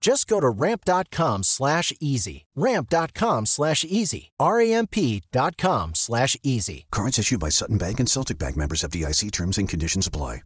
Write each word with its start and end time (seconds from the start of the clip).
Just 0.00 0.28
go 0.28 0.40
to 0.40 0.48
ramp.com 0.48 1.42
slash 1.42 1.92
easy. 2.00 2.46
Ramp.com 2.54 3.46
slash 3.46 3.84
easy. 3.84 4.30
R-A-M-P.com 4.38 5.94
slash 5.94 6.36
easy. 6.42 6.86
Cards 6.90 7.18
issued 7.18 7.40
by 7.40 7.48
Sutton 7.50 7.78
Bank 7.78 7.98
and 8.00 8.08
Celtic 8.08 8.38
Bank 8.38 8.56
members 8.56 8.84
of 8.84 8.90
DIC 8.92 9.30
terms 9.32 9.58
and 9.58 9.68
conditions 9.68 10.06
apply. 10.06 10.42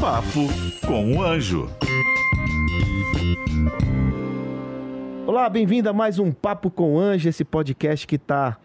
Papo 0.00 0.48
com 0.86 1.12
o 1.14 1.22
Anjo. 1.22 1.68
Olá, 5.26 5.48
bem-vindo 5.48 5.88
a 5.88 5.92
mais 5.92 6.18
um 6.18 6.32
Papo 6.32 6.70
com 6.70 6.94
o 6.94 6.98
Anjo, 6.98 7.28
esse 7.28 7.44
podcast 7.44 8.06
que 8.06 8.16
está 8.16 8.56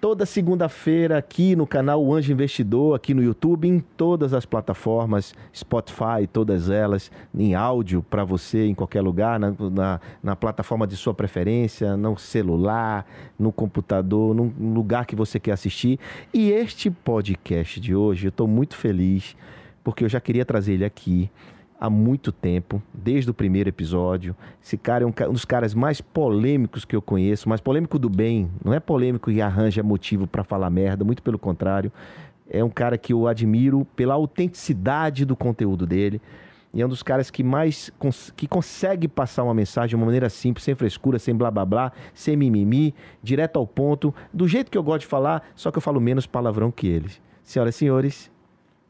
toda 0.00 0.26
segunda-feira 0.26 1.18
aqui 1.18 1.56
no 1.56 1.66
canal 1.66 2.04
O 2.04 2.14
Anjo 2.14 2.32
Investidor, 2.32 2.94
aqui 2.94 3.14
no 3.14 3.22
YouTube, 3.22 3.66
em 3.66 3.80
todas 3.80 4.34
as 4.34 4.44
plataformas, 4.44 5.34
Spotify, 5.54 6.26
todas 6.30 6.70
elas, 6.70 7.10
em 7.34 7.54
áudio 7.54 8.02
para 8.02 8.24
você 8.24 8.66
em 8.66 8.74
qualquer 8.74 9.00
lugar, 9.00 9.38
na, 9.38 9.54
na, 9.58 10.00
na, 10.22 10.36
plataforma 10.36 10.86
de 10.86 10.96
sua 10.96 11.14
preferência, 11.14 11.96
no 11.96 12.16
celular, 12.16 13.06
no 13.38 13.50
computador, 13.50 14.34
no 14.34 14.52
lugar 14.74 15.06
que 15.06 15.16
você 15.16 15.40
quer 15.40 15.52
assistir. 15.52 15.98
E 16.32 16.50
este 16.50 16.90
podcast 16.90 17.80
de 17.80 17.94
hoje, 17.94 18.26
eu 18.26 18.30
estou 18.30 18.46
muito 18.46 18.76
feliz, 18.76 19.36
porque 19.82 20.04
eu 20.04 20.08
já 20.08 20.20
queria 20.20 20.44
trazer 20.44 20.74
ele 20.74 20.84
aqui 20.84 21.30
há 21.78 21.90
muito 21.90 22.32
tempo, 22.32 22.82
desde 22.92 23.30
o 23.30 23.34
primeiro 23.34 23.68
episódio. 23.68 24.34
Esse 24.62 24.76
cara 24.76 25.04
é 25.04 25.06
um, 25.06 25.12
um, 25.28 25.32
dos 25.32 25.44
caras 25.44 25.74
mais 25.74 26.00
polêmicos 26.00 26.84
que 26.84 26.96
eu 26.96 27.02
conheço, 27.02 27.48
mais 27.48 27.60
polêmico 27.60 27.98
do 27.98 28.08
bem. 28.08 28.50
Não 28.64 28.72
é 28.72 28.80
polêmico 28.80 29.30
e 29.30 29.40
arranja 29.40 29.82
motivo 29.82 30.26
para 30.26 30.42
falar 30.42 30.70
merda, 30.70 31.04
muito 31.04 31.22
pelo 31.22 31.38
contrário. 31.38 31.92
É 32.48 32.62
um 32.62 32.70
cara 32.70 32.96
que 32.96 33.12
eu 33.12 33.26
admiro 33.26 33.86
pela 33.96 34.14
autenticidade 34.14 35.24
do 35.24 35.36
conteúdo 35.36 35.86
dele. 35.86 36.20
E 36.72 36.82
é 36.82 36.86
um 36.86 36.88
dos 36.88 37.02
caras 37.02 37.30
que 37.30 37.42
mais 37.42 37.90
cons 37.98 38.32
que 38.36 38.46
consegue 38.46 39.08
passar 39.08 39.44
uma 39.44 39.54
mensagem 39.54 39.90
de 39.90 39.96
uma 39.96 40.04
maneira 40.04 40.28
simples, 40.28 40.64
sem 40.64 40.74
frescura, 40.74 41.18
sem 41.18 41.34
blá 41.34 41.50
blá 41.50 41.64
blá, 41.64 41.92
sem 42.12 42.36
mimimi, 42.36 42.94
direto 43.22 43.58
ao 43.58 43.66
ponto, 43.66 44.14
do 44.32 44.46
jeito 44.46 44.70
que 44.70 44.76
eu 44.76 44.82
gosto 44.82 45.00
de 45.00 45.06
falar, 45.06 45.42
só 45.54 45.70
que 45.70 45.78
eu 45.78 45.82
falo 45.82 46.00
menos 46.00 46.26
palavrão 46.26 46.70
que 46.70 46.86
eles. 46.86 47.20
Senhoras 47.42 47.74
e 47.74 47.78
senhores, 47.78 48.30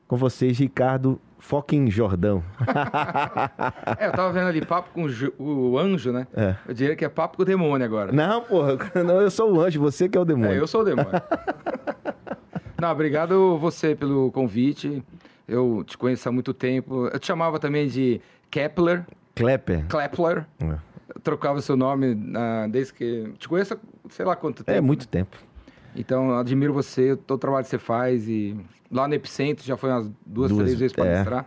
com 0.07 0.17
vocês, 0.17 0.59
Ricardo 0.59 1.21
Fucking 1.39 1.91
Jordão. 1.91 2.43
é, 3.99 4.07
eu 4.07 4.13
tava 4.13 4.33
vendo 4.33 4.49
ali 4.49 4.65
papo 4.65 4.91
com 4.93 5.07
o 5.39 5.79
anjo, 5.79 6.13
né? 6.13 6.27
É. 6.35 6.57
Eu 6.67 6.75
diria 6.75 6.97
que 6.97 7.05
é 7.05 7.09
papo 7.09 7.37
com 7.37 7.43
o 7.43 7.47
demônio 7.47 7.85
agora. 7.85 8.13
Não, 8.13 8.43
porra, 8.43 8.77
não, 9.05 9.21
eu 9.21 9.31
sou 9.31 9.53
o 9.55 9.61
anjo, 9.61 9.81
você 9.81 10.09
que 10.09 10.17
é 10.17 10.21
o 10.21 10.25
demônio. 10.25 10.55
É, 10.55 10.59
eu 10.59 10.67
sou 10.67 10.81
o 10.83 10.85
demônio. 10.85 11.11
não, 12.81 12.91
obrigado 12.91 13.59
você 13.59 13.95
pelo 13.95 14.31
convite. 14.33 15.03
Eu 15.47 15.85
te 15.87 15.97
conheço 15.97 16.29
há 16.29 16.33
muito 16.33 16.53
tempo. 16.53 17.07
Eu 17.07 17.19
te 17.19 17.27
chamava 17.27 17.59
também 17.59 17.87
de 17.87 18.21
Kepler. 18.51 19.05
Klepper. 19.35 19.87
Klepler. 19.87 20.47
É. 20.61 20.79
Eu 21.15 21.21
trocava 21.23 21.61
seu 21.61 21.77
nome 21.77 22.15
uh, 22.15 22.69
desde 22.69 22.93
que. 22.93 23.33
Te 23.39 23.49
conheço 23.49 23.79
sei 24.09 24.25
lá 24.25 24.35
quanto 24.35 24.65
tempo. 24.65 24.77
É, 24.77 24.81
muito 24.81 25.07
tempo. 25.07 25.37
Então, 25.97 26.39
admiro 26.39 26.73
você, 26.73 27.17
todo 27.17 27.37
o 27.37 27.41
trabalho 27.41 27.65
que 27.65 27.71
você 27.71 27.79
faz. 27.79 28.29
E 28.29 28.57
lá 28.91 29.09
no 29.09 29.15
Epicentro 29.15 29.65
já 29.65 29.77
foi 29.77 29.91
umas 29.91 30.11
duas, 30.25 30.51
duas 30.51 30.63
três 30.63 30.79
vezes 30.79 30.95
para 30.95 31.41
é. 31.41 31.45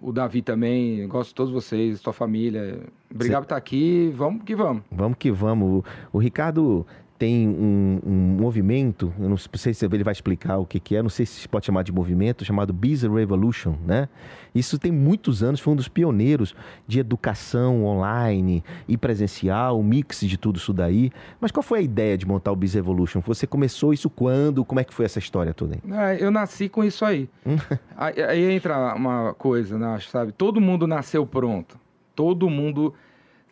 O 0.00 0.12
Davi 0.12 0.42
também, 0.42 1.06
gosto 1.08 1.30
de 1.30 1.34
todos 1.34 1.52
vocês, 1.52 1.98
sua 2.00 2.12
família. 2.12 2.80
Obrigado 3.10 3.42
por 3.42 3.46
estar 3.46 3.56
aqui, 3.56 4.12
vamos 4.14 4.42
que 4.42 4.54
vamos. 4.54 4.82
Vamos 4.90 5.16
que 5.18 5.30
vamos. 5.30 5.82
O, 6.12 6.18
o 6.18 6.18
Ricardo 6.18 6.86
tem 7.24 7.48
um, 7.48 8.00
um, 8.04 8.36
movimento, 8.38 9.10
eu 9.18 9.30
não 9.30 9.38
sei 9.38 9.72
se 9.72 9.86
ele 9.86 10.04
vai 10.04 10.12
explicar 10.12 10.58
o 10.58 10.66
que, 10.66 10.78
que 10.78 10.94
é, 10.94 11.02
não 11.02 11.08
sei 11.08 11.24
se 11.24 11.48
pode 11.48 11.64
chamar 11.64 11.82
de 11.82 11.90
movimento, 11.90 12.44
chamado 12.44 12.70
Business 12.70 13.10
Revolution, 13.10 13.76
né? 13.86 14.10
Isso 14.54 14.78
tem 14.78 14.92
muitos 14.92 15.42
anos, 15.42 15.58
foi 15.58 15.72
um 15.72 15.76
dos 15.76 15.88
pioneiros 15.88 16.54
de 16.86 17.00
educação 17.00 17.86
online 17.86 18.62
e 18.86 18.98
presencial, 18.98 19.80
um 19.80 19.82
mix 19.82 20.20
de 20.20 20.36
tudo 20.36 20.58
isso 20.58 20.70
daí. 20.74 21.10
Mas 21.40 21.50
qual 21.50 21.62
foi 21.62 21.78
a 21.78 21.82
ideia 21.82 22.18
de 22.18 22.26
montar 22.26 22.52
o 22.52 22.56
Business 22.56 22.74
Revolution? 22.74 23.22
Você 23.22 23.46
começou 23.46 23.94
isso 23.94 24.10
quando? 24.10 24.62
Como 24.62 24.80
é 24.80 24.84
que 24.84 24.92
foi 24.92 25.06
essa 25.06 25.18
história 25.18 25.54
toda 25.54 25.76
aí? 25.76 25.92
É, 25.98 26.22
eu 26.22 26.30
nasci 26.30 26.68
com 26.68 26.84
isso 26.84 27.06
aí. 27.06 27.26
aí. 27.96 28.22
aí. 28.22 28.52
entra 28.52 28.94
uma 28.94 29.32
coisa, 29.32 29.78
né, 29.78 29.98
sabe? 30.10 30.30
Todo 30.30 30.60
mundo 30.60 30.86
nasceu 30.86 31.26
pronto. 31.26 31.80
Todo 32.14 32.50
mundo, 32.50 32.92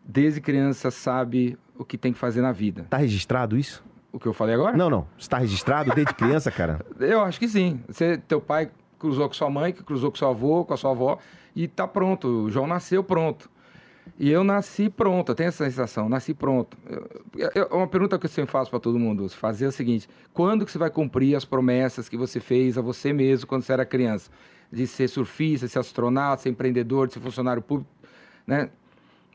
desde 0.05 0.43
criança, 0.43 0.91
sabe 0.91 1.57
o 1.83 1.85
que 1.85 1.99
tem 1.99 2.13
que 2.13 2.19
fazer 2.19 2.41
na 2.41 2.53
vida. 2.53 2.87
Tá 2.89 2.97
registrado 2.97 3.57
isso? 3.57 3.85
O 4.13 4.19
que 4.19 4.27
eu 4.27 4.33
falei 4.33 4.55
agora? 4.55 4.77
Não, 4.77 4.91
não. 4.91 5.07
Está 5.19 5.39
registrado 5.39 5.95
desde 5.95 6.15
criança, 6.15 6.51
cara? 6.51 6.85
Eu 7.01 7.23
acho 7.23 7.39
que 7.39 7.49
sim. 7.49 7.81
Você, 7.89 8.19
teu 8.19 8.41
pai 8.41 8.71
cruzou 8.99 9.27
com 9.27 9.35
sua 9.35 9.51
mãe, 9.51 9.73
que 9.73 9.83
cruzou 9.83 10.11
com 10.11 10.17
seu 10.17 10.29
avô, 10.29 10.65
com 10.65 10.75
a 10.75 10.77
sua 10.77 10.91
avó, 10.91 11.19
e 11.57 11.67
tá 11.67 11.89
pronto. 11.89 12.45
O 12.45 12.51
João 12.51 12.67
nasceu 12.67 13.03
pronto. 13.03 13.51
E 14.19 14.31
eu 14.31 14.45
nasci 14.45 14.91
pronto, 14.91 15.31
eu 15.31 15.35
tenho 15.35 15.49
essa 15.49 15.65
sensação, 15.65 16.09
nasci 16.09 16.35
pronto. 16.35 16.77
Eu, 17.37 17.51
eu, 17.55 17.67
uma 17.69 17.87
pergunta 17.87 18.19
que 18.19 18.27
eu 18.27 18.31
sempre 18.31 18.51
faço 18.51 18.71
para 18.71 18.81
todo 18.81 18.99
mundo, 18.99 19.29
fazer 19.31 19.65
é 19.65 19.69
o 19.69 19.73
seguinte: 19.73 20.09
quando 20.33 20.65
que 20.67 20.73
você 20.73 20.79
vai 20.79 20.91
cumprir 20.91 21.35
as 21.37 21.45
promessas 21.45 22.09
que 22.09 22.17
você 22.17 22.39
fez 22.39 22.77
a 22.77 22.83
você 22.83 23.13
mesmo 23.13 23.47
quando 23.47 23.63
você 23.63 23.73
era 23.73 23.85
criança? 23.85 24.31
De 24.71 24.87
ser 24.87 25.09
surfista, 25.09 25.67
de 25.67 25.73
ser 25.73 25.79
astronauta, 25.79 26.43
ser 26.43 26.51
empreendedor, 26.51 27.07
de 27.07 27.15
ser 27.15 27.21
funcionário 27.21 27.63
público, 27.63 27.91
né? 28.47 28.71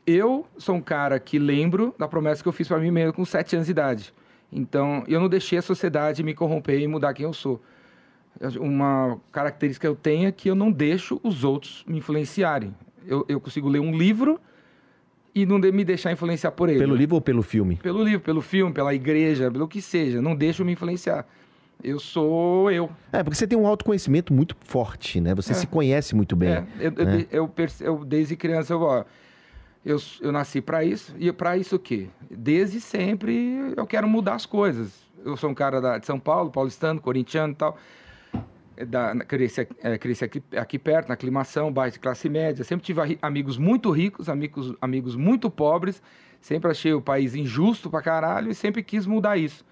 Eu 0.08 0.46
sou 0.56 0.74
um 0.74 0.80
cara 0.80 1.20
que 1.20 1.38
lembro 1.38 1.94
da 1.98 2.08
promessa 2.08 2.42
que 2.42 2.48
eu 2.48 2.52
fiz 2.52 2.66
para 2.66 2.78
mim 2.78 2.90
mesmo 2.90 3.12
com 3.12 3.26
sete 3.26 3.54
anos 3.54 3.66
de 3.66 3.72
idade. 3.72 4.14
Então, 4.50 5.04
eu 5.06 5.20
não 5.20 5.28
deixei 5.28 5.58
a 5.58 5.62
sociedade 5.62 6.22
me 6.22 6.32
corromper 6.34 6.80
e 6.80 6.88
mudar 6.88 7.12
quem 7.12 7.24
eu 7.24 7.34
sou. 7.34 7.60
Uma 8.58 9.20
característica 9.30 9.86
que 9.86 9.90
eu 9.90 9.94
tenho 9.94 10.28
é 10.28 10.32
que 10.32 10.48
eu 10.48 10.54
não 10.54 10.72
deixo 10.72 11.20
os 11.22 11.44
outros 11.44 11.84
me 11.86 11.98
influenciarem. 11.98 12.74
Eu, 13.06 13.26
eu 13.28 13.38
consigo 13.38 13.68
ler 13.68 13.80
um 13.80 13.94
livro 13.94 14.40
e 15.34 15.44
não 15.44 15.58
me 15.58 15.84
deixar 15.84 16.10
influenciar 16.10 16.52
por 16.52 16.70
ele. 16.70 16.78
Pelo 16.78 16.94
livro 16.94 17.16
ou 17.16 17.20
pelo 17.20 17.42
filme? 17.42 17.76
Pelo 17.76 18.02
livro, 18.02 18.20
pelo 18.20 18.40
filme, 18.40 18.72
pela 18.72 18.94
igreja, 18.94 19.50
pelo 19.50 19.68
que 19.68 19.82
seja. 19.82 20.22
Não 20.22 20.34
deixo 20.34 20.64
me 20.64 20.72
influenciar. 20.72 21.26
Eu 21.84 22.00
sou 22.00 22.70
eu. 22.70 22.88
É, 23.12 23.22
porque 23.22 23.36
você 23.36 23.46
tem 23.46 23.58
um 23.58 23.66
autoconhecimento 23.66 24.32
muito 24.32 24.56
forte, 24.60 25.20
né? 25.20 25.34
Você 25.34 25.52
é. 25.52 25.54
se 25.54 25.66
conhece 25.66 26.14
muito 26.14 26.34
bem. 26.34 26.50
É, 26.50 26.66
eu, 26.80 26.90
né? 26.92 27.26
eu, 27.30 27.50
eu, 27.56 27.68
eu, 27.80 28.04
desde 28.04 28.34
criança, 28.34 28.72
eu, 28.72 28.80
ó, 28.80 29.04
eu, 29.88 29.98
eu 30.20 30.30
nasci 30.30 30.60
para 30.60 30.84
isso. 30.84 31.14
E 31.18 31.32
para 31.32 31.56
isso 31.56 31.76
o 31.76 31.78
quê? 31.78 32.08
Desde 32.30 32.78
sempre 32.80 33.72
eu 33.74 33.86
quero 33.86 34.06
mudar 34.06 34.34
as 34.34 34.44
coisas. 34.44 34.92
Eu 35.24 35.36
sou 35.36 35.50
um 35.50 35.54
cara 35.54 35.80
da, 35.80 35.98
de 35.98 36.04
São 36.04 36.20
Paulo, 36.20 36.50
paulistano, 36.50 37.00
corintiano 37.00 37.54
e 37.54 37.56
tal. 37.56 37.78
Da, 38.86 39.16
cresci, 39.24 39.66
é, 39.82 39.98
cresci 39.98 40.24
aqui, 40.24 40.42
aqui 40.56 40.78
perto, 40.78 41.08
na 41.08 41.14
aclimação, 41.14 41.72
baixo 41.72 41.94
de 41.94 42.00
classe 42.00 42.28
média. 42.28 42.62
Sempre 42.64 42.84
tive 42.84 43.18
amigos 43.22 43.56
muito 43.56 43.90
ricos, 43.90 44.28
amigos, 44.28 44.74
amigos 44.80 45.16
muito 45.16 45.50
pobres. 45.50 46.02
Sempre 46.38 46.70
achei 46.70 46.92
o 46.92 47.00
país 47.00 47.34
injusto 47.34 47.90
pra 47.90 48.02
caralho 48.02 48.50
e 48.50 48.54
sempre 48.54 48.82
quis 48.82 49.06
mudar 49.06 49.38
isso. 49.38 49.64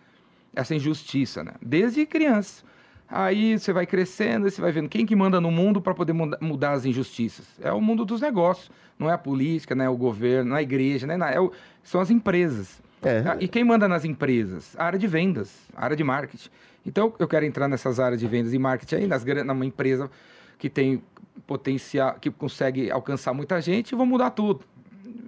Essa 0.54 0.74
injustiça, 0.74 1.44
né? 1.44 1.52
Desde 1.60 2.06
criança. 2.06 2.64
Aí 3.08 3.58
você 3.58 3.72
vai 3.72 3.86
crescendo 3.86 4.50
você 4.50 4.60
vai 4.60 4.72
vendo 4.72 4.88
quem 4.88 5.06
que 5.06 5.14
manda 5.14 5.40
no 5.40 5.50
mundo 5.50 5.80
para 5.80 5.94
poder 5.94 6.12
mudar 6.12 6.72
as 6.72 6.84
injustiças. 6.84 7.46
É 7.60 7.72
o 7.72 7.80
mundo 7.80 8.04
dos 8.04 8.20
negócios, 8.20 8.70
não 8.98 9.08
é 9.08 9.12
a 9.12 9.18
política, 9.18 9.74
não 9.74 9.84
é 9.84 9.88
o 9.88 9.96
governo, 9.96 10.50
não 10.50 10.56
é 10.56 10.60
a 10.60 10.62
igreja, 10.62 11.06
né? 11.06 11.16
é 11.32 11.40
o, 11.40 11.52
são 11.84 12.00
as 12.00 12.10
empresas. 12.10 12.82
É. 13.02 13.22
Ah, 13.26 13.36
e 13.38 13.46
quem 13.46 13.62
manda 13.62 13.86
nas 13.86 14.04
empresas? 14.04 14.74
A 14.76 14.84
área 14.84 14.98
de 14.98 15.06
vendas, 15.06 15.54
a 15.74 15.84
área 15.84 15.96
de 15.96 16.02
marketing. 16.02 16.48
Então 16.84 17.12
eu 17.18 17.28
quero 17.28 17.44
entrar 17.44 17.68
nessas 17.68 18.00
áreas 18.00 18.20
de 18.20 18.26
vendas 18.26 18.52
e 18.52 18.58
marketing 18.58 18.94
aí, 18.96 19.06
nas, 19.06 19.24
numa 19.24 19.64
empresa 19.64 20.10
que 20.58 20.68
tem 20.68 21.02
potencial, 21.46 22.16
que 22.20 22.30
consegue 22.30 22.90
alcançar 22.90 23.32
muita 23.32 23.60
gente 23.60 23.92
e 23.92 23.94
vou 23.94 24.06
mudar 24.06 24.30
tudo. 24.30 24.60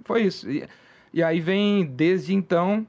Foi 0.03 0.23
isso. 0.23 0.49
E, 0.49 0.67
e 1.13 1.23
aí 1.23 1.39
vem, 1.39 1.85
desde 1.85 2.33
então, 2.33 2.85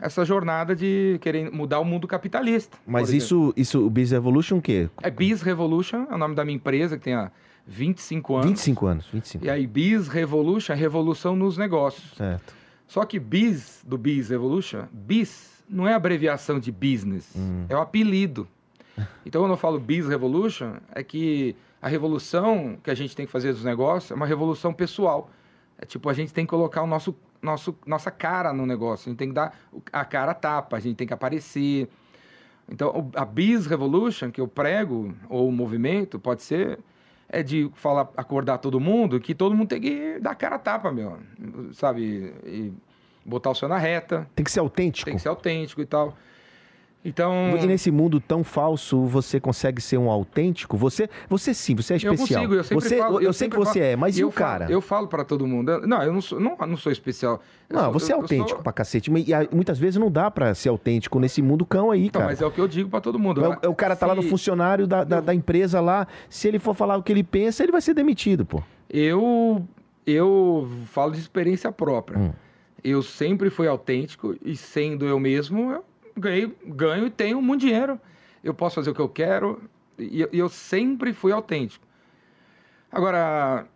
essa 0.00 0.24
jornada 0.24 0.74
de 0.74 1.18
querer 1.20 1.50
mudar 1.50 1.80
o 1.80 1.84
mundo 1.84 2.06
capitalista. 2.06 2.78
Mas 2.86 3.10
isso, 3.12 3.52
isso, 3.56 3.84
o 3.84 3.90
Biz 3.90 4.12
Evolution 4.12 4.58
o 4.58 4.62
quê? 4.62 4.88
É 5.02 5.10
Biz 5.10 5.42
Revolution, 5.42 6.06
é 6.10 6.14
o 6.14 6.18
nome 6.18 6.34
da 6.34 6.44
minha 6.44 6.56
empresa, 6.56 6.96
que 6.96 7.04
tem 7.04 7.14
há 7.14 7.30
25 7.66 8.34
anos. 8.34 8.46
25 8.46 8.86
anos, 8.86 9.06
25. 9.12 9.44
E 9.44 9.50
aí, 9.50 9.66
Biz 9.66 10.08
Revolution 10.08 10.72
é 10.72 10.76
revolução 10.76 11.34
nos 11.34 11.56
negócios. 11.56 12.12
Certo. 12.16 12.54
Só 12.86 13.04
que 13.04 13.18
Biz, 13.18 13.82
do 13.84 13.98
Biz 13.98 14.30
Evolution, 14.30 14.84
Biz 14.92 15.64
não 15.68 15.88
é 15.88 15.94
abreviação 15.94 16.60
de 16.60 16.70
business, 16.70 17.34
é 17.68 17.76
o 17.76 17.80
apelido. 17.80 18.46
Então, 19.26 19.42
quando 19.42 19.50
eu 19.50 19.58
falo 19.58 19.78
Biz 19.78 20.08
Revolution, 20.08 20.76
é 20.90 21.02
que 21.02 21.54
a 21.82 21.88
revolução 21.88 22.78
que 22.82 22.90
a 22.90 22.94
gente 22.94 23.14
tem 23.14 23.26
que 23.26 23.32
fazer 23.32 23.52
dos 23.52 23.62
negócios 23.62 24.10
é 24.10 24.14
uma 24.14 24.24
revolução 24.24 24.72
pessoal. 24.72 25.30
É 25.78 25.84
tipo, 25.84 26.08
a 26.08 26.14
gente 26.14 26.32
tem 26.32 26.46
que 26.46 26.50
colocar 26.50 26.82
o 26.82 26.86
nosso, 26.86 27.14
nosso, 27.46 27.74
nossa 27.86 28.10
cara 28.10 28.52
no 28.52 28.66
negócio, 28.66 29.08
a 29.08 29.10
gente 29.10 29.18
tem 29.18 29.28
que 29.28 29.34
dar 29.34 29.56
a 29.92 30.04
cara 30.04 30.32
a 30.32 30.34
tapa, 30.34 30.76
a 30.76 30.80
gente 30.80 30.96
tem 30.96 31.06
que 31.06 31.14
aparecer. 31.14 31.88
Então, 32.68 33.10
a 33.14 33.24
Biz 33.24 33.66
Revolution 33.66 34.30
que 34.30 34.40
eu 34.40 34.48
prego, 34.48 35.14
ou 35.28 35.48
o 35.48 35.52
movimento, 35.52 36.18
pode 36.18 36.42
ser, 36.42 36.78
é 37.28 37.42
de 37.42 37.70
falar, 37.74 38.08
acordar 38.16 38.58
todo 38.58 38.78
mundo, 38.80 39.20
que 39.20 39.34
todo 39.34 39.54
mundo 39.54 39.68
tem 39.68 39.80
que 39.80 40.18
dar 40.20 40.32
a 40.32 40.34
cara 40.34 40.56
a 40.56 40.58
tapa, 40.58 40.90
meu. 40.92 41.18
Sabe? 41.72 42.34
E 42.44 42.72
botar 43.24 43.50
o 43.50 43.54
seu 43.54 43.68
na 43.68 43.78
reta, 43.78 44.28
Tem 44.34 44.44
que 44.44 44.50
ser 44.50 44.60
autêntico. 44.60 45.04
tem 45.06 45.14
que 45.16 45.22
ser 45.22 45.28
autêntico 45.28 45.80
e 45.80 45.86
tal. 45.86 46.16
Então. 47.06 47.56
E 47.56 47.66
nesse 47.66 47.90
mundo 47.90 48.18
tão 48.20 48.42
falso, 48.42 49.04
você 49.04 49.38
consegue 49.38 49.80
ser 49.80 49.96
um 49.96 50.10
autêntico? 50.10 50.76
Você, 50.76 51.08
você 51.28 51.54
sim, 51.54 51.74
você 51.74 51.94
é 51.94 51.96
Eu 51.96 52.14
especial. 52.14 52.40
consigo, 52.42 52.54
eu 52.54 52.64
sempre 52.64 52.88
você, 52.88 52.98
falo. 52.98 53.20
eu, 53.20 53.32
sei 53.32 53.48
que 53.48 53.56
você 53.56 53.78
falo. 53.80 53.84
é, 53.92 53.96
mas 53.96 54.18
e 54.18 54.22
eu 54.22 54.28
o 54.28 54.32
cara? 54.32 54.64
Falo, 54.64 54.72
eu 54.72 54.80
falo 54.80 55.06
pra 55.08 55.24
todo 55.24 55.46
mundo. 55.46 55.70
eu- 55.70 55.86
Não, 55.86 56.02
eu 56.02 56.12
não 56.12 56.20
sou, 56.20 56.40
não, 56.40 56.56
não 56.66 56.76
sou 56.76 56.90
especial. 56.90 57.40
Eu 57.70 57.76
Não, 57.76 57.84
sou- 57.84 57.92
você 57.92 58.12
é 58.12 58.14
eu- 58.14 58.18
eu 58.18 58.22
autêntico 58.22 58.50
sou- 58.50 58.58
pra 58.62 58.72
cacete. 58.72 59.10
E 59.10 59.54
muitas 59.54 59.78
vezes 59.78 59.96
não 60.00 60.10
dá 60.10 60.30
pra 60.30 60.54
ser 60.54 60.68
autêntico 60.68 61.18
nesse 61.20 61.40
mundo 61.40 61.64
cão 61.64 61.90
aí, 61.90 62.06
Então, 62.06 62.20
cara. 62.20 62.32
mas 62.32 62.42
é 62.42 62.46
o 62.46 62.50
que 62.50 62.60
eu 62.60 62.66
digo 62.66 62.90
pra 62.90 63.00
todo 63.00 63.18
mundo. 63.18 63.44
É 63.44 63.48
o, 63.48 63.56
é 63.62 63.68
o 63.68 63.74
cara 63.74 63.94
tá 63.94 64.06
lá 64.06 64.14
no 64.14 64.22
funcionário 64.22 64.86
da, 64.86 65.04
da, 65.04 65.20
da 65.20 65.34
empresa 65.34 65.80
lá. 65.80 66.06
Se 66.28 66.48
ele 66.48 66.58
for 66.58 66.74
falar 66.74 66.96
o 66.96 67.02
que 67.02 67.12
ele 67.12 67.22
pensa, 67.22 67.62
ele 67.62 67.72
vai 67.72 67.80
ser 67.80 67.94
demitido, 67.94 68.44
pô. 68.44 68.62
Eu, 68.90 69.64
eu 70.06 70.68
falo 70.86 71.12
de 71.12 71.18
experiência 71.20 71.70
própria. 71.70 72.18
Hum. 72.18 72.32
Eu 72.82 73.02
sempre 73.02 73.50
fui 73.50 73.66
autêntico 73.66 74.36
e 74.44 74.56
sendo 74.56 75.06
eu 75.06 75.18
mesmo, 75.18 75.72
eu 75.72 75.84
ganhei, 76.16 76.54
ganho 76.66 77.06
e 77.06 77.10
tenho 77.10 77.40
muito 77.42 77.60
dinheiro. 77.62 78.00
Eu 78.42 78.54
posso 78.54 78.76
fazer 78.76 78.90
o 78.90 78.94
que 78.94 79.00
eu 79.00 79.08
quero 79.08 79.62
e 79.98 80.20
eu, 80.20 80.28
e 80.32 80.38
eu 80.38 80.48
sempre 80.48 81.12
fui 81.12 81.32
autêntico. 81.32 81.84
Agora, 82.90 83.66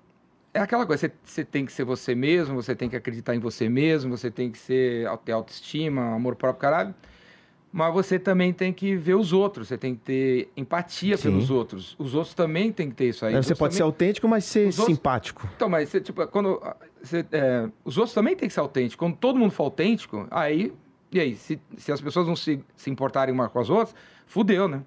é 0.54 0.60
aquela 0.60 0.86
coisa, 0.86 1.08
você, 1.08 1.12
você 1.24 1.44
tem 1.44 1.66
que 1.66 1.72
ser 1.72 1.84
você 1.84 2.14
mesmo, 2.14 2.54
você 2.60 2.74
tem 2.74 2.88
que 2.88 2.96
acreditar 2.96 3.34
em 3.34 3.38
você 3.38 3.68
mesmo, 3.68 4.16
você 4.16 4.30
tem 4.30 4.50
que 4.50 4.58
ser, 4.58 5.06
ter 5.24 5.32
autoestima, 5.32 6.14
amor 6.14 6.36
próprio, 6.36 6.60
caralho. 6.60 6.94
Mas 7.72 7.92
você 7.94 8.18
também 8.18 8.52
tem 8.52 8.72
que 8.72 8.96
ver 8.96 9.14
os 9.14 9.32
outros, 9.32 9.68
você 9.68 9.78
tem 9.78 9.94
que 9.94 10.00
ter 10.00 10.50
empatia 10.56 11.16
Sim. 11.16 11.30
pelos 11.30 11.50
outros. 11.50 11.94
Os 12.00 12.16
outros 12.16 12.34
também 12.34 12.72
têm 12.72 12.88
que 12.90 12.96
ter 12.96 13.10
isso 13.10 13.24
aí. 13.24 13.36
Os 13.36 13.46
você 13.46 13.54
pode 13.54 13.74
ser 13.74 13.78
também- 13.80 13.92
autêntico, 13.92 14.26
mas 14.28 14.44
ser 14.44 14.66
outros- 14.66 14.86
simpático. 14.86 15.48
então, 15.54 15.68
mas 15.68 15.88
você, 15.88 16.00
tipo, 16.00 16.26
quando. 16.28 16.60
ah, 16.64 16.76
você, 17.00 17.24
é, 17.30 17.68
os 17.84 17.96
outros 17.96 18.12
também 18.12 18.34
têm 18.34 18.48
que 18.48 18.54
ser 18.54 18.58
autênticos. 18.60 18.96
Quando 18.96 19.16
todo 19.16 19.38
mundo 19.38 19.52
for 19.52 19.64
autêntico, 19.64 20.26
aí. 20.30 20.72
E 21.12 21.18
aí? 21.18 21.34
Se, 21.34 21.60
se 21.76 21.90
as 21.90 22.00
pessoas 22.00 22.26
não 22.26 22.36
se, 22.36 22.62
se 22.76 22.90
importarem 22.90 23.34
uma 23.34 23.48
com 23.48 23.58
as 23.58 23.68
outras, 23.70 23.94
fudeu, 24.26 24.68
né? 24.68 24.82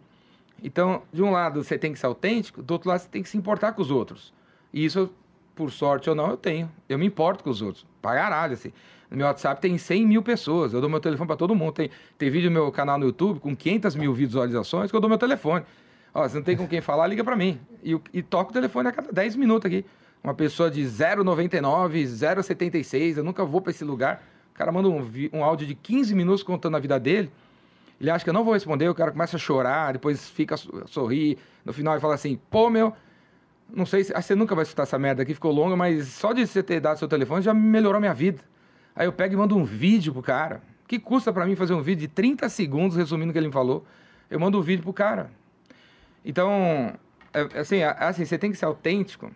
Então, 0.64 1.04
de 1.12 1.22
um 1.22 1.32
lado 1.32 1.64
você 1.64 1.78
tem 1.78 1.92
que 1.92 2.00
ser 2.00 2.06
autêntico, 2.06 2.64
do 2.64 2.72
outro 2.72 2.90
lado 2.90 3.00
você 3.00 3.10
tem 3.10 3.22
que 3.22 3.30
se 3.30 3.38
importar 3.38 3.74
com 3.74 3.82
os 3.82 3.92
outros. 3.92 4.34
E 4.72 4.86
isso, 4.86 5.12
por 5.54 5.72
sorte 5.72 6.10
ou 6.10 6.16
não, 6.16 6.30
eu 6.30 6.38
tenho. 6.38 6.72
Eu 6.88 6.98
me 6.98 7.06
importo 7.06 7.44
com 7.44 7.50
os 7.50 7.62
outros. 7.62 7.86
Pra 8.02 8.14
caralho, 8.16 8.54
assim. 8.54 8.72
No 9.12 9.18
meu 9.18 9.28
WhatsApp 9.28 9.62
tem 9.62 9.78
100 9.78 10.08
mil 10.08 10.24
pessoas. 10.24 10.74
Eu 10.74 10.82
dou 10.82 10.90
meu 10.90 11.00
telefone 11.00 11.28
pra 11.28 11.36
todo 11.36 11.54
mundo. 11.54 11.74
Tem, 11.74 11.90
tem 12.18 12.30
vídeo 12.30 12.50
no 12.50 12.54
meu 12.54 12.72
canal 12.72 12.98
no 12.98 13.06
YouTube 13.06 13.40
com 13.40 13.56
500 13.56 13.96
mil 13.96 14.14
visualizações 14.14 14.90
que 14.90 14.96
eu 14.96 15.02
dou 15.02 15.10
meu 15.10 15.20
telefone. 15.20 15.66
Ó, 16.14 16.28
você 16.28 16.36
não 16.38 16.44
tem 16.44 16.56
com 16.56 16.68
quem 16.68 16.80
falar, 16.80 17.08
liga 17.08 17.24
pra 17.24 17.36
mim. 17.36 17.60
E, 17.84 18.00
e 18.14 18.22
toco 18.24 18.52
o 18.52 18.54
telefone 18.54 18.88
a 18.88 18.92
cada 18.92 19.12
10 19.12 19.36
minutos 19.36 19.66
aqui. 19.66 19.86
Uma 20.24 20.34
pessoa 20.34 20.72
de 20.72 20.82
0,99, 20.82 22.06
0,76, 22.06 23.18
eu 23.18 23.24
nunca 23.24 23.44
vou 23.44 23.62
pra 23.62 23.72
esse 23.72 23.84
lugar. 23.84 24.24
Cara 24.64 24.72
manda 24.72 24.88
um, 24.88 25.12
um 25.34 25.44
áudio 25.44 25.68
de 25.68 25.76
15 25.76 26.16
minutos 26.16 26.42
contando 26.42 26.78
a 26.78 26.80
vida 26.80 26.98
dele. 26.98 27.30
Ele 28.00 28.10
acha 28.10 28.24
que 28.24 28.30
eu 28.30 28.34
não 28.34 28.46
vou 28.46 28.54
responder, 28.54 28.88
o 28.88 28.96
cara 28.96 29.12
começa 29.12 29.36
a 29.36 29.40
chorar, 29.40 29.92
depois 29.92 30.30
fica 30.30 30.56
a 30.56 30.58
so- 30.58 30.88
sorrir. 30.88 31.38
No 31.66 31.74
final 31.74 31.94
ele 31.94 32.00
fala 32.00 32.14
assim, 32.16 32.40
pô, 32.50 32.70
meu, 32.70 32.94
não 33.70 33.86
sei 33.86 34.06
se. 34.06 34.14
você 34.14 34.34
nunca 34.36 34.56
vai 34.56 34.64
escutar 34.64 34.84
essa 34.84 34.98
merda 34.98 35.22
aqui, 35.22 35.34
ficou 35.34 35.52
longa, 35.52 35.76
mas 35.76 36.08
só 36.08 36.32
de 36.32 36.48
você 36.48 36.64
ter 36.64 36.80
dado 36.80 36.98
seu 36.98 37.10
telefone 37.10 37.42
já 37.42 37.54
melhorou 37.54 38.00
minha 38.00 38.14
vida. 38.14 38.40
Aí 38.96 39.06
eu 39.06 39.12
pego 39.12 39.34
e 39.34 39.38
mando 39.38 39.58
um 39.58 39.66
vídeo 39.66 40.14
pro 40.14 40.22
cara. 40.22 40.62
Que 40.88 40.98
custa 40.98 41.34
pra 41.34 41.46
mim 41.46 41.58
fazer 41.58 41.74
um 41.74 41.82
vídeo 41.82 42.00
de 42.02 42.08
30 42.08 42.48
segundos 42.48 42.96
resumindo 42.96 43.32
o 43.32 43.34
que 43.34 43.40
ele 43.40 43.48
me 43.48 43.54
falou? 43.54 43.86
Eu 44.30 44.40
mando 44.40 44.58
um 44.58 44.62
vídeo 44.62 44.84
pro 44.84 44.94
cara. 44.94 45.30
Então, 46.24 46.94
é- 47.34 47.60
assim, 47.60 47.80
é- 47.80 47.98
assim, 48.00 48.24
você 48.24 48.38
tem 48.38 48.50
que 48.50 48.58
ser 48.58 48.64
autêntico 48.66 49.30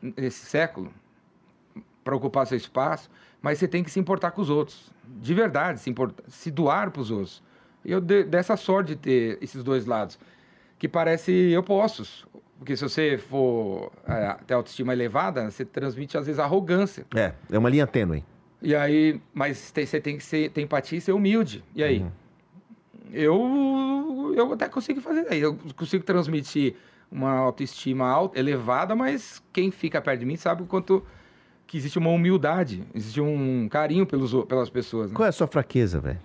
nesse 0.00 0.46
século 0.46 0.90
para 2.02 2.16
ocupar 2.16 2.46
seu 2.46 2.56
espaço, 2.56 3.10
mas 3.42 3.58
você 3.58 3.68
tem 3.68 3.82
que 3.84 3.90
se 3.90 3.98
importar 4.00 4.30
com 4.32 4.40
os 4.42 4.50
outros. 4.50 4.90
De 5.20 5.32
verdade, 5.34 5.80
se, 5.80 5.88
importar, 5.90 6.22
se 6.28 6.50
doar 6.50 6.90
para 6.90 7.00
os 7.02 7.10
outros. 7.10 7.42
E 7.84 7.92
eu 7.92 8.00
dei 8.00 8.24
dessa 8.24 8.56
sorte 8.56 8.88
de 8.88 8.96
ter 8.96 9.38
esses 9.40 9.62
dois 9.62 9.86
lados, 9.86 10.18
que 10.78 10.88
parecem 10.88 11.56
opostos. 11.56 12.26
Porque 12.58 12.76
se 12.76 12.82
você 12.82 13.16
for 13.16 13.92
é, 14.06 14.36
ter 14.46 14.54
autoestima 14.54 14.92
elevada, 14.92 15.48
você 15.50 15.64
transmite, 15.64 16.18
às 16.18 16.26
vezes, 16.26 16.40
arrogância. 16.40 17.06
É, 17.14 17.32
é 17.50 17.56
uma 17.58 17.70
linha 17.70 17.86
tênue. 17.86 18.24
E 18.60 18.74
aí, 18.74 19.20
mas 19.32 19.70
tem- 19.70 19.86
você 19.86 20.00
tem 20.00 20.16
que 20.18 20.24
ser, 20.24 20.50
ter 20.50 20.62
empatia 20.62 20.98
e 20.98 21.00
ser 21.00 21.12
humilde. 21.12 21.62
E 21.74 21.82
aí? 21.84 22.04
Eu, 23.12 24.34
eu 24.36 24.52
até 24.52 24.68
consigo 24.68 25.00
fazer. 25.00 25.26
aí, 25.30 25.40
Eu 25.40 25.56
consigo 25.76 26.04
transmitir 26.04 26.74
uma 27.10 27.30
autoestima 27.30 28.06
alta, 28.08 28.38
elevada, 28.38 28.94
mas 28.94 29.42
quem 29.52 29.70
fica 29.70 30.00
perto 30.00 30.20
de 30.20 30.26
mim 30.26 30.36
sabe 30.36 30.62
o 30.62 30.66
quanto 30.66 31.02
que 31.68 31.76
existe 31.76 31.98
uma 31.98 32.10
humildade, 32.10 32.82
existe 32.94 33.20
um 33.20 33.68
carinho 33.68 34.04
pelos, 34.06 34.32
pelas 34.46 34.68
pessoas. 34.70 35.10
né? 35.10 35.16
Qual 35.16 35.26
é 35.26 35.28
a 35.28 35.32
sua 35.32 35.46
fraqueza, 35.46 36.00
velho? 36.00 36.18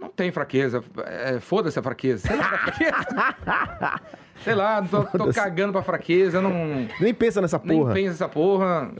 Não 0.00 0.08
tem 0.08 0.30
fraqueza. 0.32 0.82
É, 1.06 1.38
Foda-se 1.38 1.78
a 1.78 1.82
fraqueza. 1.82 2.26
Sei 2.26 2.36
lá, 2.36 2.44
fraqueza. 2.58 4.00
Sei 4.44 4.54
lá, 4.54 4.80
tô, 4.82 5.02
tô 5.04 5.32
cagando 5.32 5.72
pra 5.72 5.82
fraqueza, 5.82 6.40
não. 6.40 6.86
Nem 7.00 7.12
pensa 7.12 7.40
nessa 7.40 7.60
Nem 7.64 7.76
porra. 7.78 7.92
penso 7.92 8.10
nessa 8.10 8.28
porra. 8.28 8.90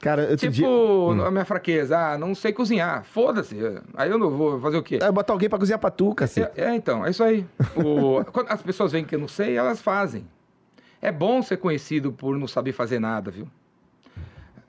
Cara, 0.00 0.22
outro 0.22 0.36
Tipo, 0.38 0.52
dia... 0.52 0.66
Hum. 0.68 1.22
a 1.24 1.30
minha 1.30 1.44
fraqueza, 1.44 1.98
ah, 1.98 2.16
não 2.18 2.34
sei 2.34 2.52
cozinhar. 2.52 3.04
Foda-se. 3.04 3.56
Aí 3.94 4.08
eu 4.10 4.16
não 4.18 4.30
vou 4.30 4.58
fazer 4.60 4.78
o 4.78 4.82
quê? 4.82 4.98
É, 5.02 5.12
botar 5.12 5.34
alguém 5.34 5.48
pra 5.50 5.58
cozinhar 5.58 5.78
pra 5.78 5.90
tu, 5.90 6.14
cacete. 6.14 6.50
É, 6.58 6.70
é, 6.70 6.74
então, 6.74 7.04
é 7.04 7.10
isso 7.10 7.22
aí. 7.22 7.44
O- 7.76 8.24
quando 8.32 8.50
as 8.50 8.62
pessoas 8.62 8.90
veem 8.92 9.04
que 9.04 9.14
eu 9.14 9.18
não 9.18 9.28
sei, 9.28 9.56
elas 9.56 9.82
fazem. 9.82 10.26
É 11.02 11.12
bom 11.12 11.42
ser 11.42 11.58
conhecido 11.58 12.10
por 12.12 12.36
não 12.38 12.46
saber 12.48 12.72
fazer 12.72 12.98
nada, 12.98 13.30
viu? 13.30 13.46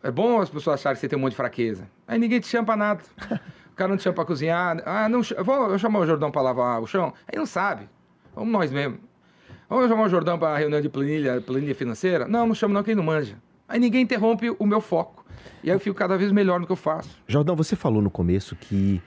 É 0.01 0.11
bom 0.11 0.39
as 0.41 0.49
pessoas 0.49 0.79
acharem 0.79 0.95
que 0.95 1.01
você 1.01 1.09
tem 1.09 1.17
um 1.17 1.21
monte 1.21 1.31
de 1.31 1.37
fraqueza. 1.37 1.89
Aí 2.07 2.17
ninguém 2.17 2.39
te 2.39 2.47
chama 2.47 2.65
pra 2.65 2.75
nada. 2.75 3.01
O 3.69 3.79
cara 3.79 3.91
não 3.91 3.95
te 3.97 4.03
chama 4.03 4.15
pra 4.15 4.25
cozinhar. 4.25 4.83
Ah, 4.85 5.07
não, 5.07 5.21
vou 5.21 5.79
chamar 5.79 5.99
o 5.99 6.05
Jordão 6.05 6.29
pra 6.29 6.41
lavar 6.41 6.81
o 6.81 6.85
chão. 6.85 7.13
Aí 7.25 7.39
não 7.39 7.45
sabe. 7.45 7.87
Vamos 8.35 8.51
nós 8.51 8.69
mesmo. 8.73 8.99
Vamos 9.69 9.87
chamar 9.87 10.03
o 10.03 10.09
Jordão 10.09 10.37
pra 10.37 10.57
reunião 10.57 10.81
de 10.81 10.89
planilha, 10.89 11.39
planilha 11.39 11.73
financeira? 11.73 12.27
Não, 12.27 12.45
não 12.45 12.53
chamo 12.53 12.73
não, 12.73 12.83
quem 12.83 12.93
não 12.93 13.03
manja. 13.03 13.37
Aí 13.69 13.79
ninguém 13.79 14.01
interrompe 14.01 14.53
o 14.59 14.65
meu 14.65 14.81
foco. 14.81 15.23
E 15.63 15.69
aí 15.69 15.75
eu 15.77 15.79
fico 15.79 15.95
cada 15.95 16.17
vez 16.17 16.29
melhor 16.31 16.59
no 16.59 16.65
que 16.65 16.71
eu 16.73 16.75
faço. 16.75 17.09
Jordão, 17.25 17.55
você 17.55 17.73
falou 17.73 18.01
no 18.01 18.11
começo 18.11 18.53
que 18.53 19.01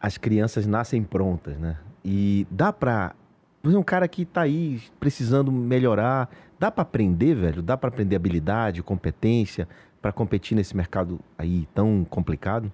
as 0.00 0.18
crianças 0.18 0.66
nascem 0.66 1.04
prontas, 1.04 1.56
né? 1.56 1.76
E 2.04 2.48
dá 2.50 2.72
pra. 2.72 3.14
Você 3.62 3.76
é 3.76 3.78
um 3.78 3.84
cara 3.84 4.08
que 4.08 4.24
tá 4.24 4.40
aí 4.40 4.80
precisando 4.98 5.52
melhorar. 5.52 6.28
Dá 6.58 6.70
pra 6.70 6.82
aprender, 6.82 7.34
velho? 7.36 7.62
Dá 7.62 7.76
pra 7.76 7.88
aprender 7.88 8.16
habilidade, 8.16 8.82
competência 8.82 9.68
pra 10.00 10.12
competir 10.12 10.54
nesse 10.54 10.76
mercado 10.76 11.20
aí 11.36 11.66
tão 11.74 12.06
complicado? 12.08 12.70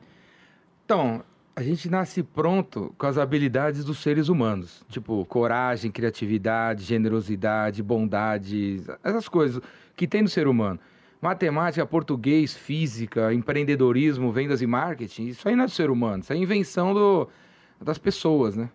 Então, 0.84 1.22
a 1.56 1.62
gente 1.62 1.88
nasce 1.88 2.22
pronto 2.22 2.94
com 2.98 3.06
as 3.06 3.16
habilidades 3.16 3.84
dos 3.84 3.98
seres 3.98 4.28
humanos. 4.28 4.84
Tipo, 4.88 5.24
coragem, 5.24 5.90
criatividade, 5.90 6.84
generosidade, 6.84 7.82
bondade, 7.82 8.82
essas 9.02 9.28
coisas 9.28 9.62
que 9.96 10.06
tem 10.06 10.22
no 10.22 10.28
ser 10.28 10.48
humano. 10.48 10.80
Matemática, 11.20 11.86
português, 11.86 12.54
física, 12.54 13.32
empreendedorismo, 13.32 14.30
vendas 14.30 14.60
e 14.60 14.66
marketing, 14.66 15.28
isso 15.28 15.48
aí 15.48 15.56
não 15.56 15.64
é 15.64 15.66
do 15.66 15.72
ser 15.72 15.90
humano, 15.90 16.22
isso 16.22 16.32
é 16.32 16.36
invenção 16.36 16.92
do, 16.92 17.28
das 17.80 17.96
pessoas, 17.96 18.56
né? 18.56 18.68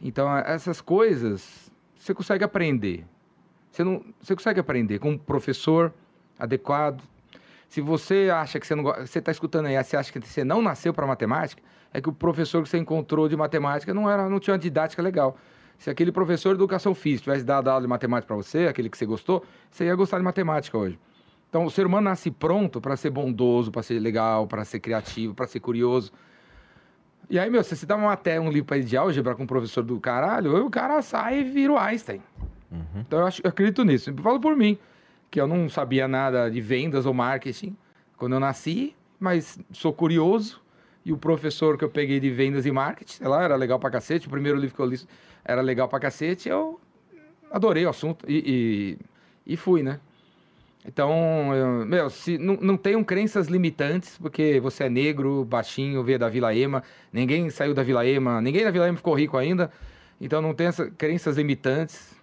Então, 0.00 0.36
essas 0.36 0.80
coisas 0.80 1.68
você 1.96 2.14
consegue 2.14 2.44
aprender. 2.44 3.04
Você, 3.70 3.82
não, 3.82 4.04
você 4.20 4.34
consegue 4.34 4.60
aprender 4.60 4.98
com 4.98 5.10
um 5.10 5.18
professor 5.18 5.92
adequado. 6.38 7.02
Se 7.68 7.80
você 7.80 8.30
acha 8.32 8.58
que 8.58 8.66
você 8.66 8.74
não 8.74 8.82
você 8.82 9.18
está 9.18 9.30
escutando 9.30 9.66
aí, 9.66 9.82
você 9.82 9.96
acha 9.96 10.10
que 10.10 10.26
você 10.26 10.42
não 10.42 10.62
nasceu 10.62 10.92
para 10.92 11.06
matemática, 11.06 11.62
é 11.92 12.00
que 12.00 12.08
o 12.08 12.12
professor 12.12 12.62
que 12.62 12.68
você 12.68 12.78
encontrou 12.78 13.28
de 13.28 13.36
matemática 13.36 13.92
não 13.92 14.10
era, 14.10 14.28
não 14.28 14.40
tinha 14.40 14.54
uma 14.54 14.58
didática 14.58 15.02
legal. 15.02 15.36
Se 15.78 15.90
aquele 15.90 16.10
professor 16.10 16.50
de 16.50 16.60
educação 16.60 16.94
física 16.94 17.24
tivesse 17.24 17.44
dado 17.44 17.68
aula 17.68 17.82
de 17.82 17.86
matemática 17.86 18.26
para 18.26 18.36
você, 18.36 18.66
aquele 18.66 18.88
que 18.90 18.98
você 18.98 19.06
gostou, 19.06 19.44
você 19.70 19.84
ia 19.84 19.94
gostar 19.94 20.18
de 20.18 20.24
matemática 20.24 20.76
hoje. 20.76 20.98
Então, 21.48 21.64
o 21.64 21.70
ser 21.70 21.86
humano 21.86 22.04
nasce 22.04 22.30
pronto 22.30 22.80
para 22.80 22.96
ser 22.96 23.10
bondoso, 23.10 23.70
para 23.70 23.82
ser 23.82 23.98
legal, 24.00 24.46
para 24.46 24.64
ser 24.64 24.80
criativo, 24.80 25.34
para 25.34 25.46
ser 25.46 25.60
curioso. 25.60 26.12
E 27.30 27.38
aí, 27.38 27.48
meu, 27.48 27.62
se 27.62 27.76
você 27.76 27.86
dá 27.86 27.96
uma 27.96 28.08
matéria, 28.08 28.40
um 28.40 28.50
livro 28.50 28.74
ele 28.74 28.84
de 28.84 28.96
álgebra 28.96 29.34
com 29.34 29.44
um 29.44 29.46
professor 29.46 29.82
do 29.82 29.98
caralho, 30.00 30.64
o 30.64 30.70
cara 30.70 31.00
sai 31.00 31.40
e 31.40 31.44
vira 31.44 31.72
o 31.72 31.78
Einstein. 31.78 32.22
Então 33.00 33.20
eu, 33.20 33.26
acho, 33.26 33.40
eu 33.42 33.48
acredito 33.48 33.84
nisso. 33.84 34.10
Eu 34.10 34.16
falo 34.16 34.40
por 34.40 34.56
mim, 34.56 34.78
que 35.30 35.40
eu 35.40 35.46
não 35.46 35.68
sabia 35.68 36.08
nada 36.08 36.50
de 36.50 36.60
vendas 36.60 37.06
ou 37.06 37.14
marketing 37.14 37.76
quando 38.16 38.32
eu 38.34 38.40
nasci, 38.40 38.94
mas 39.18 39.58
sou 39.72 39.92
curioso. 39.92 40.60
E 41.04 41.12
o 41.12 41.16
professor 41.16 41.78
que 41.78 41.84
eu 41.84 41.88
peguei 41.88 42.20
de 42.20 42.30
vendas 42.30 42.66
e 42.66 42.70
marketing, 42.70 43.14
sei 43.14 43.28
lá, 43.28 43.42
era 43.42 43.56
legal 43.56 43.78
pra 43.78 43.90
cacete. 43.90 44.26
O 44.26 44.30
primeiro 44.30 44.58
livro 44.58 44.74
que 44.74 44.80
eu 44.82 44.86
li 44.86 45.00
era 45.44 45.62
legal 45.62 45.88
pra 45.88 45.98
cacete. 45.98 46.48
Eu 46.48 46.78
adorei 47.50 47.86
o 47.86 47.88
assunto 47.88 48.26
e, 48.28 48.98
e, 49.46 49.52
e 49.54 49.56
fui, 49.56 49.82
né? 49.82 50.00
Então, 50.84 51.54
eu- 51.54 51.86
meu, 51.86 52.10
se, 52.10 52.38
não, 52.38 52.54
não 52.60 52.76
tenham 52.76 53.02
crenças 53.04 53.48
limitantes, 53.48 54.16
porque 54.18 54.60
você 54.60 54.84
é 54.84 54.88
negro, 54.88 55.44
baixinho, 55.44 56.02
veio 56.02 56.18
da 56.18 56.28
Vila 56.28 56.54
Ema, 56.54 56.82
ninguém 57.12 57.50
saiu 57.50 57.74
da 57.74 57.82
Vila 57.82 58.06
Ema, 58.06 58.40
ninguém 58.40 58.64
da 58.64 58.70
Vila 58.70 58.88
Ema 58.88 58.96
ficou 58.96 59.14
rico 59.14 59.36
ainda, 59.36 59.70
então 60.20 60.40
não 60.40 60.54
tenha 60.54 60.72
crenças 60.96 61.36
limitantes. 61.36 62.16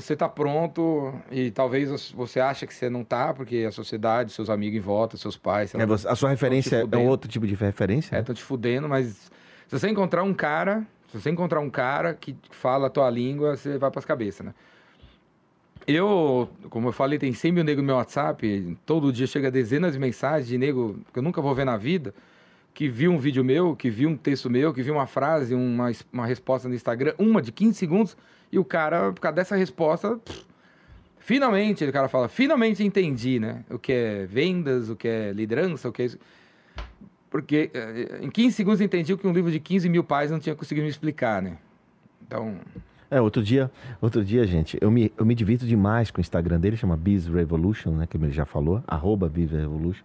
Você 0.00 0.14
tá 0.14 0.28
pronto 0.28 1.12
e 1.28 1.50
talvez 1.50 2.12
você 2.12 2.38
acha 2.38 2.68
que 2.68 2.72
você 2.72 2.88
não 2.88 3.02
tá, 3.02 3.34
porque 3.34 3.64
a 3.66 3.72
sociedade, 3.72 4.30
seus 4.30 4.48
amigos 4.48 4.78
em 4.78 4.80
volta, 4.80 5.16
seus 5.16 5.36
pais, 5.36 5.74
É, 5.74 5.82
a 5.82 6.14
sua 6.14 6.30
referência 6.30 6.86
é 6.90 6.96
um 6.96 7.08
outro 7.08 7.28
tipo 7.28 7.44
de 7.44 7.54
referência? 7.56 8.14
é, 8.14 8.20
estão 8.20 8.32
te 8.32 8.42
fudendo, 8.42 8.88
mas 8.88 9.06
se 9.66 9.78
você 9.78 9.88
encontrar 9.88 10.22
um 10.22 10.32
cara, 10.32 10.86
se 11.10 11.20
você 11.20 11.30
encontrar 11.30 11.58
um 11.58 11.68
cara 11.68 12.14
que 12.14 12.36
fala 12.48 12.86
a 12.86 12.90
tua 12.90 13.10
língua, 13.10 13.56
você 13.56 13.76
vai 13.76 13.90
pras 13.90 14.04
cabeças, 14.04 14.46
né? 14.46 14.54
Eu, 15.84 16.48
como 16.70 16.88
eu 16.88 16.92
falei, 16.92 17.18
tem 17.18 17.32
100 17.32 17.50
mil 17.50 17.64
negros 17.64 17.82
no 17.82 17.86
meu 17.86 17.96
WhatsApp, 17.96 18.78
todo 18.86 19.12
dia 19.12 19.26
chega 19.26 19.50
dezenas 19.50 19.94
de 19.94 19.98
mensagens 19.98 20.46
de 20.46 20.56
nego 20.58 21.00
que 21.12 21.18
eu 21.18 21.22
nunca 21.24 21.42
vou 21.42 21.52
ver 21.56 21.64
na 21.64 21.76
vida, 21.76 22.14
que 22.72 22.88
viu 22.88 23.10
um 23.10 23.18
vídeo 23.18 23.42
meu, 23.42 23.74
que 23.74 23.90
viu 23.90 24.08
um 24.08 24.16
texto 24.16 24.48
meu, 24.48 24.72
que 24.72 24.82
viu 24.82 24.94
uma 24.94 25.06
frase, 25.06 25.54
uma, 25.54 25.90
uma 26.12 26.26
resposta 26.26 26.68
no 26.68 26.74
Instagram, 26.74 27.14
uma 27.18 27.42
de 27.42 27.50
15 27.50 27.74
segundos, 27.76 28.16
e 28.50 28.58
o 28.58 28.64
cara, 28.64 29.12
por 29.12 29.20
causa 29.20 29.36
dessa 29.36 29.56
resposta, 29.56 30.16
pff, 30.16 30.44
finalmente, 31.18 31.84
o 31.84 31.92
cara 31.92 32.08
fala, 32.08 32.28
finalmente 32.28 32.82
entendi, 32.82 33.38
né? 33.38 33.64
O 33.70 33.78
que 33.78 33.92
é 33.92 34.26
vendas, 34.26 34.88
o 34.88 34.96
que 34.96 35.06
é 35.06 35.32
liderança, 35.32 35.88
o 35.88 35.92
que 35.92 36.02
é 36.02 36.04
isso. 36.06 36.18
Porque 37.30 37.70
eh, 37.74 38.20
em 38.22 38.30
15 38.30 38.56
segundos 38.56 38.80
entendi 38.80 39.12
o 39.12 39.18
que 39.18 39.26
um 39.26 39.32
livro 39.32 39.50
de 39.50 39.60
15 39.60 39.88
mil 39.88 40.02
páginas 40.02 40.32
não 40.32 40.40
tinha 40.40 40.54
conseguido 40.54 40.84
me 40.84 40.90
explicar, 40.90 41.42
né? 41.42 41.58
Então, 42.26 42.56
É, 43.10 43.20
outro 43.20 43.42
dia, 43.42 43.70
outro 44.00 44.24
dia, 44.24 44.46
gente, 44.46 44.78
eu 44.80 44.90
me, 44.90 45.12
eu 45.16 45.24
me 45.26 45.34
divirto 45.34 45.66
demais 45.66 46.10
com 46.10 46.18
o 46.18 46.20
Instagram 46.22 46.58
dele, 46.58 46.76
chama 46.76 46.96
Biz 46.96 47.26
Revolution, 47.26 47.92
né? 47.92 48.06
Que 48.06 48.16
ele 48.16 48.30
já 48.30 48.46
falou, 48.46 48.82
arroba 48.86 49.28
Biz 49.28 49.50
Revolution. 49.50 50.04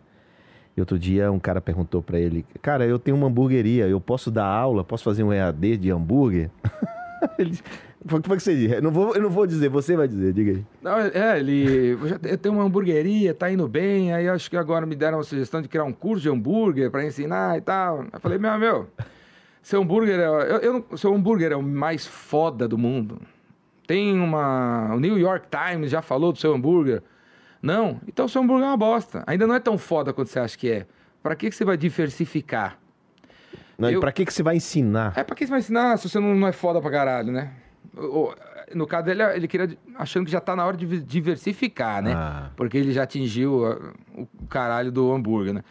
E 0.76 0.80
outro 0.82 0.98
dia 0.98 1.32
um 1.32 1.40
cara 1.40 1.62
perguntou 1.62 2.02
pra 2.02 2.20
ele, 2.20 2.46
cara, 2.62 2.86
eu 2.86 2.98
tenho 2.98 3.16
uma 3.16 3.28
hamburgueria, 3.28 3.88
eu 3.88 4.02
posso 4.02 4.32
dar 4.32 4.46
aula, 4.46 4.84
posso 4.84 5.04
fazer 5.04 5.24
um 5.24 5.32
EAD 5.32 5.78
de 5.78 5.92
hambúrguer? 5.92 6.50
ele 7.38 7.52
disse, 7.52 7.64
o 8.06 8.22
que 8.22 8.28
foi 8.28 8.38
que 8.38 8.44
você 8.44 8.56
disse? 8.56 8.76
Eu 8.76 8.82
não, 8.82 8.92
vou, 8.92 9.16
eu 9.16 9.22
não 9.22 9.30
vou 9.30 9.48
dizer, 9.48 9.70
você 9.70 9.96
vai 9.96 10.08
dizer, 10.08 10.34
diga 10.34 10.52
aí. 10.52 10.66
não, 10.82 11.00
é, 11.00 11.40
ele. 11.40 11.98
Eu, 12.24 12.38
tenho 12.38 12.56
uma 12.56 12.64
hamburgueria, 12.64 13.34
tá 13.34 13.50
indo 13.52 13.68
bem, 13.68 14.14
aí 14.14 14.28
acho 14.28 14.50
que 14.50 14.58
agora 14.58 14.86
me 14.86 14.96
deram 14.96 15.18
uma 15.18 15.24
sugestão 15.24 15.62
de 15.62 15.68
criar 15.68 15.84
um 15.84 15.94
curso 15.94 16.22
de 16.24 16.30
hambúrguer 16.30 16.92
para 16.92 17.06
ensinar 17.06 17.58
e 17.58 17.62
tal. 17.62 18.06
Eu 18.12 18.20
falei, 18.20 18.38
meu, 18.38 18.58
meu, 18.58 18.88
seu 19.62 19.82
hambúrguer 19.82 20.20
é. 20.20 20.26
Eu, 20.26 20.58
eu 20.90 20.98
seu 20.98 21.14
hambúrguer 21.14 21.52
é 21.52 21.56
o 21.56 21.64
mais 21.64 22.06
foda 22.06 22.68
do 22.68 22.78
mundo. 22.78 23.22
Tem 23.88 24.20
uma. 24.20 24.94
O 24.94 25.00
New 25.00 25.18
York 25.18 25.48
Times 25.50 25.92
já 25.92 26.02
falou 26.02 26.32
do 26.34 26.40
seu 26.40 26.54
hambúrguer. 26.54 27.02
Não, 27.62 28.00
então 28.08 28.28
seu 28.28 28.42
hambúrguer 28.42 28.66
é 28.66 28.70
uma 28.70 28.78
bosta. 28.78 29.24
Ainda 29.26 29.48
não 29.48 29.56
é 29.56 29.60
tão 29.60 29.78
foda 29.78 30.12
quanto 30.12 30.30
você 30.30 30.40
acha 30.40 30.58
que 30.58 30.70
é. 30.70 30.86
Pra 31.22 31.36
que, 31.36 31.50
que 31.50 31.56
você 31.56 31.64
vai 31.64 31.78
diversificar? 31.78 32.78
Não, 33.78 33.90
e 33.90 33.94
Eu- 33.94 34.00
pra 34.02 34.12
que, 34.12 34.26
que 34.26 34.34
você 34.34 34.44
vai 34.44 34.58
ensinar? 34.58 35.14
É 35.16 35.24
pra 35.24 35.36
que 35.36 35.46
você 35.46 35.50
vai 35.50 35.60
ensinar 35.60 35.98
se 35.98 36.10
você 36.10 36.20
não, 36.20 36.36
não 36.36 36.48
é 36.48 36.52
foda 36.52 36.82
pra 36.82 36.92
caralho, 36.92 37.32
né? 37.32 37.52
No 38.74 38.88
caso 38.88 39.06
dele, 39.06 39.22
ele 39.36 39.48
queria 39.48 39.78
achando 39.96 40.26
que 40.26 40.32
já 40.32 40.40
tá 40.42 40.56
na 40.56 40.66
hora 40.66 40.76
de 40.76 41.02
diversificar, 41.04 42.02
né? 42.02 42.14
Ah. 42.16 42.50
Porque 42.56 42.78
ele 42.78 42.92
já 42.92 43.04
atingiu 43.04 43.66
ah, 43.66 43.94
o 44.16 44.48
caralho 44.48 44.92
do 44.92 45.12
hambúrguer, 45.12 45.54
né? 45.54 45.64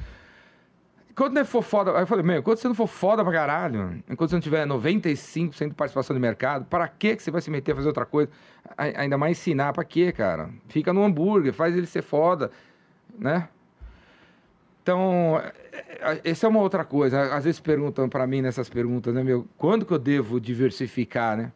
Quando 1.15 1.37
ele 1.37 1.45
for 1.45 1.63
foda, 1.63 1.93
aí 1.93 2.03
eu 2.03 2.07
falei, 2.07 2.25
meu, 2.25 2.39
enquanto 2.39 2.59
você 2.59 2.69
não 2.69 2.75
for 2.75 2.87
foda 2.87 3.23
pra 3.23 3.33
caralho, 3.33 4.03
enquanto 4.09 4.31
você 4.31 4.37
não 4.37 4.41
tiver 4.41 4.67
95% 4.67 5.69
de 5.69 5.75
participação 5.75 6.15
de 6.15 6.21
mercado, 6.21 6.65
para 6.65 6.89
que 6.89 7.19
você 7.19 7.31
vai 7.31 7.41
se 7.43 7.51
meter 7.51 7.73
a 7.73 7.75
fazer 7.77 7.89
outra 7.89 8.07
coisa? 8.07 8.31
Ainda 8.79 9.19
mais 9.19 9.39
ensinar, 9.39 9.73
pra 9.75 9.85
quê, 9.85 10.11
cara? 10.11 10.49
Fica 10.69 10.93
no 10.93 11.05
hambúrguer, 11.05 11.53
faz 11.53 11.77
ele 11.77 11.87
ser 11.87 12.03
foda, 12.03 12.51
né? 13.19 13.49
Então, 14.83 15.39
é- 15.71 16.13
é- 16.15 16.31
essa 16.31 16.47
é 16.47 16.49
uma 16.49 16.61
outra 16.61 16.85
coisa. 16.85 17.35
Às 17.35 17.45
vezes 17.45 17.61
perguntam 17.61 18.09
pra 18.09 18.27
mim 18.27 18.41
nessas 18.41 18.69
perguntas, 18.69 19.15
né, 19.15 19.23
meu, 19.23 19.47
quando 19.59 19.85
que 19.85 19.93
eu 19.93 19.99
devo 19.99 20.41
diversificar, 20.41 21.37
né? 21.37 21.53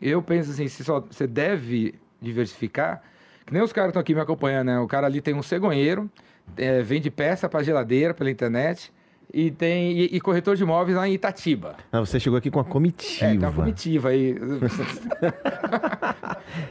Eu 0.00 0.22
penso 0.22 0.50
assim, 0.50 0.66
se 0.68 0.82
só, 0.82 1.00
você 1.00 1.26
deve 1.26 1.94
diversificar, 2.20 3.02
que 3.46 3.52
nem 3.52 3.62
os 3.62 3.72
caras 3.72 3.90
estão 3.90 4.00
aqui 4.00 4.14
me 4.14 4.20
acompanhando, 4.20 4.68
né? 4.68 4.78
O 4.78 4.86
cara 4.86 5.06
ali 5.06 5.20
tem 5.20 5.34
um 5.34 5.42
cegonheiro, 5.42 6.10
é, 6.56 6.82
vende 6.82 7.10
peça 7.10 7.48
pra 7.48 7.62
geladeira 7.62 8.14
pela 8.14 8.30
internet 8.30 8.92
e 9.32 9.50
tem 9.50 9.92
e, 9.92 10.16
e 10.16 10.20
corretor 10.20 10.56
de 10.56 10.62
imóveis 10.62 10.96
lá 10.96 11.08
em 11.08 11.14
Itatiba. 11.14 11.76
Ah, 11.92 12.00
você 12.00 12.18
chegou 12.18 12.38
aqui 12.38 12.50
com 12.50 12.60
a 12.60 12.64
comitiva. 12.64 13.26
É, 13.26 13.30
tem 13.30 13.38
uma 13.38 13.52
comitiva 13.52 14.08
aí. 14.08 14.36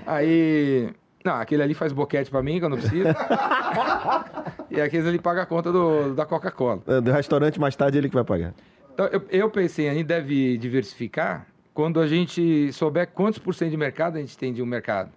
aí. 0.06 0.90
Não, 1.24 1.34
aquele 1.34 1.62
ali 1.62 1.74
faz 1.74 1.92
boquete 1.92 2.32
pra 2.32 2.42
mim, 2.42 2.60
que 2.60 2.66
eu 2.66 2.70
não 2.70 2.78
preciso. 2.78 3.10
e 4.72 4.80
aqueles 4.80 5.06
ali 5.06 5.20
paga 5.20 5.44
a 5.44 5.46
conta 5.46 5.72
do, 5.72 6.16
da 6.16 6.26
Coca-Cola. 6.26 6.82
Ah, 6.88 7.02
Do 7.02 7.12
restaurante, 7.12 7.60
mais 7.60 7.76
tarde, 7.76 7.98
ele 7.98 8.10
que 8.10 8.16
vai 8.16 8.24
pagar. 8.24 8.54
Então, 8.94 9.06
eu, 9.08 9.22
eu 9.30 9.50
pensei, 9.50 9.90
a 9.90 9.94
gente 9.94 10.08
deve 10.08 10.58
diversificar 10.58 11.46
quando 11.80 12.02
a 12.02 12.08
gente 12.08 12.74
souber 12.74 13.08
quantos 13.08 13.40
por 13.40 13.56
cento 13.56 13.72
de 13.72 13.78
mercado 13.78 14.18
a 14.18 14.20
gente 14.20 14.38
tem 14.38 14.52
de 14.52 14.62
um 14.62 14.66
mercado. 14.66 15.12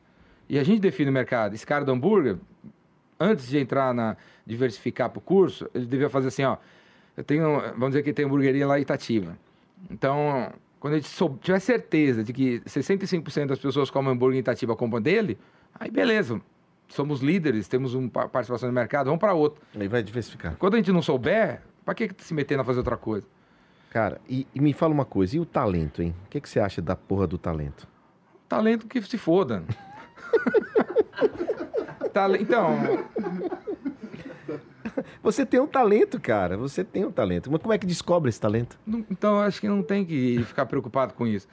E 0.49 0.57
a 0.61 0.63
gente 0.63 0.79
define 0.81 1.11
o 1.11 1.13
mercado. 1.13 1.55
Esse 1.57 1.67
cara 1.67 1.85
do 1.85 1.91
hambúrguer, 1.91 2.37
antes 3.19 3.49
de 3.49 3.59
entrar 3.59 3.93
na 3.93 4.17
diversificar 4.47 5.11
para 5.11 5.19
o 5.19 5.21
curso, 5.21 5.69
ele 5.75 5.87
devia 5.87 6.09
fazer 6.09 6.29
assim, 6.29 6.45
ó. 6.45 6.57
Eu 7.17 7.25
tenho, 7.25 7.43
vamos 7.73 7.89
dizer 7.89 8.05
que 8.05 8.13
tem 8.13 8.25
hamburgueria 8.27 8.65
lá 8.65 8.79
em 8.79 8.83
Itatiba. 8.83 9.37
Então, 9.91 10.53
quando 10.79 10.95
a 10.95 10.97
gente 10.99 11.09
sou- 11.09 11.37
tiver 11.43 11.59
certeza 11.59 12.23
de 12.23 12.33
que 12.33 12.61
65% 12.65 13.49
das 13.49 13.59
pessoas 13.59 13.91
comem 13.91 14.13
hambúrguer 14.13 14.37
em 14.37 14.41
Itatiba 14.41 14.77
compram 14.77 15.03
dele, 15.03 15.37
aí 15.75 15.91
beleza. 15.91 16.41
Somos 16.87 17.21
líderes, 17.23 17.67
temos 17.67 17.93
uma 17.93 18.09
pa- 18.09 18.29
participação 18.29 18.69
no 18.69 18.73
mercado, 18.73 19.07
vamos 19.07 19.19
para 19.19 19.35
outro. 19.35 19.61
Aí 19.77 19.89
vai 19.89 20.01
diversificar. 20.01 20.55
Quando 20.59 20.75
a 20.75 20.77
gente 20.77 20.93
não 20.93 21.03
souber, 21.03 21.61
para 21.85 21.93
que 21.93 22.07
que 22.07 22.23
se 22.23 22.33
metendo 22.33 22.63
a 22.63 22.65
fazer 22.65 22.79
outra 22.79 22.97
coisa? 22.97 23.27
Cara, 23.93 24.19
e, 24.27 24.47
e 24.55 24.61
me 24.61 24.73
fala 24.73 24.95
uma 24.95 25.05
coisa, 25.05 25.37
e 25.37 25.41
o 25.41 25.45
talento, 25.45 26.01
hein? 26.01 26.15
O 26.25 26.29
que, 26.31 26.41
que 26.41 26.49
você 26.49 26.59
acha 26.59 26.81
da 26.81 26.97
porra 26.97 27.27
do 27.27 27.37
talento? 27.37 27.87
Talento 28.49 28.87
que 28.87 29.03
se 29.03 29.19
foda. 29.19 29.63
Tale- 32.11 32.39
Então, 32.41 32.71
Você 35.23 35.45
tem 35.45 35.61
um 35.61 35.67
talento, 35.67 36.19
cara. 36.19 36.57
Você 36.57 36.83
tem 36.83 37.05
um 37.05 37.13
talento. 37.13 37.51
Mas 37.53 37.61
como 37.61 37.75
é 37.75 37.79
que 37.79 37.85
descobre 37.87 38.31
esse 38.31 38.41
talento? 38.41 38.79
não- 38.87 39.05
então 39.11 39.39
acho 39.41 39.61
que 39.61 39.69
não 39.69 39.83
tem 39.83 40.07
que 40.07 40.43
ficar 40.45 40.65
preocupado 40.65 41.13
com 41.13 41.27
isso. 41.27 41.47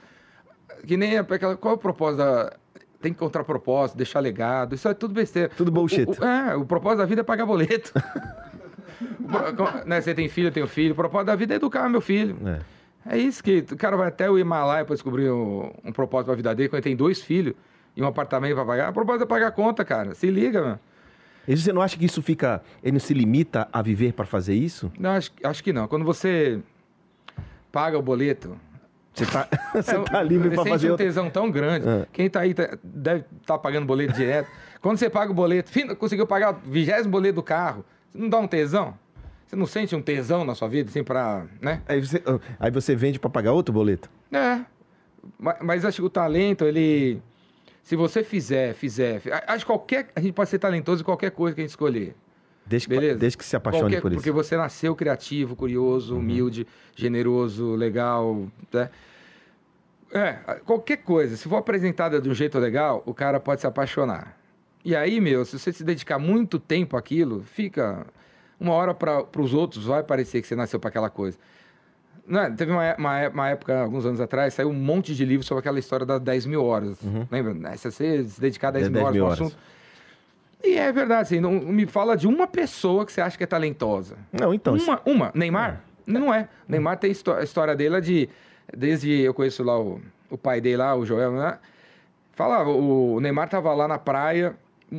Que 0.86 0.96
nem 0.96 1.18
aquela, 1.18 1.58
qual 1.58 1.74
é 1.74 1.76
o 1.76 1.78
propósito 1.78 2.18
da. 2.18 2.54
Tem 3.02 3.12
que 3.12 3.16
encontrar 3.18 3.44
propósito, 3.44 3.96
deixar 3.96 4.20
legado. 4.20 4.74
Isso 4.74 4.86
é 4.88 4.94
tudo 4.94 5.12
besteira. 5.14 5.50
Tudo 5.56 5.70
bullshit. 5.70 6.08
O, 6.08 6.22
o- 6.22 6.24
é, 6.24 6.56
o 6.56 6.64
propósito 6.64 6.98
da 7.00 7.06
vida 7.06 7.20
é 7.20 7.24
pagar 7.24 7.44
boleto. 7.44 7.92
Né, 9.86 10.00
você 10.00 10.14
tem 10.14 10.28
filho, 10.28 10.48
eu 10.48 10.52
tenho 10.52 10.66
filho. 10.66 10.92
O 10.92 10.96
propósito 10.96 11.26
da 11.26 11.36
vida 11.36 11.54
é 11.54 11.56
educar 11.56 11.88
meu 11.88 12.00
filho. 12.00 12.36
É. 12.46 13.14
É 13.14 13.18
isso 13.18 13.42
que 13.42 13.64
o 13.72 13.76
cara 13.76 13.96
vai 13.96 14.08
até 14.08 14.30
o 14.30 14.38
Himalaia 14.38 14.84
para 14.84 14.94
descobrir 14.94 15.30
um, 15.30 15.72
um 15.84 15.92
propósito 15.92 16.26
para 16.26 16.34
a 16.34 16.36
vida 16.36 16.54
dele, 16.54 16.68
quando 16.68 16.78
ele 16.78 16.84
tem 16.84 16.96
dois 16.96 17.22
filhos 17.22 17.54
e 17.96 18.02
um 18.02 18.06
apartamento 18.06 18.54
para 18.54 18.64
pagar. 18.64 18.90
O 18.90 18.92
propósito 18.92 19.22
é 19.22 19.26
pagar 19.26 19.46
a 19.48 19.50
conta, 19.50 19.84
cara. 19.84 20.14
Se 20.14 20.30
liga, 20.30 20.60
mano. 20.60 20.80
E 21.48 21.56
você 21.56 21.72
não 21.72 21.80
acha 21.80 21.96
que 21.96 22.04
isso 22.04 22.22
fica. 22.22 22.62
Ele 22.82 22.92
não 22.92 23.00
se 23.00 23.14
limita 23.14 23.68
a 23.72 23.80
viver 23.80 24.12
para 24.12 24.26
fazer 24.26 24.54
isso? 24.54 24.92
Não, 24.98 25.10
acho, 25.10 25.30
acho 25.42 25.64
que 25.64 25.72
não. 25.72 25.88
Quando 25.88 26.04
você 26.04 26.60
paga 27.72 27.98
o 27.98 28.02
boleto. 28.02 28.56
Você 29.14 29.26
tá, 29.26 29.48
você 29.74 29.90
então, 29.92 30.04
tá 30.04 30.22
livre 30.22 30.50
para 30.50 30.64
fazer 30.64 30.88
um 30.88 30.90
outra. 30.92 31.06
tesão 31.06 31.30
tão 31.30 31.50
grande. 31.50 31.88
É. 31.88 32.06
Quem 32.12 32.28
tá 32.28 32.40
aí 32.40 32.54
tá- 32.54 32.76
deve 32.84 33.24
estar 33.40 33.58
pagando 33.58 33.86
boleto 33.86 34.12
direto. 34.12 34.48
Quando 34.80 34.98
você 34.98 35.10
paga 35.10 35.32
o 35.32 35.34
boleto, 35.34 35.70
fim, 35.72 35.86
conseguiu 35.94 36.26
pagar 36.26 36.52
o 36.52 36.70
vigésimo 36.70 37.10
boleto 37.10 37.36
do 37.36 37.42
carro, 37.42 37.84
você 38.12 38.18
não 38.18 38.28
dá 38.28 38.38
um 38.38 38.46
tesão? 38.46 38.94
Você 39.50 39.56
não 39.56 39.66
sente 39.66 39.96
um 39.96 40.00
tesão 40.00 40.44
na 40.44 40.54
sua 40.54 40.68
vida, 40.68 40.88
assim, 40.90 41.02
pra. 41.02 41.44
né? 41.60 41.82
Aí 41.88 42.00
você, 42.00 42.22
aí 42.60 42.70
você 42.70 42.94
vende 42.94 43.18
para 43.18 43.28
pagar 43.28 43.50
outro 43.52 43.74
boleto? 43.74 44.08
É. 44.30 44.60
Ma- 45.36 45.56
Mas 45.60 45.84
acho 45.84 46.00
que 46.00 46.06
o 46.06 46.08
talento, 46.10 46.64
ele. 46.64 47.20
Se 47.82 47.96
você 47.96 48.22
fizer, 48.22 48.74
fizer. 48.74 49.20
Acho 49.48 49.64
que 49.64 49.72
qualquer. 49.72 50.08
A 50.14 50.20
gente 50.20 50.34
pode 50.34 50.50
ser 50.50 50.60
talentoso 50.60 51.02
em 51.02 51.04
qualquer 51.04 51.32
coisa 51.32 51.52
que 51.56 51.60
a 51.60 51.64
gente 51.64 51.70
escolher. 51.70 52.14
Desde 52.64 52.86
que, 52.86 52.94
Beleza. 52.94 53.18
desde 53.18 53.36
que 53.38 53.44
se 53.44 53.56
apaixone 53.56 53.82
Qualquer- 53.86 54.00
por 54.00 54.12
isso. 54.12 54.18
Porque 54.20 54.30
você 54.30 54.56
nasceu 54.56 54.94
criativo, 54.94 55.56
curioso, 55.56 56.16
humilde, 56.16 56.64
generoso, 56.94 57.74
legal. 57.74 58.46
Né? 58.72 58.88
É, 60.12 60.32
qualquer 60.64 60.98
coisa. 60.98 61.36
Se 61.36 61.48
for 61.48 61.56
apresentada 61.56 62.20
de 62.20 62.28
um 62.28 62.34
jeito 62.34 62.56
legal, 62.60 63.02
o 63.04 63.12
cara 63.12 63.40
pode 63.40 63.60
se 63.62 63.66
apaixonar. 63.66 64.38
E 64.84 64.94
aí, 64.94 65.20
meu, 65.20 65.44
se 65.44 65.58
você 65.58 65.72
se 65.72 65.82
dedicar 65.82 66.20
muito 66.20 66.60
tempo 66.60 66.96
àquilo, 66.96 67.42
fica. 67.42 68.06
Uma 68.60 68.74
hora 68.74 68.92
para 68.94 69.24
os 69.40 69.54
outros 69.54 69.86
vai 69.86 70.02
parecer 70.02 70.42
que 70.42 70.46
você 70.46 70.54
nasceu 70.54 70.78
para 70.78 70.88
aquela 70.90 71.08
coisa. 71.10 71.38
É? 72.28 72.50
Teve 72.50 72.70
uma, 72.70 72.84
é- 72.84 72.94
uma, 72.96 73.18
é- 73.20 73.28
uma 73.28 73.48
época, 73.48 73.80
alguns 73.80 74.04
anos 74.06 74.20
atrás, 74.20 74.54
saiu 74.54 74.68
um 74.68 74.74
monte 74.74 75.14
de 75.14 75.24
livros 75.24 75.46
sobre 75.46 75.60
aquela 75.60 75.78
história 75.78 76.04
das 76.06 76.20
10 76.20 76.46
mil 76.46 76.62
horas. 76.64 76.98
Lembra? 77.30 77.54
Né, 77.54 77.76
Se 77.76 77.90
você 77.90 78.22
se 78.24 78.40
dedicar 78.40 78.68
a 78.68 78.72
10, 78.72 78.86
É 78.86 78.90
mil 78.90 78.94
10 78.94 79.04
horas 79.04 79.14
mil 79.14 79.22
no 79.24 79.26
horas. 79.30 79.40
assunto. 79.40 79.56
E 80.62 80.76
é 80.76 80.92
verdade, 80.92 81.22
assim, 81.22 81.40
não, 81.40 81.52
me 81.52 81.86
fala 81.86 82.14
de 82.16 82.26
uma 82.28 82.46
pessoa 82.46 83.06
que 83.06 83.12
você 83.12 83.22
acha 83.22 83.36
que 83.36 83.42
é 83.42 83.46
talentosa. 83.46 84.16
Não, 84.30 84.52
então. 84.52 84.74
Uma, 84.76 85.00
uma. 85.06 85.32
Neymar? 85.34 85.80
Não 86.06 86.32
é. 86.32 86.48
Neymar 86.68 86.98
tem 86.98 87.10
a 87.10 87.42
história 87.42 87.74
dele 87.74 87.96
é 87.96 88.00
de. 88.00 88.28
Desde 88.76 89.10
eu 89.22 89.32
conheço 89.32 89.64
lá 89.64 89.80
o, 89.80 90.00
o 90.28 90.36
pai 90.36 90.60
dele 90.60 90.76
lá, 90.76 90.94
o 90.94 91.04
Joel, 91.06 91.32
né? 91.32 91.58
Falava, 92.32 92.68
o 92.70 93.18
Neymar 93.20 93.48
tava 93.48 93.72
lá 93.74 93.88
na 93.88 93.98
praia. 93.98 94.54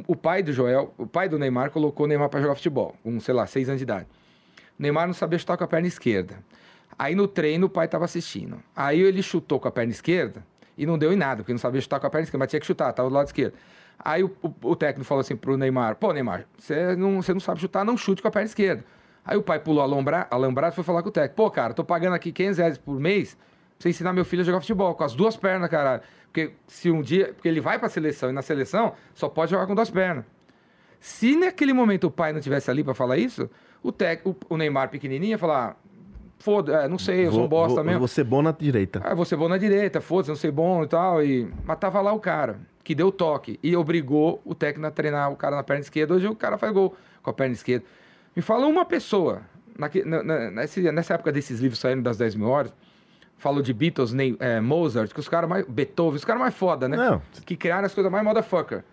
O 0.07 0.15
pai 0.15 0.41
do 0.41 0.53
Joel, 0.53 0.93
o 0.97 1.05
pai 1.05 1.27
do 1.27 1.37
Neymar, 1.37 1.69
colocou 1.71 2.05
o 2.05 2.07
Neymar 2.07 2.29
para 2.29 2.41
jogar 2.41 2.55
futebol, 2.55 2.95
com, 3.03 3.19
sei 3.19 3.33
lá, 3.33 3.45
seis 3.45 3.67
anos 3.67 3.79
de 3.79 3.83
idade. 3.83 4.07
O 4.79 4.81
Neymar 4.81 5.05
não 5.07 5.13
sabia 5.13 5.37
chutar 5.37 5.57
com 5.57 5.63
a 5.63 5.67
perna 5.67 5.87
esquerda. 5.87 6.35
Aí 6.97 7.13
no 7.15 7.27
treino 7.27 7.67
o 7.67 7.69
pai 7.69 7.87
tava 7.87 8.05
assistindo. 8.05 8.57
Aí 8.75 8.99
ele 9.01 9.21
chutou 9.21 9.59
com 9.59 9.67
a 9.67 9.71
perna 9.71 9.91
esquerda 9.91 10.45
e 10.77 10.85
não 10.85 10.97
deu 10.97 11.11
em 11.11 11.15
nada, 11.15 11.37
porque 11.43 11.51
não 11.51 11.59
sabia 11.59 11.81
chutar 11.81 11.99
com 11.99 12.07
a 12.07 12.09
perna 12.09 12.23
esquerda, 12.23 12.39
mas 12.43 12.49
tinha 12.49 12.59
que 12.59 12.65
chutar, 12.65 12.91
tava 12.93 13.09
do 13.09 13.15
lado 13.15 13.25
esquerdo. 13.27 13.53
Aí 13.99 14.23
o, 14.23 14.31
o- 14.41 14.69
o 14.71 14.75
técnico 14.75 15.05
falou 15.05 15.19
assim 15.21 15.35
pro 15.35 15.57
Neymar: 15.57 15.95
pô, 15.95 16.11
Neymar, 16.13 16.45
você 16.57 16.95
não, 16.95 17.13
não 17.21 17.39
sabe 17.39 17.59
chutar, 17.59 17.83
não 17.83 17.97
chute 17.97 18.21
com 18.21 18.27
a 18.27 18.31
perna 18.31 18.45
esquerda. 18.47 18.83
Aí 19.25 19.37
o 19.37 19.43
pai 19.43 19.59
pulou 19.59 19.83
alombra, 19.83 20.25
alambrado 20.31 20.73
e 20.73 20.75
foi 20.75 20.83
falar 20.83 21.03
com 21.03 21.09
o 21.09 21.11
técnico: 21.11 21.35
pô, 21.35 21.51
cara, 21.51 21.73
tô 21.73 21.83
pagando 21.83 22.13
aqui 22.15 22.31
500 22.31 22.57
reais 22.57 22.77
por 22.77 22.99
mês 22.99 23.37
você 23.81 23.89
ensinar 23.89 24.13
meu 24.13 24.23
filho 24.25 24.41
a 24.41 24.45
jogar 24.45 24.59
futebol 24.61 24.93
com 24.95 25.03
as 25.03 25.13
duas 25.13 25.35
pernas, 25.35 25.69
caralho. 25.69 26.01
Porque 26.25 26.53
se 26.67 26.89
um 26.91 27.01
dia. 27.01 27.33
Porque 27.33 27.47
ele 27.47 27.59
vai 27.59 27.77
pra 27.79 27.89
seleção 27.89 28.29
e 28.29 28.33
na 28.33 28.41
seleção 28.41 28.93
só 29.13 29.27
pode 29.27 29.51
jogar 29.51 29.65
com 29.67 29.75
duas 29.75 29.89
pernas. 29.89 30.23
Se 30.99 31.35
naquele 31.35 31.73
momento 31.73 32.05
o 32.07 32.11
pai 32.11 32.31
não 32.31 32.39
tivesse 32.39 32.69
ali 32.69 32.83
pra 32.83 32.93
falar 32.93 33.17
isso, 33.17 33.49
o, 33.81 33.91
tec, 33.91 34.25
o, 34.25 34.35
o 34.49 34.57
Neymar 34.57 34.89
pequenininho 34.89 35.31
ia 35.31 35.37
falar: 35.37 35.75
foda, 36.39 36.83
é, 36.83 36.87
não 36.87 36.99
sei, 36.99 37.25
eu 37.25 37.31
sou 37.31 37.45
um 37.45 37.47
bosta 37.47 37.75
vou, 37.75 37.83
mesmo. 37.83 37.99
Vou 37.99 38.07
ser 38.07 38.23
bom 38.23 38.41
na 38.41 38.51
direita. 38.51 39.01
Ah, 39.03 39.15
você 39.15 39.35
bom 39.35 39.49
na 39.49 39.57
direita, 39.57 39.99
foda-se, 39.99 40.29
não 40.29 40.35
sei 40.35 40.51
bom 40.51 40.83
e 40.83 40.87
tal. 40.87 41.23
E... 41.23 41.51
Mas 41.65 41.79
tava 41.79 41.99
lá 42.01 42.13
o 42.13 42.19
cara, 42.19 42.59
que 42.83 42.93
deu 42.93 43.11
toque 43.11 43.59
e 43.63 43.75
obrigou 43.75 44.41
o 44.45 44.53
técnico 44.53 44.87
a 44.87 44.91
treinar 44.91 45.31
o 45.31 45.35
cara 45.35 45.55
na 45.55 45.63
perna 45.63 45.81
esquerda. 45.81 46.13
Hoje 46.13 46.27
o 46.27 46.35
cara 46.35 46.57
faz 46.57 46.71
gol 46.71 46.95
com 47.23 47.29
a 47.29 47.33
perna 47.33 47.53
esquerda. 47.53 47.85
Me 48.35 48.41
fala 48.41 48.67
uma 48.67 48.85
pessoa, 48.85 49.41
naque- 49.77 50.05
na- 50.05 50.23
na- 50.23 50.51
nessa 50.51 51.13
época 51.15 51.31
desses 51.31 51.59
livros 51.59 51.79
saindo 51.79 52.01
das 52.03 52.17
10 52.17 52.35
mil 52.35 52.47
horas, 52.47 52.71
falou 53.41 53.61
de 53.61 53.73
Beatles, 53.73 54.13
Ney, 54.13 54.35
eh, 54.39 54.61
Mozart, 54.61 55.11
que 55.13 55.19
os 55.19 55.27
caras 55.27 55.49
mais. 55.49 55.65
Beethoven, 55.67 56.15
os 56.15 56.23
caras 56.25 56.39
mais 56.41 56.53
foda, 56.53 56.87
né? 56.87 56.95
Não. 56.95 57.21
Que 57.45 57.55
criaram 57.57 57.85
as 57.85 57.93
coisas 57.93 58.11
mais 58.11 58.23
motherfucker. 58.23 58.83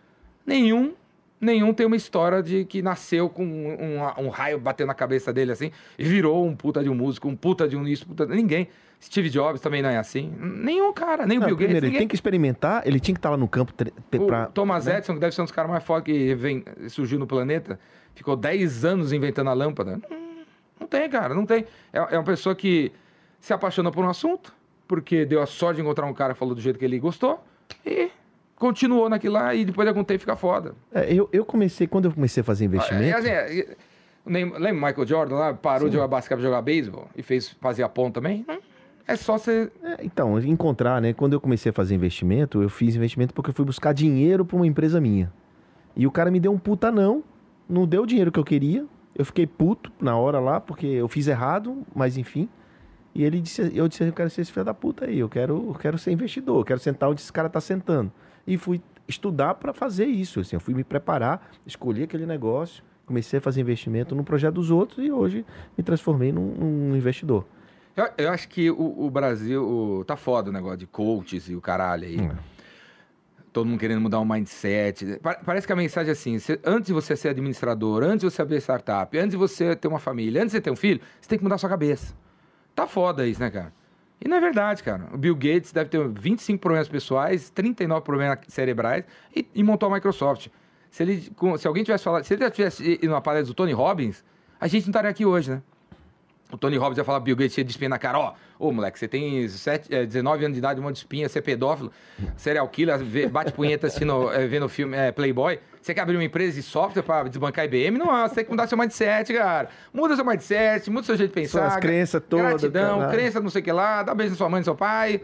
Nenhum. 0.47 0.95
Nenhum 1.41 1.73
tem 1.73 1.87
uma 1.87 1.95
história 1.95 2.43
de 2.43 2.65
que 2.65 2.83
nasceu 2.83 3.29
com 3.29 3.45
um, 3.45 4.01
um- 4.01 4.27
um 4.27 4.29
raio 4.29 4.59
batendo 4.59 4.89
na 4.89 4.95
cabeça 4.95 5.33
dele 5.33 5.53
assim 5.53 5.71
e 5.97 6.03
virou 6.03 6.45
um 6.45 6.57
puta 6.57 6.83
de 6.83 6.89
um 6.91 6.95
músico, 6.95 7.29
um 7.29 7.37
puta 7.37 7.69
de 7.69 7.77
um 7.77 7.83
nisso, 7.85 8.07
puta... 8.07 8.27
ninguém. 8.27 8.67
Steve 9.01 9.31
Jobs 9.31 9.61
também 9.61 9.81
não 9.81 9.89
é 9.89 9.97
assim. 9.99 10.33
Nenhum 10.41 10.93
cara, 10.93 11.25
nem 11.25 11.39
o 11.39 11.41
Não, 11.43 11.47
Bill 11.47 11.57
Gates. 11.57 11.67
primeiro, 11.67 11.77
ele 11.77 11.87
ninguém. 11.87 11.99
tem 12.01 12.09
que 12.09 12.17
experimentar, 12.17 12.83
ele 12.85 12.99
tinha 12.99 13.15
que 13.15 13.21
estar 13.21 13.31
lá 13.31 13.37
no 13.37 13.47
campo 13.47 13.73
tre- 13.73 13.93
O 14.17 14.27
pra- 14.27 14.47
Thomas 14.47 14.87
né? 14.87 14.97
Edison, 14.97 15.15
que 15.15 15.21
deve 15.21 15.33
ser 15.33 15.43
um 15.43 15.45
dos 15.45 15.53
caras 15.53 15.71
mais 15.71 15.85
fodas 15.85 16.03
que 16.03 16.35
vem, 16.35 16.65
surgiu 16.89 17.17
no 17.21 17.27
planeta, 17.27 17.79
ficou 18.17 18.35
10 18.35 18.85
anos 18.85 19.13
inventando 19.13 19.51
a 19.51 19.53
lâmpada. 19.53 20.01
Não, 20.11 20.19
não 20.81 20.87
tem, 20.89 21.09
cara, 21.09 21.33
não 21.33 21.47
tem. 21.47 21.65
É, 21.93 21.99
é 21.99 22.19
uma 22.19 22.25
pessoa 22.25 22.57
que 22.57 22.91
se 23.41 23.53
apaixonou 23.53 23.93
por 23.93 24.05
um 24.05 24.09
assunto, 24.09 24.53
porque 24.87 25.25
deu 25.25 25.41
a 25.43 25.47
sorte 25.47 25.77
de 25.77 25.83
encontrar 25.83 26.07
um 26.07 26.15
cara 26.15 26.33
que 26.35 26.39
falou 26.39 26.55
do 26.55 26.61
jeito 26.61 26.79
que 26.79 26.85
ele 26.85 26.99
gostou, 26.99 27.43
e 27.85 28.11
continuou 28.57 29.09
naquilo 29.09 29.35
lá, 29.35 29.55
e 29.55 29.65
depois 29.65 29.85
de 29.85 29.89
algum 29.91 30.03
tempo 30.05 30.21
fica 30.21 30.35
foda. 30.37 30.75
É, 30.93 31.13
eu, 31.13 31.29
eu 31.33 31.45
comecei, 31.45 31.87
quando 31.87 32.07
eu 32.07 32.13
comecei 32.13 32.41
a 32.41 32.45
fazer 32.45 32.65
É, 32.65 32.67
investimento. 32.67 33.17
assim, 33.19 33.29
é, 33.29 33.77
o 34.27 34.31
Neymar- 34.31 34.61
lembra 34.61 34.83
o 34.83 34.87
Michael 34.89 35.07
Jordan 35.07 35.35
lá? 35.37 35.55
Parou 35.55 35.89
de 35.89 35.95
jogar 35.95 36.09
basquete 36.09 36.37
pra 36.39 36.45
jogar 36.47 36.63
beisebol 36.63 37.09
e 37.17 37.23
fez 37.23 37.51
fazer 37.61 37.83
a 37.83 37.89
ponta 37.89 38.21
também? 38.21 38.45
Hum, 38.49 38.59
É 39.07 39.17
só 39.17 39.39
você. 39.39 39.71
É, 39.83 40.05
então, 40.05 40.39
encontrar, 40.41 41.01
né? 41.01 41.13
Quando 41.15 41.33
eu 41.33 41.41
comecei 41.41 41.71
a 41.71 41.73
fazer 41.73 41.95
investimento, 41.95 42.61
eu 42.63 42.69
fiz 42.69 42.95
investimento 42.95 43.33
porque 43.33 43.49
eu 43.51 43.55
fui 43.55 43.65
buscar 43.65 43.95
dinheiro 43.95 44.45
para 44.45 44.57
uma 44.57 44.67
empresa 44.67 45.01
minha. 45.01 45.33
E 45.97 46.07
o 46.07 46.11
cara 46.11 46.31
me 46.31 46.39
deu 46.39 46.53
um 46.53 46.59
puta 46.59 46.91
não, 46.93 47.25
não 47.69 47.87
deu 47.87 48.03
o 48.03 48.07
dinheiro 48.07 48.31
que 48.31 48.39
eu 48.39 48.45
queria. 48.45 48.85
Eu 49.15 49.25
fiquei 49.25 49.47
puto 49.47 49.91
na 50.01 50.17
hora 50.17 50.39
lá, 50.39 50.61
porque 50.61 50.87
eu 50.87 51.09
fiz 51.09 51.27
errado, 51.27 51.83
mas 51.95 52.19
enfim. 52.19 52.49
E 53.19 53.25
ele 53.25 53.41
disse, 53.41 53.73
eu 53.75 53.89
disse, 53.89 54.05
eu 54.05 54.13
quero 54.13 54.31
ser 54.31 54.43
esse 54.43 54.53
filho 54.53 54.65
da 54.65 54.73
puta 54.73 55.05
aí, 55.07 55.19
eu 55.19 55.29
quero, 55.29 55.71
eu 55.71 55.75
quero 55.75 55.99
ser 55.99 56.13
investidor, 56.13 56.61
eu 56.61 56.65
quero 56.65 56.79
sentar 56.79 57.09
onde 57.11 57.21
esse 57.21 57.33
cara 57.33 57.49
tá 57.49 57.61
sentando. 57.61 58.13
E 58.47 58.57
fui 58.57 58.81
estudar 59.09 59.55
para 59.55 59.73
fazer 59.73 60.07
isso, 60.07 60.39
assim, 60.39 60.55
eu 60.55 60.61
fui 60.61 60.73
me 60.73 60.85
preparar, 60.85 61.51
escolhi 61.67 62.05
aquele 62.05 62.25
negócio, 62.27 62.81
comecei 63.05 63.41
a 63.41 63.43
fazer 63.43 63.61
investimento 63.61 64.15
no 64.15 64.23
projeto 64.23 64.55
dos 64.55 64.71
outros 64.71 65.05
e 65.05 65.11
hoje 65.11 65.45
me 65.77 65.83
transformei 65.83 66.31
num, 66.31 66.47
num 66.55 66.97
investidor. 66.97 67.45
Eu, 67.97 68.09
eu 68.17 68.31
acho 68.31 68.49
que 68.49 68.71
o, 68.71 69.07
o 69.07 69.11
Brasil 69.11 69.67
o- 69.69 70.05
tá 70.05 70.15
foda 70.17 70.51
o 70.51 70.53
negócio 70.53 70.79
de 70.79 70.87
coaches 70.87 71.49
e 71.49 71.57
o 71.57 71.61
caralho 71.61 72.05
aí. 72.05 72.21
Hum. 72.21 72.31
Todo 73.53 73.67
mundo 73.67 73.81
querendo 73.81 74.01
mudar 74.01 74.21
o 74.21 74.25
mindset. 74.25 75.19
Pa- 75.21 75.41
Parece 75.45 75.67
que 75.67 75.73
a 75.73 75.77
mensagem 75.77 76.11
é 76.11 76.13
assim: 76.13 76.39
você- 76.39 76.61
antes 76.65 76.87
de 76.87 76.93
você 76.93 77.17
ser 77.17 77.31
administrador, 77.31 78.05
antes 78.05 78.21
de 78.21 78.31
você 78.31 78.41
abrir 78.43 78.59
startup, 78.61 79.19
antes 79.19 79.31
de 79.33 79.37
você 79.37 79.75
ter 79.75 79.89
uma 79.89 79.99
família, 79.99 80.41
antes 80.43 80.53
de 80.53 80.59
você 80.59 80.63
ter 80.63 80.71
um 80.71 80.77
filho, 80.77 81.01
você 81.21 81.29
tem 81.29 81.39
que 81.39 81.43
mudar 81.43 81.57
a 81.57 81.59
sua 81.59 81.69
cabeça. 81.69 82.15
Tá 82.79 82.87
foda 82.87 83.27
isso, 83.27 83.41
né, 83.41 83.51
cara? 83.51 83.73
E 84.25 84.29
não 84.29 84.37
é 84.37 84.41
verdade, 84.41 84.85
cara. 84.85 85.09
O 85.13 85.19
Bill 85.19 85.35
Gates 85.35 85.73
deve 85.73 85.91
ter 85.91 86.09
25 86.09 86.61
problemas 86.61 86.89
pessoais, 86.89 87.51
39 87.51 88.05
problemas 88.05 88.39
cerebrais 88.47 89.05
e, 89.35 89.45
e 89.53 89.65
montou 89.65 89.89
a 89.89 89.95
Microsoft. 89.97 90.47
Se, 90.89 91.03
ele, 91.03 91.29
se 91.59 91.67
alguém 91.67 91.83
tivesse 91.83 92.05
falado, 92.05 92.23
se 92.23 92.35
ele 92.35 92.45
já 92.45 92.51
tivesse 92.53 92.89
ido 92.89 93.09
numa 93.09 93.21
palestra 93.21 93.53
do 93.53 93.55
Tony 93.55 93.73
Robbins, 93.73 94.25
a 94.61 94.69
gente 94.69 94.85
não 94.85 94.91
estaria 94.91 95.11
aqui 95.11 95.27
hoje, 95.27 95.51
né? 95.51 95.63
O 96.53 96.57
Tony 96.57 96.77
Robbins 96.77 96.99
ia 96.99 97.05
falar 97.05 97.19
Bill 97.19 97.35
Gates 97.35 97.55
cheio 97.55 97.65
de 97.65 97.73
espinha 97.73 97.89
na 97.89 97.99
cara, 97.99 98.17
ó, 98.17 98.35
ô 98.59 98.73
moleque, 98.73 98.99
você 98.99 99.07
tem 99.07 99.47
sete, 99.49 99.95
eh, 99.95 100.05
19 100.07 100.45
anos 100.45 100.55
de 100.55 100.59
idade, 100.59 100.81
um 100.81 100.83
monte 100.83 100.95
de 100.95 100.99
espinha, 101.01 101.29
você 101.29 101.39
é 101.39 101.43
pedófilo, 101.43 101.93
serial 102.37 102.69
killer, 102.69 102.99
vê- 102.99 103.29
bate 103.29 103.53
punheta 103.53 103.87
assistindo, 103.87 104.33
eh, 104.33 104.47
vendo 104.49 104.69
filme 104.69 104.97
eh, 104.97 105.13
Playboy, 105.13 105.59
você 105.81 105.95
quer 105.95 106.01
abrir 106.03 106.17
uma 106.17 106.25
empresa 106.25 106.55
de 106.55 106.63
software 106.63 107.03
pra 107.03 107.23
desbancar 107.25 107.65
IBM? 107.65 107.97
Não, 107.99 108.07
você 108.29 108.35
tem 108.37 108.45
que 108.45 108.51
mudar 108.51 108.67
seu 108.67 108.77
mindset, 108.77 109.33
cara. 109.33 109.69
Muda 109.93 110.17
seu 110.17 110.25
mindset, 110.25 110.91
muda 110.91 111.07
seu 111.07 111.17
jeito 111.17 111.31
de 111.31 111.35
pensar. 111.35 111.71
Suas 111.71 111.77
crenças 111.81 112.23
todas, 112.29 112.47
Gratidão, 112.63 112.99
caralho. 112.99 113.19
crença 113.19 113.41
não 113.41 113.49
sei 113.51 113.61
o 113.63 113.65
que 113.65 113.73
lá, 113.73 114.03
dá 114.03 114.15
beijo 114.15 114.33
na 114.33 114.37
sua 114.37 114.49
mãe 114.49 114.61
no 114.61 114.65
seu 114.65 114.75
pai. 114.75 115.23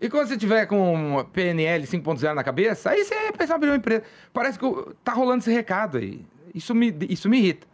E 0.00 0.08
quando 0.08 0.28
você 0.28 0.36
tiver 0.36 0.64
com 0.66 1.24
PNL 1.32 1.84
5.0 1.84 2.32
na 2.32 2.44
cabeça, 2.44 2.90
aí 2.90 3.04
você 3.04 3.14
pensa 3.36 3.52
em 3.52 3.56
abrir 3.56 3.68
uma 3.70 3.76
empresa. 3.76 4.02
Parece 4.32 4.58
que 4.58 4.64
tá 5.04 5.12
rolando 5.12 5.40
esse 5.42 5.52
recado 5.52 5.98
aí. 5.98 6.24
Isso 6.54 6.74
me, 6.74 6.96
isso 7.08 7.28
me 7.28 7.36
irrita. 7.38 7.66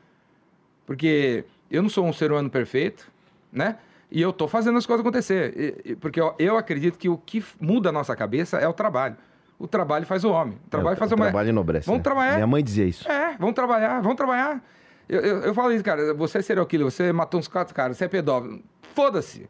Porque 0.86 1.44
eu 1.70 1.82
não 1.82 1.88
sou 1.88 2.06
um 2.06 2.12
ser 2.12 2.30
humano 2.32 2.50
perfeito, 2.50 3.10
né? 3.52 3.76
E 4.10 4.20
eu 4.20 4.32
tô 4.32 4.46
fazendo 4.46 4.78
as 4.78 4.86
coisas 4.86 5.04
acontecer. 5.04 5.52
E- 5.56 5.90
e- 5.92 5.96
Porque 5.96 6.20
eu, 6.20 6.34
eu 6.38 6.56
acredito 6.56 6.98
que 6.98 7.08
o 7.08 7.16
que 7.18 7.44
muda 7.60 7.88
a 7.88 7.92
nossa 7.92 8.14
cabeça 8.14 8.58
é 8.58 8.68
o 8.68 8.72
trabalho. 8.72 9.16
O 9.58 9.66
trabalho 9.66 10.04
faz 10.06 10.24
o 10.24 10.30
homem. 10.30 10.58
O 10.66 10.70
trabalho 10.70 10.94
É, 10.94 10.96
faz 10.96 11.10
o 11.10 11.14
o 11.14 11.16
homem. 11.18 11.30
trabalho 11.30 11.48
enobrece. 11.48 11.86
Vamos 11.86 11.98
né? 12.00 12.02
trabalhar. 12.04 12.34
Minha 12.34 12.46
mãe 12.46 12.62
dizia 12.62 12.84
isso. 12.84 13.10
É, 13.10 13.36
vamos 13.38 13.54
trabalhar, 13.54 14.00
vamos 14.00 14.16
trabalhar. 14.16 14.62
Eu, 15.08 15.20
eu, 15.20 15.36
eu 15.42 15.54
falo 15.54 15.72
isso, 15.72 15.84
cara. 15.84 16.14
Você 16.14 16.38
é 16.38 16.42
serial 16.42 16.66
killer, 16.66 16.84
você 16.90 17.12
matou 17.12 17.38
uns 17.40 17.48
quatro 17.48 17.74
caras, 17.74 17.96
você 17.96 18.04
é 18.04 18.08
pedófilo. 18.08 18.60
Foda-se. 18.94 19.48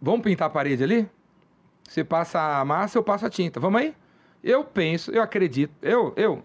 Vamos 0.00 0.20
pintar 0.22 0.46
a 0.48 0.50
parede 0.50 0.82
ali? 0.84 1.08
Você 1.88 2.02
passa 2.04 2.60
a 2.60 2.64
massa, 2.64 2.98
eu 2.98 3.02
passo 3.02 3.26
a 3.26 3.30
tinta. 3.30 3.58
Vamos 3.60 3.80
aí? 3.80 3.94
Eu 4.42 4.62
penso, 4.64 5.10
eu 5.10 5.22
acredito. 5.22 5.72
Eu, 5.82 6.12
eu. 6.16 6.42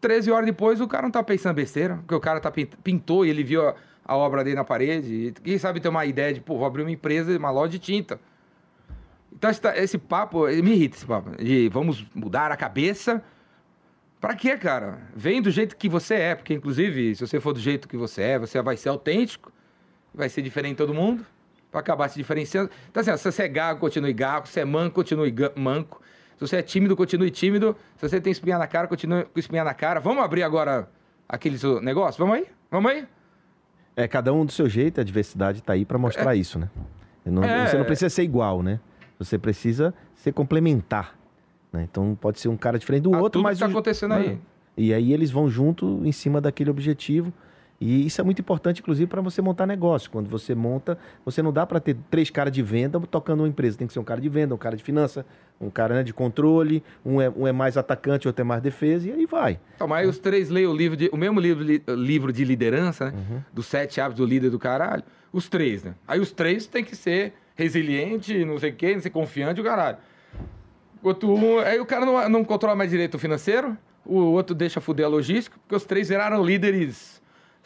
13 0.00 0.30
horas 0.30 0.46
depois, 0.46 0.80
o 0.80 0.86
cara 0.86 1.02
não 1.04 1.10
tá 1.10 1.22
pensando 1.22 1.54
besteira, 1.54 1.96
porque 1.96 2.14
o 2.14 2.20
cara 2.20 2.38
tá 2.40 2.50
pint- 2.50 2.74
pintou 2.84 3.24
e 3.26 3.30
ele 3.30 3.42
viu 3.42 3.66
a, 3.66 3.74
a 4.06 4.16
obra 4.16 4.44
dele 4.44 4.56
na 4.56 4.64
parede. 4.64 5.14
E 5.14 5.32
quem 5.32 5.58
sabe 5.58 5.80
ter 5.80 5.88
uma 5.88 6.06
ideia 6.06 6.32
de, 6.32 6.40
pô, 6.40 6.56
vou 6.56 6.66
abrir 6.66 6.82
uma 6.82 6.90
empresa, 6.90 7.36
uma 7.36 7.50
loja 7.50 7.72
de 7.72 7.78
tinta. 7.78 8.20
Então, 9.32 9.50
esse, 9.50 9.98
papo, 9.98 10.46
me 10.46 10.72
irrita 10.72 10.96
esse 10.96 11.06
papo. 11.06 11.30
De 11.42 11.68
vamos 11.68 12.06
mudar 12.14 12.50
a 12.50 12.56
cabeça. 12.56 13.22
Pra 14.20 14.34
quê, 14.34 14.56
cara? 14.56 14.98
Vem 15.14 15.42
do 15.42 15.50
jeito 15.50 15.76
que 15.76 15.88
você 15.88 16.14
é, 16.14 16.34
porque, 16.34 16.54
inclusive, 16.54 17.14
se 17.14 17.26
você 17.26 17.38
for 17.38 17.52
do 17.52 17.60
jeito 17.60 17.86
que 17.86 17.96
você 17.96 18.22
é, 18.22 18.38
você 18.38 18.62
vai 18.62 18.76
ser 18.76 18.88
autêntico, 18.88 19.52
vai 20.14 20.28
ser 20.28 20.40
diferente 20.40 20.72
de 20.72 20.78
todo 20.78 20.94
mundo, 20.94 21.24
pra 21.70 21.80
acabar 21.80 22.08
se 22.08 22.16
diferenciando. 22.16 22.70
Então, 22.90 23.02
assim, 23.02 23.10
ó, 23.10 23.16
se 23.16 23.30
você 23.30 23.42
é 23.42 23.48
gago, 23.48 23.78
continue 23.78 24.12
gago, 24.12 24.46
se 24.46 24.54
você 24.54 24.60
é 24.60 24.64
manco, 24.64 24.94
continue 24.94 25.34
manco. 25.54 26.00
Se 26.36 26.40
você 26.40 26.56
é 26.56 26.62
tímido, 26.62 26.96
continue 26.96 27.30
tímido. 27.30 27.76
Se 27.96 28.08
você 28.08 28.20
tem 28.20 28.30
espinha 28.30 28.58
na 28.58 28.66
cara, 28.66 28.88
continue 28.88 29.24
com 29.24 29.38
espinha 29.38 29.64
na 29.64 29.74
cara. 29.74 30.00
Vamos 30.00 30.24
abrir 30.24 30.42
agora 30.42 30.88
aquele 31.28 31.58
negócio? 31.82 32.18
Vamos 32.18 32.36
aí? 32.38 32.46
Vamos 32.70 32.90
aí? 32.90 33.06
É, 33.96 34.06
cada 34.06 34.32
um 34.32 34.44
do 34.44 34.52
seu 34.52 34.68
jeito, 34.68 35.00
a 35.00 35.04
diversidade 35.04 35.62
tá 35.62 35.72
aí 35.72 35.84
para 35.84 35.96
mostrar 35.98 36.34
isso, 36.36 36.58
né? 36.58 36.68
Não- 37.24 37.42
É. 37.42 37.66
Você 37.66 37.78
não 37.78 37.84
precisa 37.86 38.10
ser 38.10 38.22
igual, 38.22 38.62
né? 38.62 38.78
Você 39.18 39.38
precisa 39.38 39.94
ser 40.14 40.32
complementar. 40.32 41.16
né? 41.72 41.86
Então 41.90 42.16
pode 42.18 42.38
ser 42.40 42.48
um 42.48 42.56
cara 42.56 42.78
diferente 42.78 43.02
do 43.02 43.14
Ah, 43.14 43.18
outro, 43.18 43.40
tudo 43.40 43.42
mas. 43.42 43.58
que 43.58 43.60
tá 43.64 43.66
o- 43.66 43.70
acontecendo 43.70 44.10
né? 44.14 44.16
aí. 44.18 44.38
E 44.78 44.94
aí 44.94 45.12
eles 45.12 45.30
vão 45.30 45.48
junto 45.48 46.00
em 46.06 46.12
cima 46.12 46.40
daquele 46.40 46.70
objetivo. 46.70 47.32
E 47.80 48.06
isso 48.06 48.20
é 48.20 48.24
muito 48.24 48.40
importante, 48.40 48.80
inclusive, 48.80 49.06
para 49.06 49.20
você 49.20 49.42
montar 49.42 49.66
negócio. 49.66 50.10
Quando 50.10 50.28
você 50.28 50.54
monta, 50.54 50.96
você 51.24 51.42
não 51.42 51.52
dá 51.52 51.66
para 51.66 51.78
ter 51.78 51.94
três 52.10 52.30
caras 52.30 52.52
de 52.52 52.62
venda 52.62 52.98
tocando 53.00 53.40
uma 53.40 53.48
empresa. 53.48 53.76
Tem 53.76 53.86
que 53.86 53.92
ser 53.92 53.98
um 53.98 54.04
cara 54.04 54.20
de 54.20 54.28
venda, 54.30 54.54
um 54.54 54.58
cara 54.58 54.76
de 54.76 54.82
finança, 54.82 55.26
um 55.60 55.68
cara 55.68 55.96
né, 55.96 56.02
de 56.02 56.14
controle, 56.14 56.82
um 57.04 57.20
é, 57.20 57.28
um 57.28 57.46
é 57.46 57.52
mais 57.52 57.76
atacante, 57.76 58.26
outro 58.26 58.40
é 58.40 58.44
mais 58.44 58.62
defesa, 58.62 59.08
e 59.08 59.12
aí 59.12 59.26
vai. 59.26 59.60
Então, 59.74 59.86
mas 59.86 60.04
aí 60.04 60.06
os 60.08 60.18
três 60.18 60.48
leem 60.48 60.66
o, 60.66 60.74
livro 60.74 60.96
de, 60.96 61.10
o 61.12 61.16
mesmo 61.18 61.38
livro, 61.38 61.62
li- 61.62 61.82
livro 61.88 62.32
de 62.32 62.44
liderança, 62.44 63.10
né? 63.10 63.12
Uhum. 63.14 63.42
Dos 63.52 63.66
sete 63.66 64.00
hábitos 64.00 64.24
do 64.24 64.28
líder 64.28 64.48
do 64.48 64.58
caralho. 64.58 65.02
Os 65.30 65.46
três, 65.48 65.84
né? 65.84 65.94
Aí 66.08 66.18
os 66.18 66.32
três 66.32 66.66
tem 66.66 66.82
que 66.82 66.96
ser 66.96 67.34
resiliente, 67.54 68.42
não 68.44 68.58
sei 68.58 68.70
o 68.70 68.74
quê, 68.74 68.94
não 68.94 69.02
ser 69.02 69.10
confiante, 69.10 69.60
o 69.60 69.64
caralho. 69.64 69.98
Outro 71.02 71.30
um, 71.34 71.58
aí 71.58 71.78
o 71.78 71.84
cara 71.86 72.06
não, 72.06 72.28
não 72.28 72.44
controla 72.44 72.74
mais 72.74 72.90
direito 72.90 73.16
o 73.16 73.18
financeiro, 73.18 73.76
o 74.04 74.16
outro 74.16 74.54
deixa 74.54 74.80
fuder 74.80 75.04
a 75.04 75.08
logística, 75.08 75.56
porque 75.62 75.74
os 75.74 75.84
três 75.84 76.08
viraram 76.08 76.42
líderes 76.42 77.15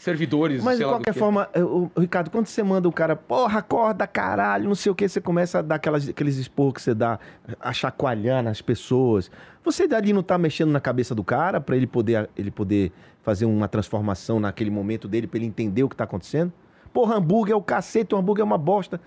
servidores, 0.00 0.64
Mas 0.64 0.78
de 0.78 0.84
qualquer 0.84 1.12
forma, 1.12 1.46
o, 1.54 1.90
Ricardo, 2.00 2.30
quando 2.30 2.46
você 2.46 2.62
manda 2.62 2.88
o 2.88 2.92
cara, 2.92 3.14
porra, 3.14 3.58
acorda, 3.58 4.06
caralho, 4.06 4.66
não 4.66 4.74
sei 4.74 4.90
o 4.90 4.94
que, 4.94 5.06
você 5.06 5.20
começa 5.20 5.58
a 5.58 5.62
dar 5.62 5.74
aquelas, 5.74 6.08
aqueles 6.08 6.38
esporros 6.38 6.72
que 6.72 6.82
você 6.82 6.94
dá, 6.94 7.18
a 7.60 7.70
chacoalhar 7.70 8.42
nas 8.42 8.62
pessoas. 8.62 9.30
Você 9.62 9.86
dali 9.86 10.14
não 10.14 10.22
tá 10.22 10.38
mexendo 10.38 10.70
na 10.70 10.80
cabeça 10.80 11.14
do 11.14 11.22
cara 11.22 11.60
para 11.60 11.76
ele 11.76 11.86
poder, 11.86 12.30
ele 12.34 12.50
poder 12.50 12.90
fazer 13.22 13.44
uma 13.44 13.68
transformação 13.68 14.40
naquele 14.40 14.70
momento 14.70 15.06
dele, 15.06 15.26
para 15.26 15.36
ele 15.36 15.46
entender 15.46 15.82
o 15.82 15.88
que 15.88 15.96
tá 15.96 16.04
acontecendo? 16.04 16.50
Porra, 16.94 17.16
hambúrguer 17.16 17.52
é 17.52 17.56
o 17.56 17.60
cacete, 17.60 18.14
o 18.14 18.18
hambúrguer 18.18 18.40
é 18.40 18.44
uma 18.44 18.56
bosta. 18.56 18.98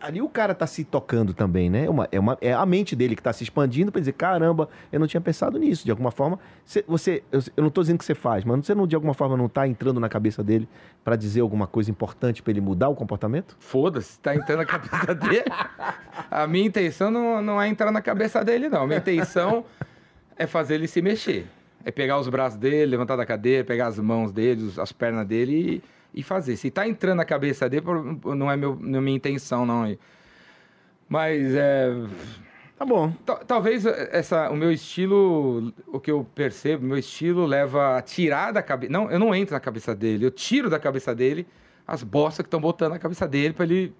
Ali 0.00 0.22
o 0.22 0.28
cara 0.28 0.54
tá 0.54 0.64
se 0.66 0.84
tocando 0.84 1.34
também, 1.34 1.68
né? 1.68 1.86
É, 1.86 1.90
uma, 1.90 2.08
é, 2.12 2.20
uma- 2.20 2.38
é 2.40 2.52
a 2.52 2.64
mente 2.64 2.94
dele 2.94 3.16
que 3.16 3.22
tá 3.22 3.32
se 3.32 3.42
expandindo 3.42 3.90
para 3.90 3.98
dizer, 4.00 4.12
caramba, 4.12 4.68
eu 4.92 5.00
não 5.00 5.08
tinha 5.08 5.20
pensado 5.20 5.58
nisso. 5.58 5.84
De 5.84 5.90
alguma 5.90 6.12
forma, 6.12 6.38
você, 6.64 6.84
você- 6.86 7.22
eu, 7.32 7.40
eu 7.56 7.62
não 7.64 7.70
tô 7.70 7.80
dizendo 7.80 7.98
que 7.98 8.04
você 8.04 8.14
faz, 8.14 8.44
mas 8.44 8.64
você 8.64 8.74
não, 8.76 8.86
de 8.86 8.94
alguma 8.94 9.12
forma 9.12 9.36
não 9.36 9.48
tá 9.48 9.66
entrando 9.66 9.98
na 9.98 10.08
cabeça 10.08 10.42
dele 10.44 10.68
para 11.02 11.16
dizer 11.16 11.40
alguma 11.40 11.66
coisa 11.66 11.90
importante 11.90 12.42
para 12.42 12.52
ele 12.52 12.60
mudar 12.60 12.88
o 12.90 12.94
comportamento? 12.94 13.56
Foda-se, 13.58 14.20
tá 14.20 14.36
entrando 14.36 14.58
na 14.60 14.64
cabeça 14.66 15.14
dele. 15.16 15.44
A 16.30 16.46
minha 16.46 16.66
intenção 16.66 17.10
não, 17.10 17.42
não 17.42 17.60
é 17.60 17.66
entrar 17.68 17.90
na 17.90 18.00
cabeça 18.00 18.44
dele, 18.44 18.68
não. 18.68 18.82
A 18.82 18.86
minha 18.86 18.98
intenção 19.00 19.64
é 20.36 20.46
fazer 20.46 20.74
ele 20.74 20.86
se 20.86 21.02
mexer. 21.02 21.46
É 21.84 21.90
pegar 21.90 22.20
os 22.20 22.28
braços 22.28 22.56
dele, 22.56 22.86
levantar 22.92 23.16
da 23.16 23.26
cadeira, 23.26 23.64
pegar 23.64 23.88
as 23.88 23.98
mãos 23.98 24.30
dele, 24.30 24.72
as 24.78 24.92
pernas 24.92 25.26
dele 25.26 25.52
e, 25.52 25.82
e 26.14 26.22
fazer. 26.22 26.56
Se 26.56 26.70
tá 26.70 26.86
entrando 26.86 27.16
na 27.18 27.24
cabeça 27.24 27.68
dele, 27.68 27.84
não 28.36 28.50
é, 28.50 28.56
meu, 28.56 28.76
não 28.80 28.98
é 28.98 29.02
minha 29.02 29.16
intenção, 29.16 29.64
não. 29.66 29.96
Mas 31.08 31.54
é. 31.54 31.90
Tá 32.78 32.84
bom. 32.84 33.12
Tal- 33.24 33.38
Talvez 33.44 33.86
essa, 33.86 34.50
o 34.50 34.56
meu 34.56 34.72
estilo, 34.72 35.72
o 35.86 36.00
que 36.00 36.10
eu 36.10 36.26
percebo, 36.34 36.84
meu 36.84 36.98
estilo 36.98 37.46
leva 37.46 37.96
a 37.98 38.02
tirar 38.02 38.52
da 38.52 38.62
cabeça. 38.62 38.92
Não, 38.92 39.10
eu 39.10 39.18
não 39.18 39.34
entro 39.34 39.54
na 39.54 39.60
cabeça 39.60 39.94
dele, 39.94 40.24
eu 40.26 40.30
tiro 40.30 40.68
da 40.68 40.78
cabeça 40.78 41.14
dele 41.14 41.46
as 41.86 42.02
bostas 42.02 42.42
que 42.42 42.46
estão 42.48 42.60
botando 42.60 42.92
na 42.92 42.98
cabeça 42.98 43.26
dele 43.28 43.52
para 43.54 43.64
ele 43.64 43.94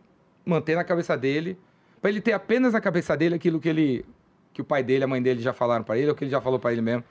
manter 0.44 0.74
na 0.76 0.84
cabeça 0.84 1.16
dele, 1.16 1.58
para 2.00 2.10
ele 2.10 2.20
ter 2.20 2.32
apenas 2.32 2.72
na 2.72 2.80
cabeça 2.80 3.16
dele 3.16 3.34
aquilo 3.36 3.60
que 3.60 3.68
ele, 3.68 4.04
que 4.52 4.60
o 4.60 4.64
pai 4.64 4.82
dele, 4.82 5.04
a 5.04 5.06
mãe 5.06 5.22
dele 5.22 5.40
já 5.42 5.52
falaram 5.52 5.84
para 5.84 5.96
ele, 5.98 6.08
ou 6.08 6.14
que 6.16 6.24
ele 6.24 6.30
já 6.30 6.40
falou 6.40 6.58
para 6.58 6.72
ele 6.72 6.80
mesmo. 6.82 7.04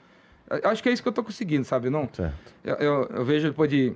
Eu 0.62 0.68
acho 0.70 0.82
que 0.82 0.88
é 0.88 0.92
isso 0.92 1.02
que 1.02 1.08
eu 1.08 1.12
tô 1.12 1.22
conseguindo, 1.22 1.64
sabe? 1.64 1.88
Não. 1.88 2.08
Certo. 2.12 2.34
Eu, 2.64 2.74
eu- 2.76 3.10
eu 3.14 3.24
vejo 3.24 3.48
depois 3.48 3.70
de. 3.70 3.94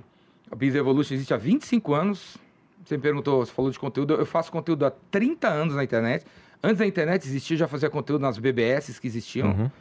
A 0.51 0.55
Biz 0.55 0.75
Evolution 0.75 1.15
existe 1.15 1.33
há 1.33 1.37
25 1.37 1.93
anos. 1.93 2.37
Você 2.83 2.95
me 2.95 3.03
perguntou, 3.03 3.45
você 3.45 3.51
falou 3.51 3.69
de 3.69 3.77
conteúdo. 3.77 4.13
Eu 4.13 4.25
faço 4.25 4.51
conteúdo 4.51 4.85
há 4.85 4.91
30 4.91 5.47
anos 5.47 5.75
na 5.75 5.83
internet. 5.83 6.25
Antes 6.63 6.79
da 6.79 6.87
internet 6.87 7.25
existir, 7.25 7.53
eu 7.53 7.59
já 7.59 7.67
fazia 7.67 7.89
conteúdo 7.89 8.21
nas 8.21 8.37
BBS 8.37 8.99
que 8.99 9.07
existiam. 9.07 9.49
Uhum. 9.49 9.71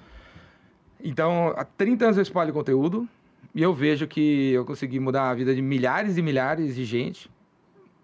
Então, 1.02 1.54
há 1.56 1.64
30 1.64 2.04
anos 2.04 2.16
eu 2.16 2.22
espalho 2.22 2.52
conteúdo. 2.52 3.08
E 3.54 3.62
eu 3.62 3.72
vejo 3.72 4.06
que 4.06 4.52
eu 4.52 4.64
consegui 4.64 5.00
mudar 5.00 5.30
a 5.30 5.34
vida 5.34 5.54
de 5.54 5.62
milhares 5.62 6.18
e 6.18 6.22
milhares 6.22 6.74
de 6.74 6.84
gente. 6.84 7.30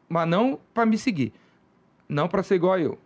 Mas 0.08 0.28
não 0.28 0.58
para 0.72 0.86
me 0.86 0.96
seguir. 0.96 1.32
Não 2.08 2.28
para 2.28 2.42
ser 2.42 2.54
igual 2.54 2.74
a 2.74 2.80
eu. 2.80 2.98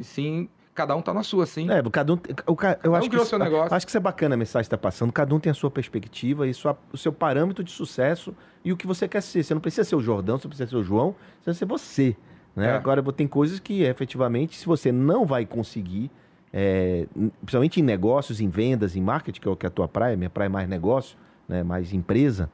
E 0.00 0.04
sim, 0.04 0.48
cada 0.74 0.94
um 0.96 1.00
tá 1.02 1.14
na 1.14 1.22
sua, 1.22 1.46
sim. 1.46 1.70
É, 1.70 1.82
cada 1.90 2.12
um, 2.12 2.16
o, 2.16 2.50
eu 2.50 2.56
Cada 2.56 2.78
acho 2.98 3.06
um 3.06 3.10
que, 3.10 3.16
isso- 3.16 3.26
seu 3.26 3.38
negócio. 3.38 3.74
acho 3.74 3.86
que 3.86 3.90
isso 3.90 3.96
é 3.96 4.00
bacana 4.00 4.34
a 4.34 4.38
mensagem 4.38 4.64
que 4.64 4.66
está 4.74 4.78
passando. 4.78 5.12
Cada 5.12 5.34
um 5.34 5.38
tem 5.40 5.50
a 5.50 5.54
sua 5.54 5.70
perspectiva 5.70 6.46
e 6.46 6.52
sua- 6.54 6.76
o 6.92 6.96
seu 6.96 7.12
parâmetro 7.12 7.62
de 7.62 7.70
sucesso 7.70 8.34
e 8.64 8.72
o 8.72 8.76
que 8.76 8.86
você 8.86 9.06
quer 9.06 9.22
ser. 9.22 9.42
Você 9.42 9.54
não 9.54 9.60
precisa 9.60 9.84
ser 9.84 9.96
o 9.96 10.00
Jordão, 10.00 10.38
você 10.38 10.46
não 10.46 10.50
precisa 10.50 10.68
ser 10.70 10.76
o 10.76 10.82
João, 10.82 11.14
você 11.40 11.44
precisa 11.44 11.58
ser 11.58 11.64
você. 11.66 12.16
Né? 12.56 12.68
É. 12.68 12.70
Agora, 12.72 13.02
tem 13.12 13.26
coisas 13.26 13.58
que, 13.60 13.82
efetivamente, 13.82 14.56
se 14.56 14.66
você 14.66 14.90
não 14.92 15.24
vai 15.24 15.44
conseguir, 15.46 16.10
é, 16.52 17.06
principalmente 17.40 17.80
em 17.80 17.82
negócios, 17.82 18.40
em 18.40 18.48
vendas, 18.48 18.94
em 18.96 19.00
marketing, 19.00 19.40
que 19.40 19.48
é 19.48 19.50
o 19.50 19.56
que 19.56 19.66
é 19.66 19.68
a 19.68 19.70
tua 19.72 19.88
praia, 19.88 20.16
minha 20.16 20.30
praia 20.30 20.46
é 20.46 20.48
mais 20.48 20.68
negócio, 20.68 21.16
né, 21.48 21.62
mais 21.64 21.92
empresa, 21.92 22.48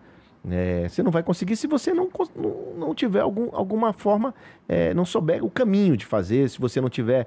é, 0.51 0.89
você 0.89 1.03
não 1.03 1.11
vai 1.11 1.23
conseguir 1.23 1.55
se 1.55 1.67
você 1.67 1.93
não, 1.93 2.09
não, 2.35 2.57
não 2.79 2.95
tiver 2.95 3.21
algum, 3.21 3.55
alguma 3.55 3.93
forma, 3.93 4.35
é, 4.67 4.95
não 4.95 5.05
souber 5.05 5.45
o 5.45 5.51
caminho 5.51 5.99
de 5.99 6.07
fazer, 6.07 6.49
se 6.49 6.59
você 6.59 6.81
não 6.81 6.89
tiver 6.89 7.27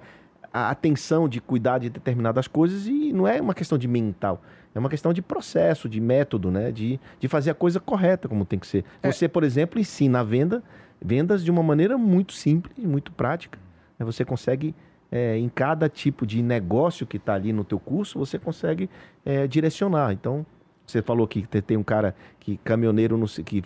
a 0.54 0.70
atenção 0.70 1.28
de 1.28 1.42
cuidar 1.42 1.80
de 1.80 1.90
determinadas 1.90 2.48
coisas 2.48 2.86
e 2.88 3.12
não 3.12 3.28
é 3.28 3.42
uma 3.42 3.54
questão 3.56 3.78
de 3.78 3.88
mental, 3.88 4.42
é 4.76 4.80
uma 4.80 4.90
questão 4.90 5.12
de 5.12 5.22
processo, 5.22 5.90
de 5.90 6.00
método, 6.00 6.52
né? 6.52 6.72
De, 6.72 7.00
de 7.20 7.28
fazer 7.28 7.50
a 7.52 7.56
coisa 7.56 7.80
correta 7.80 8.28
como 8.28 8.46
tem 8.46 8.60
que 8.60 8.68
ser. 8.68 8.86
É. 9.02 9.12
Você, 9.12 9.28
por 9.28 9.44
exemplo, 9.44 9.80
ensina 9.80 10.20
a 10.20 10.24
venda, 10.24 10.64
vendas 11.04 11.44
de 11.44 11.50
uma 11.52 11.64
maneira 11.64 11.98
muito 11.98 12.34
simples, 12.34 12.78
muito 12.78 13.12
prática. 13.12 13.58
né? 13.98 14.06
Você 14.06 14.24
consegue, 14.24 14.74
é, 15.12 15.38
em 15.38 15.50
cada 15.50 15.90
tipo 15.90 16.26
de 16.26 16.42
negócio 16.44 17.06
que 17.06 17.18
está 17.18 17.34
ali 17.34 17.52
no 17.52 17.64
teu 17.64 17.80
curso, 17.80 18.18
você 18.20 18.38
consegue 18.40 18.90
é, 19.26 19.46
direcionar. 19.48 20.12
Então, 20.14 20.46
você 20.86 21.02
falou 21.02 21.28
que 21.28 21.44
te- 21.48 21.62
tem 21.62 21.78
um 21.78 21.84
cara 21.84 22.16
que 22.40 22.58
caminhoneiro, 22.58 23.18
não 23.18 23.28
sei, 23.28 23.44
que 23.44 23.64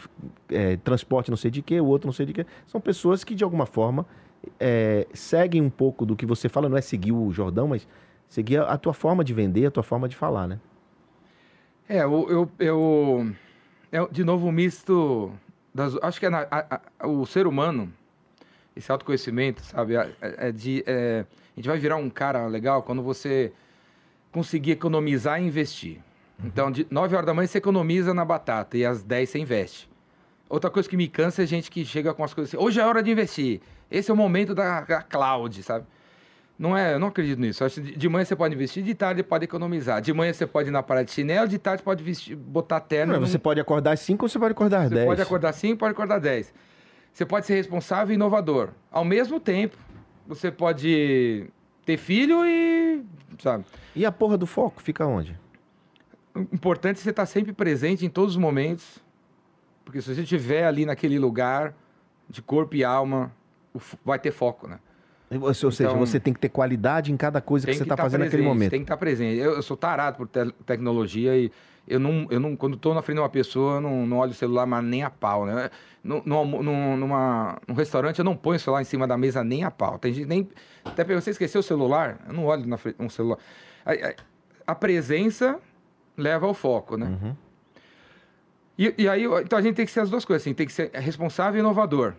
é, 0.49 0.77
transporte 0.77 1.29
não 1.29 1.37
sei 1.37 1.49
de 1.51 1.61
quê, 1.61 1.79
o 1.81 1.85
outro 1.85 2.07
não 2.07 2.13
sei 2.13 2.25
de 2.25 2.33
quê. 2.33 2.45
São 2.65 2.79
pessoas 2.79 3.23
que, 3.23 3.33
de 3.33 3.43
alguma 3.43 3.65
forma, 3.65 4.05
é, 4.59 5.07
seguem 5.13 5.61
um 5.61 5.69
pouco 5.69 6.05
do 6.05 6.15
que 6.15 6.25
você 6.25 6.47
fala, 6.49 6.69
não 6.69 6.77
é 6.77 6.81
seguir 6.81 7.11
o 7.11 7.31
Jordão, 7.31 7.67
mas 7.67 7.87
seguir 8.27 8.57
a, 8.57 8.63
a 8.63 8.77
tua 8.77 8.93
forma 8.93 9.23
de 9.23 9.33
vender, 9.33 9.65
a 9.65 9.71
tua 9.71 9.83
forma 9.83 10.07
de 10.07 10.15
falar, 10.15 10.47
né? 10.47 10.59
É, 11.87 12.03
eu, 12.03 12.27
eu, 12.29 12.51
eu- 12.59 13.31
é, 13.91 14.05
de 14.11 14.23
novo, 14.23 14.47
um 14.47 14.51
misto. 14.51 15.31
Das, 15.73 15.95
acho 16.01 16.19
que 16.19 16.25
é 16.25 16.29
na- 16.29 16.47
a- 16.49 16.81
a- 16.99 17.07
o 17.07 17.25
ser 17.25 17.45
humano, 17.47 17.91
esse 18.75 18.91
autoconhecimento, 18.91 19.63
sabe? 19.63 19.95
É, 19.95 20.09
é 20.21 20.51
de, 20.51 20.83
é, 20.85 21.25
a 21.55 21.59
gente 21.59 21.67
vai 21.67 21.77
virar 21.77 21.95
um 21.97 22.09
cara 22.09 22.47
legal 22.47 22.83
quando 22.83 23.01
você 23.01 23.51
conseguir 24.31 24.71
economizar 24.71 25.41
e 25.41 25.45
investir. 25.45 25.99
Então, 26.43 26.69
de 26.71 26.85
9 26.91 27.15
horas 27.15 27.25
da 27.25 27.33
manhã 27.33 27.47
você 27.47 27.57
economiza 27.57 28.13
na 28.13 28.23
batata 28.25 28.77
e 28.77 28.85
às 28.85 29.01
10 29.01 29.29
você 29.29 29.39
investe. 29.39 29.89
Outra 30.49 30.69
coisa 30.69 30.87
que 30.87 30.95
me 30.97 31.07
cansa 31.07 31.43
é 31.43 31.45
gente 31.45 31.69
que 31.71 31.83
chega 31.83 32.13
com 32.13 32.23
as 32.23 32.33
coisas 32.33 32.53
assim, 32.53 32.63
hoje 32.63 32.79
é 32.79 32.85
hora 32.85 33.01
de 33.01 33.09
investir. 33.11 33.61
Esse 33.89 34.11
é 34.11 34.13
o 34.13 34.17
momento 34.17 34.53
da, 34.53 34.81
da 34.81 35.01
cloud, 35.01 35.61
sabe? 35.63 35.85
Não 36.59 36.75
é, 36.75 36.93
eu 36.95 36.99
não 36.99 37.09
acredito 37.09 37.39
nisso. 37.39 37.63
Acho 37.63 37.81
que 37.81 37.95
de 37.95 38.09
manhã 38.09 38.25
você 38.25 38.35
pode 38.35 38.55
investir, 38.55 38.83
de 38.83 38.95
tarde 38.95 39.21
pode 39.21 39.45
economizar. 39.45 40.01
De 40.01 40.11
manhã 40.11 40.33
você 40.33 40.47
pode 40.47 40.69
ir 40.69 40.71
na 40.71 40.81
praia 40.81 41.05
de 41.05 41.11
chinelo, 41.11 41.47
de 41.47 41.59
tarde 41.59 41.83
pode 41.83 42.03
vestir, 42.03 42.35
botar 42.35 42.79
terno. 42.79 43.13
Não, 43.13 43.19
num- 43.21 43.27
você 43.27 43.37
pode 43.37 43.59
acordar 43.59 43.91
às 43.91 43.99
5 43.99 44.25
ou 44.25 44.29
você 44.29 44.39
pode 44.39 44.53
acordar 44.53 44.81
às 44.81 44.89
você 44.89 44.95
10. 44.95 45.05
pode 45.07 45.21
acordar 45.21 45.53
5, 45.53 45.77
pode 45.77 45.91
acordar 45.91 46.19
10. 46.19 46.53
Você 47.13 47.25
pode 47.25 47.45
ser 47.45 47.55
responsável 47.55 48.11
e 48.11 48.15
inovador. 48.15 48.69
Ao 48.91 49.05
mesmo 49.05 49.39
tempo, 49.39 49.77
você 50.27 50.49
pode 50.51 51.47
ter 51.85 51.97
filho 51.97 52.43
e, 52.45 53.03
sabe? 53.39 53.63
E 53.95 54.03
a 54.05 54.11
porra 54.11 54.35
do 54.37 54.47
foco 54.47 54.81
fica 54.81 55.05
onde? 55.05 55.39
O 56.35 56.39
importante 56.41 56.99
é 56.99 57.03
você 57.03 57.11
estar 57.11 57.25
sempre 57.27 57.53
presente 57.53 58.03
em 58.05 58.09
todos 58.09 58.31
os 58.35 58.41
momentos. 58.41 58.99
Porque 59.85 60.01
se 60.01 60.13
você 60.13 60.21
estiver 60.21 60.65
ali 60.65 60.85
naquele 60.85 61.17
lugar, 61.17 61.73
de 62.29 62.41
corpo 62.41 62.75
e 62.75 62.83
alma, 62.83 63.31
vai 64.05 64.19
ter 64.19 64.31
foco, 64.31 64.67
né? 64.67 64.79
Ou 65.41 65.53
seja, 65.53 65.83
Então- 65.89 65.99
você 65.99 66.19
tem 66.21 66.33
que 66.33 66.39
ter 66.39 66.47
qualidade 66.49 67.11
em 67.11 67.17
cada 67.17 67.41
coisa 67.41 67.67
que 67.67 67.73
você 67.73 67.83
está 67.83 67.97
tá 67.97 68.03
fazendo 68.03 68.21
naquele 68.23 68.43
momento. 68.43 68.69
Tem 68.71 68.79
que 68.79 68.85
estar 68.85 68.95
presente. 68.97 69.37
Eu, 69.37 69.55
eu 69.55 69.61
sou 69.61 69.75
tarado 69.75 70.15
por 70.17 70.27
te- 70.27 70.53
tecnologia 70.65 71.35
e 71.37 71.51
eu 71.85 71.99
não, 71.99 72.27
eu 72.29 72.39
não, 72.39 72.55
quando 72.55 72.75
estou 72.75 72.93
na 72.93 73.01
frente 73.01 73.17
de 73.17 73.21
uma 73.21 73.29
pessoa, 73.29 73.75
eu 73.75 73.81
não, 73.81 74.05
não 74.07 74.17
olho 74.17 74.31
o 74.31 74.33
celular, 74.33 74.65
mas 74.65 74.83
nem 74.85 75.03
a 75.03 75.09
pau, 75.09 75.45
né? 75.45 75.69
No, 76.01 76.21
no, 76.25 76.45
num- 76.63 76.95
numa, 76.97 77.57
num 77.67 77.73
restaurante, 77.75 78.19
eu 78.19 78.25
não 78.25 78.37
ponho 78.37 78.55
o 78.55 78.59
celular 78.59 78.81
em 78.81 78.85
cima 78.85 79.05
da 79.05 79.17
mesa 79.17 79.43
nem 79.43 79.65
a 79.65 79.71
pau. 79.71 79.99
Tem 79.99 80.13
gente 80.13 80.27
nem. 80.27 80.47
Até 80.85 81.03
pra 81.03 81.19
você 81.19 81.31
esquecer 81.31 81.57
o 81.57 81.63
celular, 81.63 82.19
eu 82.27 82.33
não 82.33 82.45
olho 82.45 82.65
na 82.65 82.77
frente 82.77 82.95
um 82.97 83.09
celular. 83.09 83.37
A, 83.85 83.91
a- 83.91 84.15
a 84.67 84.75
presença 84.75 85.59
leva 86.15 86.45
ao 86.45 86.53
foco, 86.53 86.95
né? 86.95 87.05
Uhum. 87.21 87.35
E, 88.77 88.93
e 88.97 89.09
aí, 89.09 89.25
então 89.43 89.57
a 89.57 89.61
gente 89.61 89.75
tem 89.75 89.85
que 89.85 89.91
ser 89.91 90.01
as 90.01 90.09
duas 90.09 90.23
coisas, 90.23 90.43
assim, 90.43 90.53
tem 90.53 90.65
que 90.67 90.73
ser 90.73 90.89
responsável 90.93 91.57
e 91.57 91.59
inovador. 91.59 92.13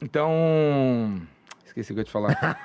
Então. 0.00 1.20
Esqueci 1.64 1.92
o 1.92 1.94
que 1.94 2.00
eu 2.00 2.02
ia 2.02 2.04
te 2.04 2.10
falar. 2.10 2.58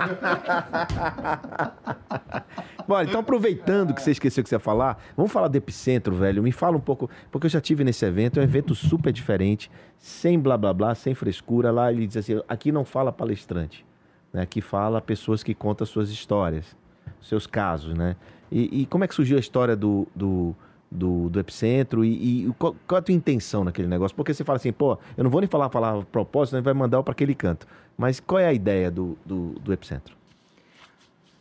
Bom, 2.88 3.02
então 3.02 3.20
aproveitando 3.20 3.94
que 3.94 4.02
você 4.02 4.12
esqueceu 4.12 4.44
que 4.44 4.50
você 4.50 4.56
ia 4.56 4.60
falar, 4.60 5.02
vamos 5.16 5.32
falar 5.32 5.48
do 5.48 5.56
Epicentro, 5.56 6.16
velho. 6.16 6.42
Me 6.42 6.52
fala 6.52 6.78
um 6.78 6.82
pouco, 6.82 7.10
porque 7.32 7.46
eu 7.48 7.50
já 7.50 7.62
tive 7.62 7.84
nesse 7.84 8.06
evento, 8.06 8.40
é 8.40 8.42
um 8.42 8.44
evento 8.44 8.74
super 8.74 9.12
diferente, 9.12 9.70
sem 9.98 10.40
blá 10.40 10.58
blá 10.58 10.74
blá, 10.74 10.96
sem 10.96 11.14
frescura. 11.14 11.72
Lá 11.72 11.92
ele 11.92 12.08
diz 12.08 12.18
assim: 12.18 12.42
aqui 12.48 12.72
não 12.72 12.84
fala 12.84 13.12
palestrante, 13.12 13.86
né? 14.32 14.42
aqui 14.42 14.62
fala 14.62 15.02
pessoas 15.02 15.44
que 15.44 15.54
contam 15.54 15.86
suas 15.86 16.10
histórias, 16.10 16.76
seus 17.22 17.46
casos, 17.46 17.94
né? 17.94 18.16
E, 18.52 18.82
e 18.82 18.86
como 18.86 19.04
é 19.04 19.08
que 19.08 19.16
surgiu 19.16 19.38
a 19.38 19.40
história 19.40 19.76
do, 19.76 20.08
do, 20.16 20.56
do, 20.94 21.30
do 21.30 21.40
Epicentro 21.40 22.06
e, 22.06 22.48
e 22.48 22.54
qual, 22.54 22.76
qual, 22.88 23.00
a 23.00 23.02
tua 23.02 23.14
intenção 23.14 23.64
naquele 23.64 23.88
negócio? 23.88 24.16
Porque 24.16 24.34
você 24.34 24.44
fala 24.44 24.58
assim, 24.58 24.72
pô, 24.72 24.98
eu 25.18 25.24
não 25.24 25.32
vou 25.32 25.42
nem 25.42 25.50
falar 25.50 25.66
a 25.66 25.70
palavra 25.70 26.06
propósito, 26.12 26.56
né? 26.56 26.62
vai 26.62 26.74
mandar 26.74 27.02
para 27.04 27.12
aquele 27.12 27.34
canto. 27.34 27.68
Mas 27.98 28.20
qual 28.20 28.40
é 28.40 28.46
a 28.46 28.54
ideia 28.54 28.92
do, 28.92 29.18
do, 29.26 29.60
do 29.60 29.74
Epicentro? 29.74 30.16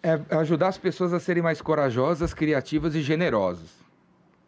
É 0.02 0.18
ajudar 0.36 0.68
as 0.68 0.78
pessoas 0.78 1.12
a 1.12 1.20
serem 1.20 1.42
mais 1.42 1.60
corajosas, 1.60 2.34
criativas 2.34 2.94
e 2.94 3.02
generosas. 3.02 3.70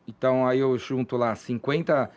Então 0.09 0.47
aí 0.47 0.59
eu 0.59 0.77
junto 0.79 1.17
lá 1.17 1.35
50 1.35 2.11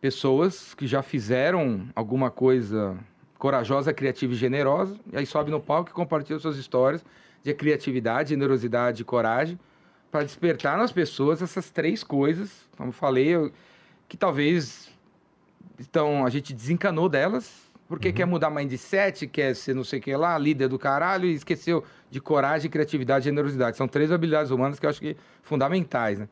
pessoas 0.00 0.74
que 0.74 0.86
já 0.86 1.02
fizeram 1.02 1.86
alguma 1.94 2.30
coisa 2.30 2.96
corajosa, 3.38 3.92
criativa 3.92 4.32
e 4.32 4.36
generosa, 4.36 4.96
e 5.12 5.18
aí 5.18 5.26
sobe 5.26 5.50
no 5.50 5.60
palco 5.60 5.90
e 5.90 5.92
compartilha 5.92 6.38
suas 6.38 6.56
histórias 6.56 7.04
de 7.42 7.52
criatividade, 7.54 8.30
generosidade 8.30 9.02
e 9.02 9.04
coragem 9.04 9.58
para 10.14 10.22
despertar 10.22 10.78
nas 10.78 10.92
pessoas 10.92 11.42
essas 11.42 11.70
três 11.70 12.04
coisas, 12.04 12.48
como 12.76 12.92
falei, 12.92 13.30
eu, 13.30 13.50
que 14.08 14.16
talvez 14.16 14.88
então 15.76 16.24
a 16.24 16.30
gente 16.30 16.54
desencanou 16.54 17.08
delas, 17.08 17.52
porque 17.88 18.10
uhum. 18.10 18.14
quer 18.14 18.24
mudar 18.24 18.48
mindset, 18.48 19.26
quer 19.26 19.56
ser 19.56 19.74
não 19.74 19.82
sei 19.82 19.98
o 19.98 20.02
que 20.02 20.14
lá, 20.14 20.38
líder 20.38 20.68
do 20.68 20.78
caralho, 20.78 21.26
e 21.26 21.34
esqueceu 21.34 21.82
de 22.12 22.20
coragem, 22.20 22.70
criatividade 22.70 23.24
e 23.24 23.28
generosidade. 23.28 23.76
São 23.76 23.88
três 23.88 24.12
habilidades 24.12 24.52
humanas 24.52 24.78
que 24.78 24.86
eu 24.86 24.90
acho 24.90 25.00
que 25.00 25.16
fundamentais, 25.42 26.20
né? 26.20 26.28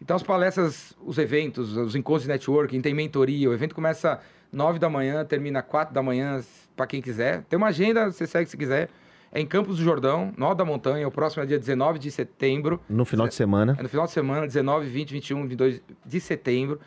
Então 0.00 0.14
as 0.14 0.22
palestras, 0.22 0.94
os 1.04 1.18
eventos, 1.18 1.76
os 1.76 1.96
encontros 1.96 2.22
de 2.22 2.28
networking, 2.28 2.80
tem 2.80 2.94
mentoria, 2.94 3.50
o 3.50 3.52
evento 3.52 3.74
começa 3.74 4.20
nove 4.52 4.78
da 4.78 4.88
manhã, 4.88 5.24
termina 5.24 5.62
quatro 5.62 5.92
da 5.92 6.00
manhã, 6.00 6.44
para 6.76 6.86
quem 6.86 7.02
quiser. 7.02 7.42
Tem 7.48 7.56
uma 7.56 7.70
agenda, 7.70 8.12
você 8.12 8.24
segue 8.24 8.48
se 8.48 8.56
quiser. 8.56 8.88
É 9.32 9.40
em 9.40 9.46
Campos 9.46 9.76
do 9.76 9.84
Jordão, 9.84 10.32
no 10.36 10.44
Alto 10.44 10.58
da 10.58 10.64
Montanha. 10.64 11.06
O 11.06 11.10
próximo 11.10 11.42
é 11.42 11.46
dia 11.46 11.58
19 11.58 11.98
de 11.98 12.10
setembro. 12.10 12.80
No 12.88 13.04
final 13.04 13.28
de 13.28 13.34
semana. 13.34 13.76
É 13.78 13.82
no 13.82 13.88
final 13.88 14.06
de 14.06 14.12
semana, 14.12 14.46
19, 14.46 14.88
20, 14.88 15.12
21, 15.12 15.42
22 15.42 15.82
de 16.04 16.20
setembro. 16.20 16.80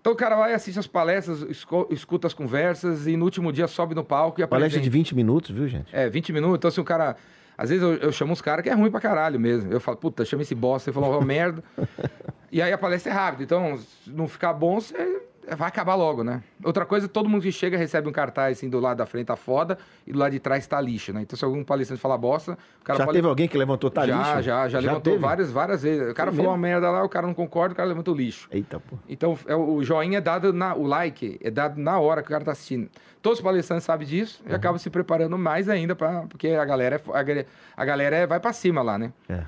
Então 0.00 0.14
o 0.14 0.16
cara 0.16 0.34
vai, 0.34 0.54
assiste 0.54 0.78
as 0.78 0.86
palestras, 0.86 1.42
escuta 1.90 2.26
as 2.26 2.32
conversas 2.32 3.06
e 3.06 3.16
no 3.18 3.26
último 3.26 3.52
dia 3.52 3.68
sobe 3.68 3.94
no 3.94 4.02
palco 4.02 4.40
e 4.40 4.42
apresenta. 4.42 4.70
Palestra 4.70 4.80
de 4.80 4.88
20 4.88 5.14
minutos, 5.14 5.50
viu, 5.50 5.68
gente? 5.68 5.94
É, 5.94 6.08
20 6.08 6.32
minutos. 6.32 6.56
Então, 6.56 6.68
assim, 6.68 6.80
o 6.80 6.84
cara. 6.84 7.16
Às 7.58 7.68
vezes 7.68 7.82
eu, 7.82 7.94
eu 7.96 8.10
chamo 8.10 8.32
uns 8.32 8.40
caras 8.40 8.62
que 8.62 8.70
é 8.70 8.72
ruim 8.72 8.90
pra 8.90 9.00
caralho 9.00 9.38
mesmo. 9.38 9.70
Eu 9.70 9.78
falo, 9.78 9.98
puta, 9.98 10.24
chama 10.24 10.42
esse 10.42 10.54
bosta. 10.54 10.90
Você 10.90 10.94
falou, 10.94 11.18
oh, 11.18 11.22
merda. 11.22 11.62
e 12.50 12.62
aí 12.62 12.72
a 12.72 12.78
palestra 12.78 13.12
é 13.12 13.14
rápida. 13.14 13.42
Então, 13.42 13.76
se 13.76 14.10
não 14.10 14.26
ficar 14.26 14.54
bom, 14.54 14.80
você 14.80 15.19
vai 15.56 15.68
acabar 15.68 15.94
logo, 15.94 16.22
né? 16.22 16.42
Outra 16.62 16.84
coisa, 16.84 17.08
todo 17.08 17.28
mundo 17.28 17.42
que 17.42 17.52
chega 17.52 17.76
recebe 17.76 18.08
um 18.08 18.12
cartaz 18.12 18.58
assim 18.58 18.68
do 18.68 18.78
lado 18.78 18.98
da 18.98 19.06
frente 19.06 19.26
tá 19.26 19.36
foda 19.36 19.78
e 20.06 20.12
do 20.12 20.18
lado 20.18 20.32
de 20.32 20.38
trás 20.38 20.66
tá 20.66 20.80
lixo, 20.80 21.12
né? 21.12 21.22
Então 21.22 21.36
se 21.36 21.44
algum 21.44 21.64
palestrante 21.64 22.00
falar 22.00 22.18
bosta, 22.18 22.58
o 22.80 22.84
cara 22.84 22.98
Já 22.98 23.04
pode... 23.04 23.18
teve 23.18 23.28
alguém 23.28 23.48
que 23.48 23.56
levantou 23.56 23.90
tá 23.90 24.06
já, 24.06 24.16
lixo? 24.16 24.30
Já, 24.30 24.42
já, 24.42 24.68
já 24.68 24.80
levantou 24.80 25.12
teve? 25.12 25.24
várias, 25.24 25.50
várias 25.50 25.82
vezes. 25.82 26.10
O 26.10 26.14
cara 26.14 26.30
falou 26.30 26.50
uma 26.50 26.58
merda 26.58 26.90
lá, 26.90 27.02
o 27.02 27.08
cara 27.08 27.26
não 27.26 27.34
concorda, 27.34 27.72
o 27.72 27.76
cara 27.76 27.88
levantou 27.88 28.14
lixo. 28.14 28.48
Eita, 28.50 28.78
pô. 28.80 28.96
Então 29.08 29.38
é, 29.46 29.54
o 29.54 29.82
joinha 29.82 30.18
é 30.18 30.20
dado 30.20 30.52
na 30.52 30.74
o 30.74 30.84
like 30.84 31.38
é 31.42 31.50
dado 31.50 31.80
na 31.80 31.98
hora 31.98 32.22
que 32.22 32.28
o 32.28 32.30
cara 32.30 32.44
tá 32.44 32.52
assistindo. 32.52 32.88
Todos 33.22 33.38
os 33.38 33.42
palestrantes 33.42 33.84
sabem 33.84 34.06
disso 34.06 34.42
uhum. 34.44 34.52
e 34.52 34.54
acabam 34.54 34.78
se 34.78 34.90
preparando 34.90 35.36
mais 35.36 35.68
ainda 35.68 35.94
para 35.94 36.22
porque 36.22 36.48
a 36.48 36.64
galera 36.64 36.96
é, 36.96 37.10
a, 37.12 37.82
a 37.82 37.84
galera 37.84 38.16
é, 38.16 38.26
vai 38.26 38.40
para 38.40 38.52
cima 38.52 38.82
lá, 38.82 38.98
né? 38.98 39.12
É. 39.28 39.42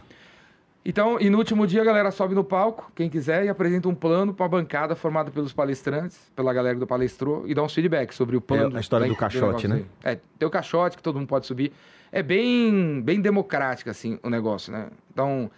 Então, 0.85 1.21
e 1.21 1.31
no 1.31 1.39
último 1.39 1.65
dia 1.67 1.81
a 1.81 1.85
galera 1.85 2.11
sobe 2.11 2.35
no 2.35 2.43
palco, 2.43 2.91
quem 2.95 3.09
quiser, 3.09 3.45
e 3.45 3.49
apresenta 3.49 3.89
um 3.89 3.95
plano 3.95 4.35
para 4.35 4.47
a 4.47 4.49
bancada 4.49 4.97
formada 4.97 5.31
pelos 5.31 5.53
palestrantes, 5.53 6.19
pela 6.35 6.53
galera 6.53 6.77
do 6.77 6.87
palestrou, 6.87 7.47
e 7.47 7.55
dá 7.55 7.63
uns 7.63 7.73
feedback 7.73 8.13
sobre 8.13 8.37
o 8.37 8.41
plano. 8.41 8.75
É 8.75 8.79
a 8.79 8.81
história 8.81 9.07
do, 9.07 9.13
do 9.13 9.17
caixote, 9.17 9.69
do 9.69 9.75
né? 9.75 9.85
É, 10.03 10.19
tem 10.39 10.47
o 10.47 10.51
caixote 10.51 10.97
que 10.97 11.03
todo 11.03 11.17
mundo 11.19 11.29
pode 11.29 11.47
subir. 11.47 11.73
É 12.11 12.23
bem, 12.23 13.01
bem 13.01 13.21
democrático, 13.21 13.91
assim, 13.91 14.19
o 14.23 14.29
negócio, 14.29 14.73
né? 14.73 14.89
Então, 15.13 15.49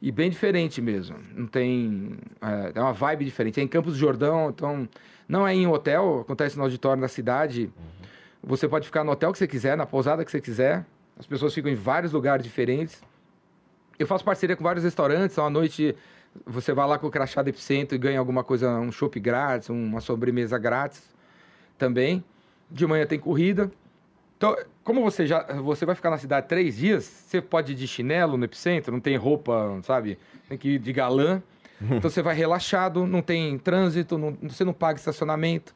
e 0.00 0.10
bem 0.10 0.30
diferente 0.30 0.80
mesmo. 0.80 1.16
Não 1.34 1.46
tem. 1.46 2.16
É, 2.40 2.72
é 2.74 2.80
uma 2.80 2.92
vibe 2.92 3.24
diferente. 3.26 3.60
É 3.60 3.62
em 3.62 3.68
Campos 3.68 3.92
do 3.92 3.98
Jordão, 3.98 4.48
então. 4.48 4.88
Não 5.28 5.46
é 5.46 5.54
em 5.54 5.64
hotel, 5.64 6.22
acontece 6.22 6.56
no 6.56 6.64
auditório 6.64 7.00
da 7.00 7.06
cidade. 7.06 7.70
Uhum. 7.76 8.08
Você 8.42 8.66
pode 8.66 8.86
ficar 8.86 9.04
no 9.04 9.12
hotel 9.12 9.30
que 9.30 9.38
você 9.38 9.46
quiser, 9.46 9.76
na 9.76 9.86
pousada 9.86 10.24
que 10.24 10.30
você 10.30 10.40
quiser. 10.40 10.84
As 11.16 11.26
pessoas 11.26 11.54
ficam 11.54 11.70
em 11.70 11.76
vários 11.76 12.12
lugares 12.12 12.42
diferentes. 12.42 13.00
Eu 14.00 14.06
faço 14.06 14.24
parceria 14.24 14.56
com 14.56 14.64
vários 14.64 14.82
restaurantes, 14.82 15.38
à 15.38 15.50
noite 15.50 15.94
você 16.46 16.72
vai 16.72 16.88
lá 16.88 16.98
com 16.98 17.06
o 17.06 17.10
crachá 17.10 17.42
do 17.42 17.50
Epicentro 17.50 17.94
e 17.94 17.98
ganha 17.98 18.18
alguma 18.18 18.42
coisa, 18.42 18.70
um 18.80 18.90
chopp 18.90 19.20
grátis, 19.20 19.68
uma 19.68 20.00
sobremesa 20.00 20.56
grátis 20.56 21.02
também. 21.76 22.24
De 22.70 22.86
manhã 22.86 23.04
tem 23.04 23.18
corrida. 23.18 23.70
Então, 24.38 24.56
como 24.82 25.02
você 25.02 25.26
já 25.26 25.42
você 25.60 25.84
vai 25.84 25.94
ficar 25.94 26.08
na 26.08 26.16
cidade 26.16 26.48
três 26.48 26.78
dias, 26.78 27.04
você 27.04 27.42
pode 27.42 27.72
ir 27.72 27.74
de 27.74 27.86
chinelo 27.86 28.38
no 28.38 28.44
Epicentro, 28.46 28.90
não 28.90 29.00
tem 29.00 29.16
roupa, 29.18 29.78
sabe? 29.82 30.18
Tem 30.48 30.56
que 30.56 30.70
ir 30.70 30.78
de 30.78 30.92
galã. 30.92 31.42
Então 31.82 32.10
você 32.10 32.20
vai 32.20 32.34
relaxado, 32.34 33.06
não 33.06 33.22
tem 33.22 33.58
trânsito, 33.58 34.18
não, 34.18 34.36
você 34.42 34.66
não 34.66 34.72
paga 34.74 34.98
estacionamento. 34.98 35.74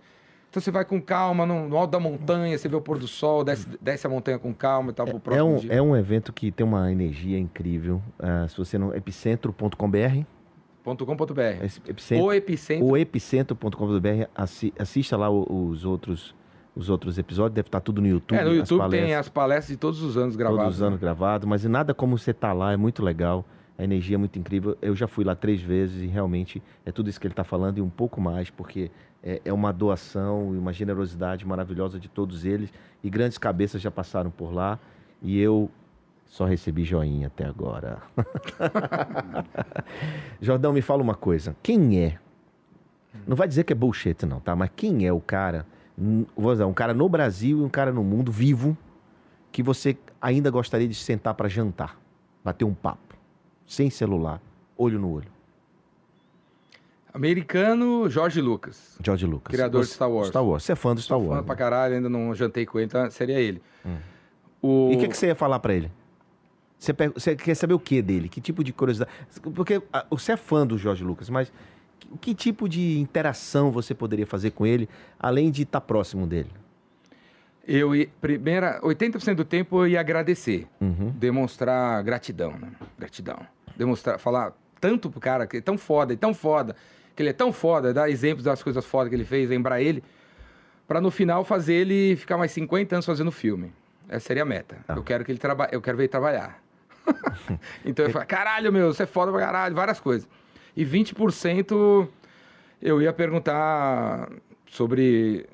Então 0.55 0.63
você 0.63 0.71
vai 0.71 0.85
com 0.85 1.03
calma, 1.03 1.45
no, 1.45 1.69
no, 1.69 1.77
alto 1.77 1.91
da 1.91 1.99
montanha, 1.99 2.57
você 2.57 2.69
vê 2.69 2.77
o 2.77 2.81
pôr 2.81 2.97
do 2.97 3.09
sol, 3.09 3.43
desce, 3.43 3.67
desce 3.81 4.07
a 4.07 4.11
montanha 4.11 4.39
com 4.39 4.55
calma 4.55 4.93
e 4.93 4.95
tal, 4.95 5.05
pro 5.05 5.19
próximo 5.19 5.49
é 5.49 5.53
um, 5.53 5.57
dia. 5.57 5.73
É 5.73 5.83
um 5.83 5.97
evento 5.97 6.33
que 6.33 6.53
tem 6.53 6.65
uma 6.65 6.93
energia 6.93 7.37
incrível. 7.37 8.01
Uh, 8.21 8.49
se 8.49 8.57
você 8.57 8.79
não... 8.79 8.95
epicentro.com.br 8.95 9.77
.com.br 10.85 11.65
Epicentro, 11.89 12.25
ou 12.25 12.33
epicentro. 12.33 12.87
Ou 12.87 12.97
epicentro.com.br 12.97 14.29
assi, 14.33 14.73
assista 14.79 15.17
lá 15.17 15.29
os 15.29 15.85
outros 15.85 16.33
os 16.77 16.89
outros 16.89 17.19
episódios, 17.19 17.55
deve 17.57 17.67
estar 17.67 17.81
tudo 17.81 18.01
no 18.01 18.07
YouTube. 18.07 18.39
É, 18.39 18.45
no 18.45 18.55
YouTube 18.55 18.91
tem 18.91 19.13
as 19.13 19.29
palestras 19.29 19.69
de 19.71 19.77
todos 19.77 20.03
os 20.03 20.17
anos 20.17 20.37
gravadas. 20.37 20.67
Todos 20.67 20.77
os 20.77 20.83
anos 20.83 21.01
né? 21.01 21.01
gravados, 21.01 21.49
mas 21.49 21.65
nada 21.65 21.93
como 21.93 22.17
você 22.17 22.33
tá 22.33 22.53
lá, 22.53 22.73
é 22.73 22.77
muito 22.77 23.03
legal. 23.03 23.45
A 23.77 23.83
energia 23.83 24.15
é 24.15 24.19
muito 24.19 24.39
incrível. 24.39 24.79
Eu 24.81 24.95
já 24.95 25.09
fui 25.09 25.25
lá 25.25 25.35
três 25.35 25.61
vezes 25.61 26.01
e 26.01 26.07
realmente 26.07 26.63
é 26.87 26.93
tudo 26.93 27.11
isso 27.11 27.21
que 27.21 27.27
ele 27.27 27.33
está 27.33 27.43
falando 27.43 27.79
e 27.79 27.83
um 27.83 27.89
pouco 27.89 28.21
mais, 28.21 28.51
porque 28.51 28.91
é, 29.25 29.41
é 29.43 29.53
uma 29.53 29.73
doação 29.73 30.55
e 30.55 30.59
uma 30.59 30.73
generosidade 30.73 31.47
maravilhosa 31.47 31.99
de 31.99 32.09
todos 32.09 32.45
eles. 32.45 32.71
E 33.03 33.09
grandes 33.09 33.39
cabeças 33.39 33.81
já 33.81 33.91
passaram 33.91 34.31
por 34.31 34.53
lá. 34.53 34.79
E 35.23 35.41
eu 35.41 35.71
só 36.27 36.45
recebi 36.45 36.85
joinha 36.85 37.29
até 37.29 37.47
agora. 37.47 38.03
Jordão, 40.41 40.75
me 40.75 40.83
fala 40.83 41.03
uma 41.03 41.15
coisa. 41.15 41.57
Quem 41.63 42.05
é? 42.05 42.19
Não 43.27 43.35
vai 43.35 43.49
dizer 43.49 43.65
que 43.65 43.73
é 43.73 43.77
bullshit, 43.77 44.27
não, 44.27 44.41
tá? 44.41 44.55
Mas 44.55 44.71
quem 44.77 45.07
é 45.07 45.13
o 45.13 45.21
cara, 45.21 45.65
vou 46.37 46.53
dizer, 46.53 46.65
um 46.65 46.75
cara 46.75 46.93
no 46.93 47.09
Brasil 47.09 47.61
e 47.61 47.63
um 47.63 47.69
cara 47.69 47.93
no 47.93 48.05
mundo 48.05 48.31
vivo 48.31 48.77
que 49.51 49.63
você 49.63 49.97
ainda 50.21 50.51
gostaria 50.51 50.89
de 50.89 50.95
sentar 50.95 51.33
para 51.35 51.49
jantar, 51.49 51.97
bater 52.45 52.65
um 52.65 52.75
papo, 52.75 53.15
sem 53.65 53.89
celular, 53.89 54.43
olho 54.77 54.99
no 54.99 55.13
olho? 55.13 55.34
Americano, 57.15 58.11
George 58.11 58.41
Lucas. 58.41 58.99
George 59.03 59.25
Lucas. 59.25 59.55
Criador 59.55 59.85
de 59.85 59.91
Star 59.91 60.11
Wars. 60.11 60.29
Star 60.29 60.45
Wars. 60.45 60.65
Você 60.65 60.73
é 60.73 60.77
fã 60.77 60.95
do 60.95 61.01
Star 61.01 61.19
Wars. 61.19 61.39
fã 61.39 61.45
pra 61.45 61.55
caralho, 61.55 61.95
ainda 61.95 62.09
não 62.09 62.35
jantei 62.35 62.67
com 62.67 62.79
ele, 62.79 62.87
então 62.87 63.09
seria 63.11 63.41
ele. 63.41 63.63
Hum. 63.87 63.97
O... 64.61 64.91
E 64.93 64.97
o 64.97 64.99
que, 64.99 65.09
que 65.09 65.17
você 65.17 65.29
ia 65.29 65.35
falar 65.35 65.61
para 65.61 65.73
ele? 65.73 65.91
Você, 66.77 66.93
você, 67.15 67.37
quer 67.37 67.55
saber 67.55 67.73
o 67.73 67.79
que 67.79 68.03
dele? 68.03 68.29
Que 68.29 68.41
tipo 68.41 68.65
de 68.65 68.73
curiosidade? 68.73 69.11
Porque 69.55 69.81
ah, 69.93 70.05
você 70.11 70.33
é 70.33 70.37
fã 70.37 70.67
do 70.67 70.77
George 70.77 71.05
Lucas, 71.05 71.31
mas 71.31 71.53
que, 71.99 72.09
que 72.19 72.35
tipo 72.35 72.69
de 72.69 72.99
interação 72.99 73.71
você 73.71 73.95
poderia 73.95 74.27
fazer 74.27 74.51
com 74.51 74.67
ele, 74.67 74.89
além 75.19 75.51
de 75.51 75.63
estar 75.63 75.81
tá 75.81 75.87
próximo 75.87 76.27
dele? 76.27 76.51
Eu, 77.67 77.93
primeira, 78.21 78.81
80% 78.83 79.37
do 79.37 79.45
tempo 79.45 79.79
eu 79.79 79.89
ia 79.89 80.01
agradecer, 80.01 80.67
uhum. 80.81 81.11
demonstrar 81.17 82.03
gratidão, 82.03 82.53
né? 82.59 82.69
gratidão. 82.99 83.39
Demonstrar, 83.77 84.19
falar 84.19 84.53
tanto 84.79 85.09
pro 85.09 85.19
cara 85.19 85.47
que 85.47 85.57
é 85.57 85.61
tão 85.63 85.79
foda, 85.79 86.13
é 86.13 86.17
tão 86.17 86.35
foda, 86.35 86.77
que 87.15 87.23
ele 87.23 87.31
é 87.31 87.33
tão 87.33 87.53
foda, 87.53 87.93
dar 87.95 88.11
exemplos 88.11 88.45
das 88.45 88.63
coisas 88.63 88.85
fodas 88.85 89.09
que 89.09 89.15
ele 89.15 89.25
fez, 89.25 89.49
lembrar 89.49 89.81
ele, 89.81 90.03
para 90.87 91.01
no 91.01 91.11
final 91.11 91.45
fazer 91.45 91.75
ele 91.75 92.17
ficar 92.17 92.37
mais 92.37 92.53
50 92.53 92.97
anos 92.97 93.07
fazendo 93.07 93.31
filme. 93.31 93.73
Essa 94.09 94.27
seria 94.27 94.43
a 94.43 94.47
meta. 94.47 94.79
Ah. 94.87 94.95
Eu 94.97 95.03
quero 95.03 95.25
que 95.25 95.33
ele 95.33 95.39
trabalhe, 95.39 95.75
eu 95.75 95.81
quero 95.81 95.97
ver 95.97 96.05
ele 96.05 96.09
trabalhar. 96.09 96.63
então 97.85 98.05
eu 98.05 98.11
falo, 98.11 98.27
caralho, 98.27 98.73
meu, 98.73 98.93
você 98.93 99.05
é 99.05 99.07
foda 99.07 99.31
pra 99.31 99.41
caralho, 99.41 99.75
várias 99.75 100.01
coisas. 100.01 100.29
E 100.77 100.85
20% 100.85 102.09
eu 102.83 103.01
ia 103.01 103.13
perguntar 103.13 104.29
sobre 104.67 105.47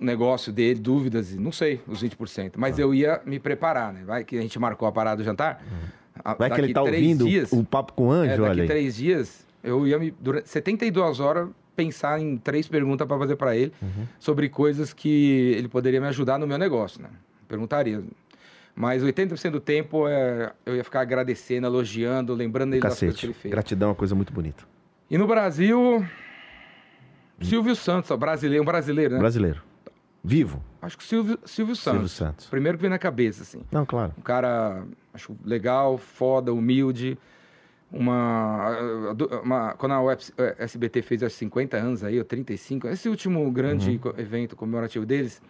o 0.00 0.04
negócio 0.04 0.52
dele, 0.52 0.80
dúvidas, 0.80 1.34
não 1.34 1.52
sei, 1.52 1.80
os 1.86 2.02
20%. 2.02 2.54
Mas 2.56 2.78
ah. 2.78 2.82
eu 2.82 2.94
ia 2.94 3.20
me 3.24 3.38
preparar, 3.38 3.92
né? 3.92 4.02
Vai 4.04 4.24
que 4.24 4.38
a 4.38 4.42
gente 4.42 4.58
marcou 4.58 4.88
a 4.88 4.92
parada 4.92 5.18
do 5.18 5.24
jantar. 5.24 5.62
Uhum. 5.62 6.34
Vai 6.38 6.50
que 6.50 6.60
ele 6.60 6.72
tá 6.72 6.82
ouvindo 6.82 7.26
dias, 7.26 7.52
o 7.52 7.62
papo 7.62 7.92
com 7.92 8.08
o 8.08 8.10
anjo, 8.10 8.32
é, 8.32 8.36
daqui 8.36 8.50
olha 8.50 8.62
aí. 8.62 8.68
três 8.68 8.96
dias 8.96 9.45
eu 9.66 9.86
ia 9.86 9.98
me, 9.98 10.12
durante 10.12 10.48
72 10.48 11.18
horas, 11.18 11.48
pensar 11.74 12.20
em 12.20 12.38
três 12.38 12.68
perguntas 12.68 13.06
para 13.06 13.18
fazer 13.18 13.36
para 13.36 13.56
ele 13.56 13.72
uhum. 13.82 14.06
sobre 14.18 14.48
coisas 14.48 14.92
que 14.92 15.52
ele 15.56 15.68
poderia 15.68 16.00
me 16.00 16.06
ajudar 16.06 16.38
no 16.38 16.46
meu 16.46 16.56
negócio, 16.56 17.02
né? 17.02 17.08
Perguntaria. 17.48 18.02
Mas 18.74 19.02
80% 19.02 19.50
do 19.50 19.60
tempo 19.60 20.06
é, 20.06 20.52
eu 20.64 20.76
ia 20.76 20.84
ficar 20.84 21.00
agradecendo, 21.00 21.66
elogiando, 21.66 22.32
lembrando 22.32 22.74
ele 22.74 22.82
Cacete. 22.82 22.92
das 22.92 23.00
coisas 23.00 23.20
que 23.20 23.26
ele 23.26 23.34
fez. 23.34 23.52
Gratidão 23.52 23.88
é 23.88 23.90
uma 23.90 23.96
coisa 23.96 24.14
muito 24.14 24.32
bonita. 24.32 24.64
E 25.10 25.18
no 25.18 25.26
Brasil, 25.26 26.06
Silvio 27.40 27.74
Santos, 27.74 28.10
ó, 28.10 28.16
brasileiro, 28.16 28.62
um 28.62 28.66
brasileiro, 28.66 29.14
né? 29.14 29.18
Brasileiro. 29.18 29.62
Vivo. 30.22 30.62
Acho 30.82 30.98
que 30.98 31.04
Silvio, 31.04 31.38
Silvio 31.44 31.76
Santos. 31.76 31.92
Silvio 31.92 32.08
Santos. 32.08 32.46
Primeiro 32.46 32.78
que 32.78 32.82
vem 32.82 32.90
na 32.90 32.98
cabeça, 32.98 33.42
assim. 33.42 33.60
Não, 33.70 33.86
claro. 33.86 34.12
Um 34.18 34.22
cara, 34.22 34.84
acho 35.14 35.36
legal, 35.44 35.98
foda, 35.98 36.52
humilde 36.52 37.18
uma, 37.92 38.76
uma 39.42 39.72
quando 39.74 39.92
a 39.92 40.16
SBT 40.58 41.02
fez 41.02 41.22
aos 41.22 41.32
50 41.34 41.76
anos 41.76 42.04
aí, 42.04 42.18
ou 42.18 42.24
35, 42.24 42.88
esse 42.88 43.08
último 43.08 43.50
grande 43.50 44.00
Uhum. 44.04 44.12
evento 44.18 44.56
comemorativo 44.56 45.06
deles, 45.06 45.40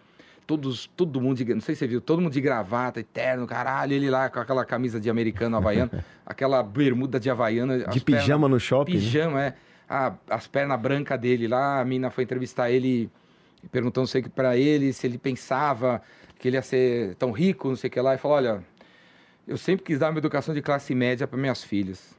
todos, 0.45 0.87
todo 0.95 1.19
mundo, 1.19 1.37
de, 1.43 1.53
não 1.53 1.61
sei 1.61 1.75
se 1.75 1.79
você 1.79 1.87
viu, 1.87 1.99
todo 1.99 2.21
mundo 2.21 2.31
de 2.31 2.39
gravata, 2.41 2.99
eterno, 2.99 3.45
caralho, 3.45 3.93
ele 3.93 4.09
lá 4.09 4.29
com 4.29 4.39
aquela 4.39 4.63
camisa 4.63 4.99
de 4.99 5.09
americano 5.09 5.57
havaiano, 5.57 5.91
aquela 6.25 6.61
bermuda 6.63 7.19
de 7.19 7.29
havaiana. 7.29 7.79
De 7.79 7.99
pijama 7.99 8.47
no 8.47 8.59
shopping. 8.59 8.93
né? 8.93 8.99
Pijama, 8.99 9.43
é. 9.43 9.53
A- 9.89 10.13
as 10.29 10.47
pernas 10.47 10.79
brancas 10.79 11.19
dele 11.19 11.47
lá, 11.47 11.79
a 11.81 11.85
mina 11.85 12.09
foi 12.09 12.23
entrevistar 12.25 12.69
ele, 12.69 13.09
perguntando 13.71 14.05
sei 14.07 14.21
o 14.21 14.23
que 14.25 14.29
pra 14.29 14.55
ele, 14.57 14.93
se 14.93 15.07
ele 15.07 15.17
pensava 15.17 16.01
que 16.37 16.47
ele 16.47 16.57
ia 16.57 16.61
ser 16.61 17.15
tão 17.15 17.31
rico, 17.31 17.69
não 17.69 17.75
sei 17.75 17.87
o 17.87 17.91
que 17.91 17.99
lá, 17.99 18.13
e 18.13 18.17
falou, 18.17 18.37
olha, 18.37 18.63
eu 19.47 19.57
sempre 19.57 19.85
quis 19.85 19.97
dar 19.99 20.09
uma 20.11 20.19
educação 20.19 20.53
de 20.53 20.61
classe 20.61 20.93
média 20.93 21.25
para 21.25 21.39
minhas 21.39 21.63
filhas. 21.63 22.16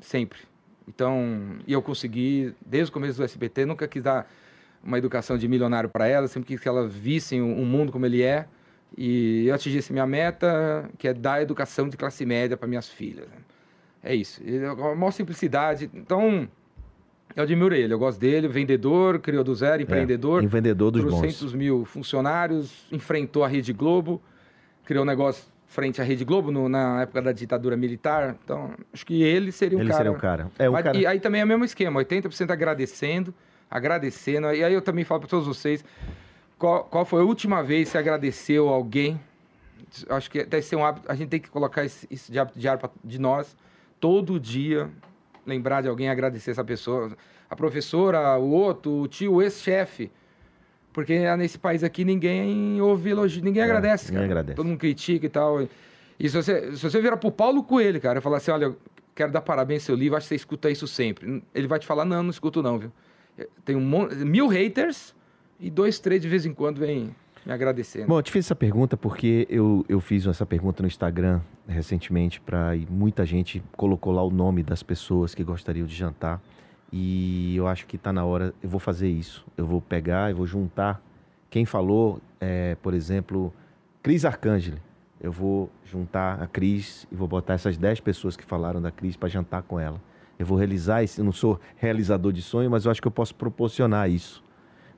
Sempre. 0.00 0.40
Então, 0.86 1.58
e 1.66 1.72
eu 1.72 1.82
consegui, 1.82 2.54
desde 2.64 2.90
o 2.90 2.92
começo 2.92 3.18
do 3.18 3.24
SBT, 3.24 3.66
nunca 3.66 3.86
quis 3.86 4.02
dar 4.02 4.30
uma 4.82 4.96
educação 4.96 5.36
de 5.36 5.46
milionário 5.46 5.88
para 5.90 6.06
elas, 6.06 6.30
sempre 6.30 6.48
quis 6.48 6.60
que 6.60 6.68
elas 6.68 6.92
vissem 6.92 7.42
o 7.42 7.58
o 7.60 7.66
mundo 7.66 7.92
como 7.92 8.06
ele 8.06 8.22
é. 8.22 8.46
E 8.96 9.46
eu 9.46 9.54
atingi 9.54 9.78
essa 9.78 9.92
minha 9.92 10.06
meta, 10.06 10.88
que 10.96 11.06
é 11.08 11.12
dar 11.12 11.42
educação 11.42 11.88
de 11.88 11.96
classe 11.96 12.24
média 12.24 12.56
para 12.56 12.66
minhas 12.66 12.88
filhas. 12.88 13.28
né? 13.28 13.36
É 14.02 14.14
isso. 14.14 14.40
É 14.46 14.72
uma 14.72 14.94
maior 14.94 15.10
simplicidade. 15.10 15.90
Então, 15.92 16.48
eu 17.36 17.42
admiro 17.42 17.74
ele, 17.74 17.92
eu 17.92 17.98
gosto 17.98 18.18
dele, 18.18 18.48
vendedor, 18.48 19.18
criou 19.18 19.44
do 19.44 19.54
zero, 19.54 19.82
empreendedor. 19.82 20.42
É, 20.42 20.46
um 20.46 20.48
vendedor 20.48 20.90
dos 20.90 21.04
bons. 21.04 21.20
300 21.20 21.52
mil 21.52 21.84
funcionários, 21.84 22.86
enfrentou 22.90 23.44
a 23.44 23.48
Rede 23.48 23.72
Globo, 23.72 24.22
criou 24.84 25.04
um 25.04 25.06
negócio 25.06 25.44
frente 25.68 26.00
à 26.00 26.04
Rede 26.04 26.24
Globo 26.24 26.50
no- 26.50 26.68
na 26.68 27.02
época 27.02 27.22
da 27.22 27.30
ditadura 27.30 27.76
militar. 27.76 28.36
Então, 28.42 28.72
acho 28.92 29.04
que 29.06 29.22
ele 29.22 29.52
seria 29.52 29.78
um 29.78 29.80
Ele 29.82 29.90
cara. 29.90 29.98
seria 29.98 30.12
um 30.12 30.18
cara. 30.20 30.50
É 30.58 30.68
Mas- 30.68 30.82
cara. 30.82 30.96
E 30.96 31.06
aí 31.06 31.20
também 31.20 31.40
é 31.40 31.44
o 31.44 31.46
mesmo 31.46 31.64
esquema, 31.64 31.98
80% 32.00 32.50
agradecendo, 32.50 33.32
agradecendo. 33.70 34.52
E 34.52 34.64
aí 34.64 34.72
eu 34.74 34.82
também 34.82 35.04
falo 35.04 35.20
para 35.20 35.28
todos 35.28 35.46
vocês, 35.46 35.84
qual, 36.58 36.84
qual 36.84 37.04
foi 37.04 37.20
a 37.20 37.24
última 37.24 37.62
vez 37.62 37.88
que 37.88 37.92
você 37.92 37.98
agradeceu 37.98 38.68
alguém? 38.68 39.20
Acho 40.08 40.30
que 40.30 40.44
deve 40.44 40.62
ser 40.64 40.76
um 40.76 40.84
hábito, 40.84 41.10
a 41.10 41.14
gente 41.14 41.28
tem 41.28 41.40
que 41.40 41.48
colocar 41.50 41.84
esse, 41.84 42.06
isso 42.10 42.32
de 42.32 42.38
hábito 42.38 42.58
diário 42.58 42.80
pra- 42.80 42.90
de 43.04 43.18
nós, 43.18 43.56
todo 44.00 44.38
dia, 44.40 44.88
lembrar 45.46 45.82
de 45.82 45.88
alguém 45.88 46.08
agradecer 46.08 46.50
essa 46.50 46.64
pessoa. 46.64 47.12
A 47.48 47.54
professora, 47.56 48.36
o 48.38 48.50
outro, 48.50 48.90
o 48.92 49.08
tio, 49.08 49.34
o 49.34 49.42
ex-chefe. 49.42 50.10
Porque 50.98 51.36
nesse 51.36 51.56
país 51.56 51.84
aqui 51.84 52.04
ninguém 52.04 52.80
ouve 52.80 53.10
elogio, 53.10 53.40
ninguém 53.44 53.62
agradece, 53.62 54.06
É, 54.06 54.10
ninguém 54.10 54.28
cara. 54.28 54.40
agradece. 54.40 54.56
Todo 54.56 54.66
mundo 54.66 54.78
critica 54.78 55.26
e 55.26 55.28
tal. 55.28 55.62
E 56.18 56.28
se 56.28 56.34
você, 56.34 56.74
se 56.74 56.82
você 56.82 57.00
virar 57.00 57.16
pro 57.18 57.30
Paulo 57.30 57.62
Coelho, 57.62 58.00
cara, 58.00 58.18
e 58.18 58.20
falar 58.20 58.38
assim, 58.38 58.50
olha, 58.50 58.64
eu 58.64 58.76
quero 59.14 59.30
dar 59.30 59.40
parabéns 59.40 59.82
ao 59.82 59.86
seu 59.86 59.94
livro, 59.94 60.16
acho 60.16 60.24
que 60.24 60.30
você 60.30 60.34
escuta 60.34 60.68
isso 60.68 60.88
sempre. 60.88 61.40
Ele 61.54 61.68
vai 61.68 61.78
te 61.78 61.86
falar, 61.86 62.04
não, 62.04 62.20
não 62.24 62.30
escuto 62.30 62.64
não, 62.64 62.80
viu? 62.80 62.90
Tem 63.64 63.76
um 63.76 63.80
mon- 63.80 64.08
mil 64.26 64.48
haters 64.48 65.14
e 65.60 65.70
dois, 65.70 66.00
três 66.00 66.20
de 66.20 66.28
vez 66.28 66.44
em 66.44 66.52
quando 66.52 66.78
vem 66.80 67.14
me 67.46 67.52
agradecendo. 67.52 68.08
Bom, 68.08 68.18
eu 68.18 68.22
te 68.24 68.32
fiz 68.32 68.46
essa 68.46 68.56
pergunta 68.56 68.96
porque 68.96 69.46
eu, 69.48 69.86
eu 69.88 70.00
fiz 70.00 70.26
essa 70.26 70.44
pergunta 70.44 70.82
no 70.82 70.88
Instagram 70.88 71.40
recentemente 71.68 72.40
para 72.40 72.72
muita 72.90 73.24
gente 73.24 73.62
colocou 73.76 74.12
lá 74.12 74.24
o 74.24 74.30
nome 74.32 74.64
das 74.64 74.82
pessoas 74.82 75.32
que 75.32 75.44
gostariam 75.44 75.86
de 75.86 75.94
jantar 75.94 76.42
e 76.92 77.56
eu 77.56 77.66
acho 77.66 77.86
que 77.86 77.96
está 77.96 78.12
na 78.12 78.24
hora. 78.24 78.54
Eu 78.62 78.68
vou 78.68 78.80
fazer 78.80 79.08
isso. 79.08 79.46
Eu 79.56 79.66
vou 79.66 79.80
pegar, 79.80 80.30
eu 80.30 80.36
vou 80.36 80.46
juntar 80.46 81.02
quem 81.50 81.64
falou, 81.64 82.20
é, 82.40 82.76
por 82.76 82.94
exemplo, 82.94 83.52
Cris 84.02 84.24
Arcangeli. 84.24 84.80
Eu 85.20 85.32
vou 85.32 85.70
juntar 85.84 86.40
a 86.40 86.46
Cris 86.46 87.06
e 87.10 87.14
vou 87.16 87.26
botar 87.26 87.54
essas 87.54 87.76
10 87.76 88.00
pessoas 88.00 88.36
que 88.36 88.44
falaram 88.44 88.80
da 88.80 88.90
Cris 88.90 89.16
para 89.16 89.28
jantar 89.28 89.62
com 89.62 89.80
ela. 89.80 90.00
Eu 90.38 90.46
vou 90.46 90.56
realizar 90.56 91.02
isso. 91.02 91.20
Eu 91.20 91.24
não 91.24 91.32
sou 91.32 91.60
realizador 91.76 92.32
de 92.32 92.42
sonho, 92.42 92.70
mas 92.70 92.84
eu 92.84 92.90
acho 92.90 93.02
que 93.02 93.08
eu 93.08 93.12
posso 93.12 93.34
proporcionar 93.34 94.08
isso 94.08 94.42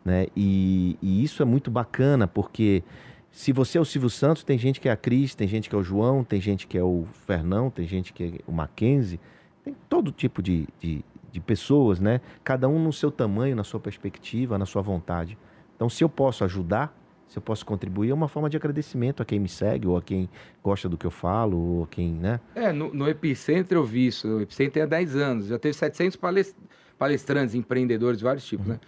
né? 0.05 0.27
E, 0.37 0.97
e 1.03 1.23
isso 1.23 1.43
é 1.43 1.47
muito 1.47 1.71
bacana, 1.71 2.27
porque 2.27 2.83
se 3.31 3.53
você 3.53 3.79
é 3.79 3.81
o 3.81 3.85
Silvio 3.85 4.11
Santos, 4.11 4.43
tem 4.43 4.59
gente 4.59 4.81
que 4.81 4.89
é 4.89 4.93
a 4.93 4.97
Cris, 4.97 5.35
tem 5.35 5.47
gente 5.47 5.69
que 5.69 5.75
é 5.75 5.79
o 5.79 5.83
João, 5.83 6.25
tem 6.25 6.41
gente 6.41 6.67
que 6.67 6.77
é 6.77 6.83
o 6.83 7.07
Fernão, 7.27 7.71
tem 7.71 7.87
gente 7.87 8.13
que 8.13 8.25
é 8.25 8.33
o 8.47 8.53
Mackenzie, 8.53 9.21
tem 9.63 9.75
todo 9.89 10.11
tipo 10.11 10.43
de, 10.43 10.67
de, 10.79 11.05
de 11.31 11.41
pessoas, 11.41 12.01
né? 12.01 12.21
Cada 12.43 12.69
um 12.69 12.83
no 12.83 12.93
seu 12.93 13.11
tamanho, 13.11 13.55
na 13.57 13.65
sua 13.65 13.81
perspectiva, 13.81 14.59
na 14.59 14.67
sua 14.67 14.83
vontade. 14.83 15.37
Então, 15.77 15.89
se 15.89 16.03
eu 16.05 16.09
posso 16.09 16.45
ajudar, 16.45 16.95
se 17.27 17.39
eu 17.39 17.43
posso 17.43 17.65
contribuir, 17.65 18.11
é 18.11 18.15
uma 18.15 18.27
forma 18.29 18.51
de 18.51 18.57
agradecimento 18.57 19.23
a 19.23 19.25
quem 19.25 19.39
me 19.39 19.49
segue, 19.49 19.87
ou 19.87 19.97
a 19.97 20.03
quem 20.03 20.29
gosta 20.63 20.89
do 20.89 20.97
que 20.99 21.07
eu 21.07 21.11
falo, 21.11 21.57
ou 21.57 21.85
a 21.85 21.87
quem, 21.87 22.13
né? 22.13 22.41
É, 22.55 22.73
no, 22.73 22.93
no 22.93 23.09
Epicentro 23.09 23.79
eu 23.79 23.85
vi 23.85 24.09
isso. 24.09 24.27
O 24.29 24.41
Epicentro 24.41 24.73
tem 24.75 24.83
há 24.83 24.87
10 24.87 25.17
anos. 25.17 25.47
Já 25.47 25.59
teve 25.59 25.75
700 25.75 26.17
pales- 26.17 26.55
palestrantes, 26.99 27.55
empreendedores 27.55 28.19
de 28.19 28.25
vários 28.25 28.45
tipos, 28.45 28.67
né? 28.67 28.81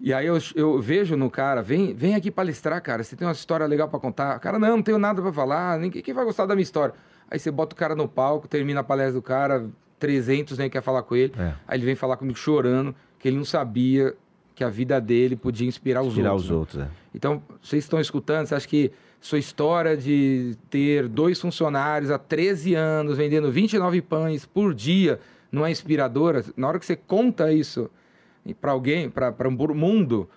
E 0.00 0.12
aí 0.12 0.26
eu, 0.26 0.38
eu 0.54 0.80
vejo 0.80 1.16
no 1.16 1.28
cara, 1.28 1.60
vem, 1.60 1.92
vem 1.94 2.14
aqui 2.14 2.30
palestrar, 2.30 2.80
cara. 2.82 3.02
Você 3.02 3.16
tem 3.16 3.26
uma 3.26 3.32
história 3.32 3.66
legal 3.66 3.88
pra 3.88 3.98
contar. 3.98 4.36
O 4.36 4.40
cara, 4.40 4.58
não, 4.58 4.68
não 4.76 4.82
tenho 4.82 4.98
nada 4.98 5.20
pra 5.20 5.32
falar. 5.32 5.78
Ninguém 5.78 6.02
quem 6.02 6.14
vai 6.14 6.24
gostar 6.24 6.46
da 6.46 6.54
minha 6.54 6.62
história. 6.62 6.94
Aí 7.30 7.38
você 7.38 7.50
bota 7.50 7.74
o 7.74 7.76
cara 7.78 7.94
no 7.96 8.06
palco, 8.08 8.46
termina 8.46 8.80
a 8.80 8.84
palestra 8.84 9.14
do 9.14 9.22
cara, 9.22 9.68
300 9.98 10.58
nem 10.58 10.70
quer 10.70 10.82
falar 10.82 11.02
com 11.02 11.14
ele. 11.16 11.32
É. 11.38 11.54
Aí 11.66 11.78
ele 11.78 11.86
vem 11.86 11.94
falar 11.94 12.16
comigo 12.16 12.38
chorando, 12.38 12.94
que 13.18 13.28
ele 13.28 13.36
não 13.36 13.44
sabia 13.44 14.14
que 14.54 14.64
a 14.64 14.68
vida 14.68 15.00
dele 15.00 15.36
podia 15.36 15.66
inspirar 15.68 16.02
os 16.02 16.14
Tirar 16.14 16.32
outros. 16.32 16.44
os 16.46 16.50
né? 16.50 16.56
outros, 16.58 16.80
é. 16.82 16.88
Então, 17.14 17.42
vocês 17.62 17.84
estão 17.84 18.00
escutando, 18.00 18.46
você 18.46 18.54
acha 18.54 18.66
que 18.66 18.90
sua 19.20 19.38
história 19.38 19.96
de 19.96 20.56
ter 20.70 21.08
dois 21.08 21.40
funcionários 21.40 22.10
há 22.10 22.18
13 22.18 22.74
anos, 22.74 23.16
vendendo 23.16 23.50
29 23.50 24.00
pães 24.02 24.46
por 24.46 24.72
dia, 24.74 25.20
não 25.50 25.64
é 25.66 25.70
inspiradora? 25.70 26.44
Na 26.56 26.68
hora 26.68 26.78
que 26.78 26.86
você 26.86 26.96
conta 26.96 27.52
isso 27.52 27.90
para 28.60 28.72
alguém, 28.72 29.10
para 29.10 29.48
um 29.48 29.54
mundo, 29.74 30.28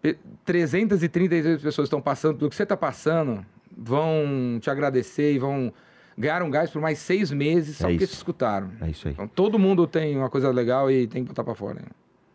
pe- 0.00 0.16
333 0.44 1.60
pessoas 1.60 1.86
estão 1.86 2.00
passando 2.00 2.36
pelo 2.38 2.50
que 2.50 2.56
você 2.56 2.62
está 2.62 2.76
passando, 2.76 3.44
vão 3.76 4.58
te 4.60 4.70
agradecer 4.70 5.32
e 5.34 5.38
vão 5.38 5.72
ganhar 6.18 6.42
um 6.42 6.50
gás 6.50 6.70
por 6.70 6.82
mais 6.82 6.98
seis 6.98 7.30
meses 7.30 7.76
só 7.76 7.86
É 7.88 7.92
porque 7.92 8.04
isso. 8.04 8.12
te 8.14 8.16
escutaram. 8.16 8.70
É 8.80 8.90
isso 8.90 9.06
aí. 9.08 9.14
Então, 9.14 9.28
todo 9.28 9.58
mundo 9.58 9.86
tem 9.86 10.16
uma 10.16 10.28
coisa 10.28 10.50
legal 10.50 10.90
e 10.90 11.06
tem 11.06 11.22
que 11.22 11.28
botar 11.28 11.44
para 11.44 11.54
fora. 11.54 11.80
né? 11.80 11.86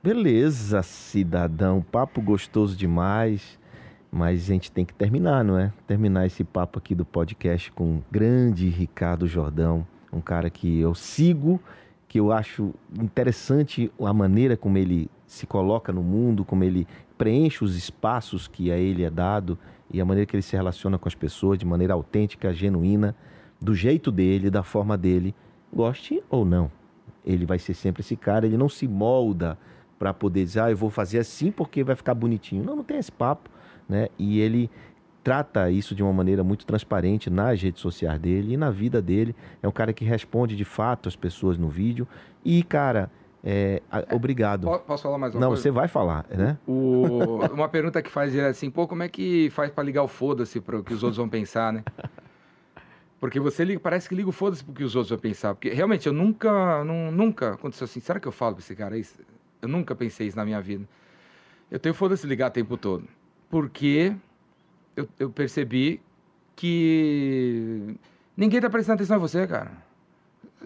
Beleza, 0.02 0.82
cidadão. 0.84 1.82
Papo 1.92 2.22
gostoso 2.22 2.76
demais. 2.76 3.60
Mas 4.12 4.44
a 4.44 4.46
gente 4.46 4.72
tem 4.72 4.86
que 4.86 4.94
terminar, 4.94 5.44
não 5.44 5.58
é? 5.58 5.74
Terminar 5.88 6.26
esse 6.28 6.44
papo 6.44 6.78
aqui 6.78 6.94
do 6.94 7.04
podcast 7.04 7.72
com 7.72 7.96
o 7.96 8.04
grande 8.12 8.70
Ricardo 8.70 9.26
Jordão, 9.26 9.88
um 10.12 10.22
cara 10.22 10.52
que 10.52 10.80
eu 10.80 10.94
sigo, 10.94 11.60
que 12.08 12.20
eu 12.20 12.32
acho 12.32 12.76
interessante 12.96 13.92
a 14.00 14.14
maneira 14.14 14.56
como 14.56 14.78
ele 14.78 15.10
se 15.26 15.48
coloca 15.48 15.92
no 15.92 16.04
mundo, 16.04 16.46
como 16.46 16.64
ele 16.64 16.86
preenche 17.18 17.64
os 17.64 17.76
espaços 17.76 18.48
que 18.48 18.72
a 18.72 18.78
ele 18.78 19.04
é 19.04 19.10
dado 19.10 19.58
e 19.92 20.00
a 20.00 20.06
maneira 20.06 20.28
que 20.28 20.36
ele 20.36 20.44
se 20.44 20.56
relaciona 20.56 21.00
com 21.00 21.08
as 21.10 21.16
pessoas 21.16 21.58
de 21.58 21.66
maneira 21.66 21.96
autêntica, 21.96 22.54
genuína, 22.54 23.16
do 23.64 23.74
jeito 23.74 24.12
dele, 24.12 24.50
da 24.50 24.62
forma 24.62 24.98
dele, 24.98 25.34
goste 25.74 26.22
ou 26.30 26.44
não. 26.44 26.70
Ele 27.26 27.46
vai 27.46 27.58
ser 27.58 27.74
sempre 27.74 28.02
esse 28.02 28.18
cara, 28.18 28.46
ele 28.46 28.58
não 28.58 28.68
se 28.68 28.86
molda 28.88 29.58
para 29.98 30.14
poder 30.14 30.44
dizer, 30.44 30.60
ah, 30.60 30.70
eu 30.70 30.76
vou 30.76 30.90
fazer 30.90 31.20
assim 31.20 31.50
porque 31.50 31.82
vai 31.84 31.96
ficar 31.96 32.14
bonitinho. 32.14 32.62
Não, 32.64 32.76
não 32.76 32.84
tem 32.84 32.98
esse 32.98 33.12
papo, 33.12 33.50
né? 33.88 34.10
E 34.20 34.42
ele 34.42 34.70
trata 35.24 35.72
isso 35.72 35.96
de 35.96 36.04
uma 36.04 36.12
maneira 36.12 36.44
muito 36.44 36.66
transparente 36.66 37.30
nas 37.30 37.62
redes 37.62 37.82
sociais 37.82 38.20
dele 38.20 38.56
e 38.56 38.58
na 38.58 38.70
vida 38.70 39.02
dele. 39.02 39.34
É 39.62 39.68
um 39.68 39.72
cara 39.72 39.94
que 39.94 40.04
responde 40.04 40.58
de 40.58 40.66
fato 40.66 41.08
as 41.08 41.16
pessoas 41.16 41.58
no 41.58 41.70
vídeo. 41.70 42.06
E, 42.44 42.62
cara, 42.64 43.10
é, 43.42 43.82
obrigado. 44.12 44.68
Po- 44.68 44.80
Posso 44.80 45.04
falar 45.04 45.18
mais 45.18 45.34
uma 45.34 45.40
Não, 45.40 45.48
coisa? 45.50 45.64
você 45.64 45.72
vai 45.72 45.88
falar, 45.88 46.26
né? 46.30 46.58
O- 46.68 47.40
uma 47.54 47.70
pergunta 47.70 48.02
que 48.02 48.12
faz 48.12 48.34
direto 48.34 48.52
assim, 48.52 48.70
pô, 48.70 48.86
como 48.86 49.04
é 49.04 49.08
que 49.08 49.50
faz 49.52 49.72
pra 49.72 49.82
ligar 49.86 50.04
o 50.04 50.08
foda-se 50.10 50.60
para 50.60 50.78
o 50.80 50.84
que 50.84 50.94
os 50.94 51.02
outros 51.02 51.18
vão 51.18 51.30
pensar, 51.30 51.72
né? 51.72 51.84
Porque 53.24 53.40
você 53.40 53.64
liga, 53.64 53.80
parece 53.80 54.10
que 54.10 54.16
liga 54.16 54.28
o 54.28 54.34
foda-se 54.34 54.62
pro 54.62 54.74
que 54.74 54.84
os 54.84 54.98
outros 54.98 55.12
vão 55.12 55.18
pensar. 55.18 55.56
Porque 55.56 55.70
realmente 55.70 56.06
eu 56.08 56.12
nunca, 56.12 56.84
nu- 56.84 57.10
nunca 57.10 57.54
aconteceu 57.54 57.86
assim. 57.86 58.02
Será 58.02 58.20
que 58.20 58.28
eu 58.28 58.34
falo 58.34 58.56
pra 58.56 58.62
esse 58.62 58.76
cara 58.76 58.98
isso? 58.98 59.18
Eu 59.62 59.70
nunca 59.70 59.96
pensei 59.96 60.28
isso 60.28 60.36
na 60.36 60.44
minha 60.44 60.60
vida. 60.60 60.86
Eu 61.72 61.80
tenho 61.80 61.96
foda-se 61.96 62.28
ligar 62.28 62.50
o 62.50 62.54
tempo 62.54 62.76
todo. 62.76 63.08
Porque 63.50 64.14
eu, 64.94 65.08
eu 65.18 65.30
percebi 65.30 66.02
que 66.54 67.96
ninguém 68.36 68.60
tá 68.60 68.70
prestando 68.70 68.96
atenção 68.96 69.16
em 69.16 69.22
você, 69.22 69.48
cara. 69.48 69.72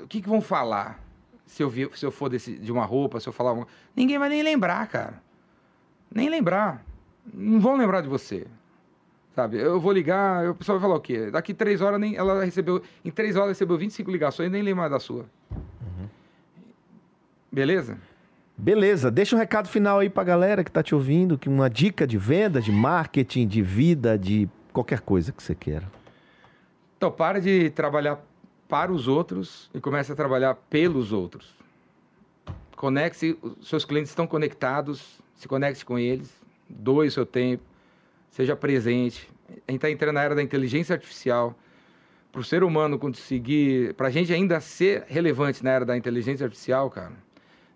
O 0.02 0.08
que, 0.08 0.20
que 0.20 0.28
vão 0.28 0.42
falar 0.42 1.00
se 1.46 1.62
eu, 1.62 1.70
vi, 1.70 1.88
se 1.94 2.04
eu 2.04 2.12
for 2.12 2.28
desse, 2.28 2.58
de 2.58 2.72
uma 2.72 2.86
roupa, 2.86 3.20
se 3.20 3.30
eu 3.30 3.34
falar 3.34 3.54
uma... 3.54 3.68
Ninguém 3.96 4.18
vai 4.18 4.30
nem 4.30 4.42
lembrar, 4.42 4.88
cara. 4.88 5.22
Nem 6.12 6.28
lembrar. 6.28 6.84
Não 7.32 7.60
vão 7.60 7.78
lembrar 7.78 8.02
de 8.02 8.08
você. 8.08 8.48
Sabe? 9.38 9.60
Eu 9.60 9.80
vou 9.80 9.92
ligar, 9.92 10.50
o 10.50 10.56
pessoal 10.56 10.80
vai 10.80 10.88
falar 10.90 10.98
o 10.98 11.00
quê? 11.00 11.30
Daqui 11.30 11.54
três 11.54 11.80
horas, 11.80 12.00
nem, 12.00 12.16
ela 12.16 12.44
recebeu. 12.44 12.82
Em 13.06 13.12
três 13.12 13.36
horas 13.36 13.50
recebeu 13.50 13.78
25 13.78 14.10
ligações, 14.10 14.50
nem 14.50 14.64
lembra 14.64 14.82
mais 14.82 14.92
da 14.92 15.00
sua. 15.00 15.28
Beleza? 17.52 18.00
Beleza, 18.58 19.12
deixa 19.12 19.36
um 19.36 19.40
recado 19.40 19.68
final 19.68 20.00
aí 20.00 20.10
pra 20.10 20.24
galera 20.24 20.64
que 20.64 20.72
tá 20.72 20.82
te 20.82 20.96
ouvindo, 20.96 21.38
que 21.38 21.48
uma 21.48 21.70
dica 21.70 22.08
de 22.08 22.18
venda, 22.18 22.60
de 22.60 22.72
marketing, 22.72 23.48
de 23.48 23.62
vida, 23.62 24.18
de 24.18 24.50
qualquer 24.74 25.02
coisa 25.02 25.32
que 25.32 25.44
você 25.44 25.54
queira. 25.54 25.86
Então, 26.98 27.12
para 27.12 27.40
de 27.40 27.70
trabalhar 27.70 28.20
para 28.68 28.92
os 28.92 29.08
outros 29.08 29.70
e 29.72 29.80
comece 29.80 30.12
a 30.12 30.16
trabalhar 30.16 30.56
pelos 30.68 31.12
outros. 31.12 31.54
Conecte-se, 32.76 33.38
os 33.44 33.70
seus 33.70 33.86
clientes 33.86 34.10
estão 34.10 34.26
conectados, 34.26 35.20
se 35.36 35.48
conecte 35.48 35.86
com 35.86 36.00
eles, 36.00 36.34
doe 36.68 37.08
o 37.08 37.12
seu 37.12 37.24
tempo, 37.24 37.62
seja 38.30 38.56
presente. 38.56 39.30
A 39.68 39.72
gente 39.72 39.78
está 39.78 39.90
entrando 39.90 40.16
na 40.16 40.24
era 40.24 40.36
da 40.36 40.44
inteligência 40.44 40.94
artificial. 40.94 41.58
Para 42.32 42.42
o 42.42 42.44
ser 42.44 42.64
humano 42.64 43.00
conseguir, 43.00 43.94
para 43.96 44.08
a 44.08 44.12
gente 44.12 44.32
ainda 44.32 44.60
ser 44.60 45.06
relevante 45.08 45.64
na 45.64 45.72
era 45.72 45.86
da 45.86 45.98
inteligência 45.98 46.44
artificial, 46.44 46.90
cara, 46.90 47.14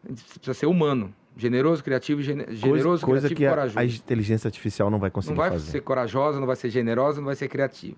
a 0.06 0.10
gente 0.10 0.24
precisa 0.24 0.54
ser 0.54 0.66
humano, 0.68 1.14
generoso, 1.36 1.84
criativo, 1.84 2.22
gene, 2.22 2.45
generoso, 2.49 3.06
coisa, 3.06 3.28
coisa 3.28 3.28
criativo 3.28 3.38
que 3.38 3.43
e 3.43 3.47
a, 3.47 3.49
corajoso. 3.49 3.80
a 3.80 3.86
inteligência 3.86 4.47
artificial 4.49 4.89
não 4.91 4.99
vai 4.99 5.10
conseguir 5.10 5.32
Não 5.36 5.38
vai 5.38 5.52
fazer. 5.52 5.72
ser 5.72 5.82
corajosa, 5.82 6.39
não 6.39 6.45
vai 6.45 6.56
ser 6.56 6.70
generosa, 6.70 7.20
não 7.20 7.26
vai 7.26 7.36
ser 7.36 7.47
criativa. 7.47 7.97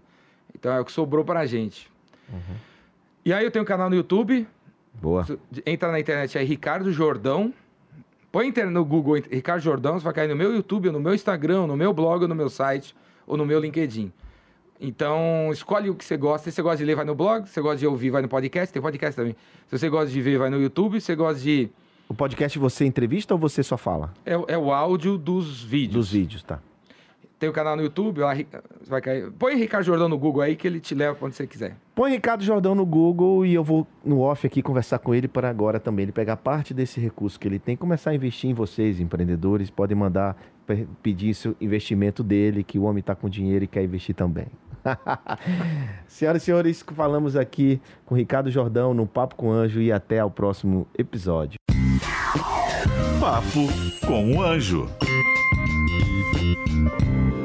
Então 0.55 0.71
é 0.71 0.79
o 0.79 0.85
que 0.85 0.91
sobrou 0.91 1.25
para 1.25 1.41
a 1.41 1.45
gente. 1.45 1.91
Uhum. 2.31 2.55
E 3.25 3.33
aí 3.33 3.43
eu 3.43 3.51
tenho 3.51 3.63
um 3.63 3.67
canal 3.67 3.89
no 3.89 3.95
YouTube, 3.95 4.47
Boa. 4.93 5.25
entra 5.65 5.91
na 5.91 5.99
internet 5.99 6.37
aí, 6.37 6.45
Ricardo 6.45 6.91
Jordão. 6.91 7.53
Põe 8.33 8.51
no 8.71 8.83
Google 8.83 9.21
Ricardo 9.29 9.61
Jordão, 9.61 9.99
você 9.99 10.03
vai 10.03 10.11
cair 10.11 10.27
no 10.27 10.35
meu 10.35 10.51
YouTube, 10.51 10.89
no 10.89 10.99
meu 10.99 11.13
Instagram, 11.13 11.67
no 11.67 11.77
meu 11.77 11.93
blog, 11.93 12.25
no 12.25 12.33
meu 12.33 12.49
site 12.49 12.95
ou 13.27 13.37
no 13.37 13.45
meu 13.45 13.59
LinkedIn. 13.59 14.11
Então, 14.81 15.51
escolhe 15.51 15.91
o 15.91 15.93
que 15.93 16.03
você 16.03 16.17
gosta. 16.17 16.49
Se 16.49 16.55
você 16.55 16.63
gosta 16.63 16.77
de 16.77 16.85
ler, 16.85 16.95
vai 16.95 17.05
no 17.05 17.13
blog. 17.13 17.45
Se 17.45 17.53
você 17.53 17.61
gosta 17.61 17.77
de 17.77 17.85
ouvir, 17.85 18.09
vai 18.09 18.23
no 18.23 18.27
podcast. 18.27 18.73
Tem 18.73 18.81
podcast 18.81 19.15
também. 19.15 19.35
Se 19.67 19.77
você 19.77 19.87
gosta 19.87 20.09
de 20.09 20.19
ver, 20.19 20.39
vai 20.39 20.49
no 20.49 20.59
YouTube. 20.59 20.99
Se 20.99 21.05
você 21.05 21.15
gosta 21.15 21.39
de... 21.43 21.69
O 22.09 22.15
podcast 22.15 22.57
você 22.57 22.85
entrevista 22.85 23.35
ou 23.35 23.39
você 23.39 23.61
só 23.61 23.77
fala? 23.77 24.11
É, 24.25 24.33
é 24.47 24.57
o 24.57 24.73
áudio 24.73 25.15
dos 25.15 25.61
vídeos. 25.61 25.93
Dos 25.93 26.11
vídeos, 26.11 26.41
tá. 26.41 26.59
Tem 27.43 27.49
o 27.49 27.51
canal 27.53 27.75
no 27.75 27.81
YouTube. 27.83 28.21
Lá, 28.21 28.33
vai 28.87 29.01
cair... 29.01 29.29
Põe 29.33 29.55
Ricardo 29.57 29.83
Jordão 29.83 30.07
no 30.07 30.17
Google 30.17 30.41
aí 30.41 30.55
que 30.55 30.65
ele 30.65 30.79
te 30.79 30.95
leva 30.95 31.13
pra 31.13 31.27
onde 31.27 31.35
você 31.35 31.45
quiser. 31.45 31.75
Põe 31.93 32.11
Ricardo 32.11 32.41
Jordão 32.41 32.73
no 32.73 32.85
Google 32.85 33.45
e 33.45 33.53
eu 33.53 33.61
vou 33.61 33.85
no 34.01 34.21
off 34.21 34.47
aqui 34.47 34.61
conversar 34.61 34.97
com 34.99 35.13
ele 35.13 35.27
para 35.27 35.49
agora 35.49 35.77
também 35.77 36.03
ele 36.03 36.13
pegar 36.13 36.37
parte 36.37 36.73
desse 36.73 37.01
recurso 37.01 37.37
que 37.37 37.45
ele 37.45 37.59
tem, 37.59 37.75
começar 37.75 38.11
a 38.11 38.15
investir 38.15 38.49
em 38.49 38.53
vocês, 38.53 38.97
empreendedores, 39.01 39.69
podem 39.69 39.97
mandar 39.97 40.37
pe- 40.65 40.87
pedir 41.01 41.31
esse 41.31 41.53
investimento 41.59 42.23
dele, 42.23 42.63
que 42.63 42.79
o 42.79 42.83
homem 42.83 43.01
está 43.01 43.13
com 43.13 43.27
dinheiro 43.27 43.65
e 43.65 43.67
quer 43.67 43.83
investir 43.83 44.15
também. 44.15 44.47
Senhoras 46.07 46.41
e 46.43 46.45
senhores, 46.45 46.81
falamos 46.95 47.35
aqui 47.35 47.81
com 48.05 48.15
Ricardo 48.15 48.49
Jordão 48.49 48.93
no 48.93 49.05
Papo 49.05 49.35
com 49.35 49.51
Anjo 49.51 49.81
e 49.81 49.91
até 49.91 50.23
o 50.23 50.31
próximo 50.31 50.87
episódio. 50.97 51.57
Papo 53.19 53.67
com 54.07 54.37
o 54.37 54.41
Anjo. 54.41 54.87
Thank 55.99 56.67
you. 56.71 57.42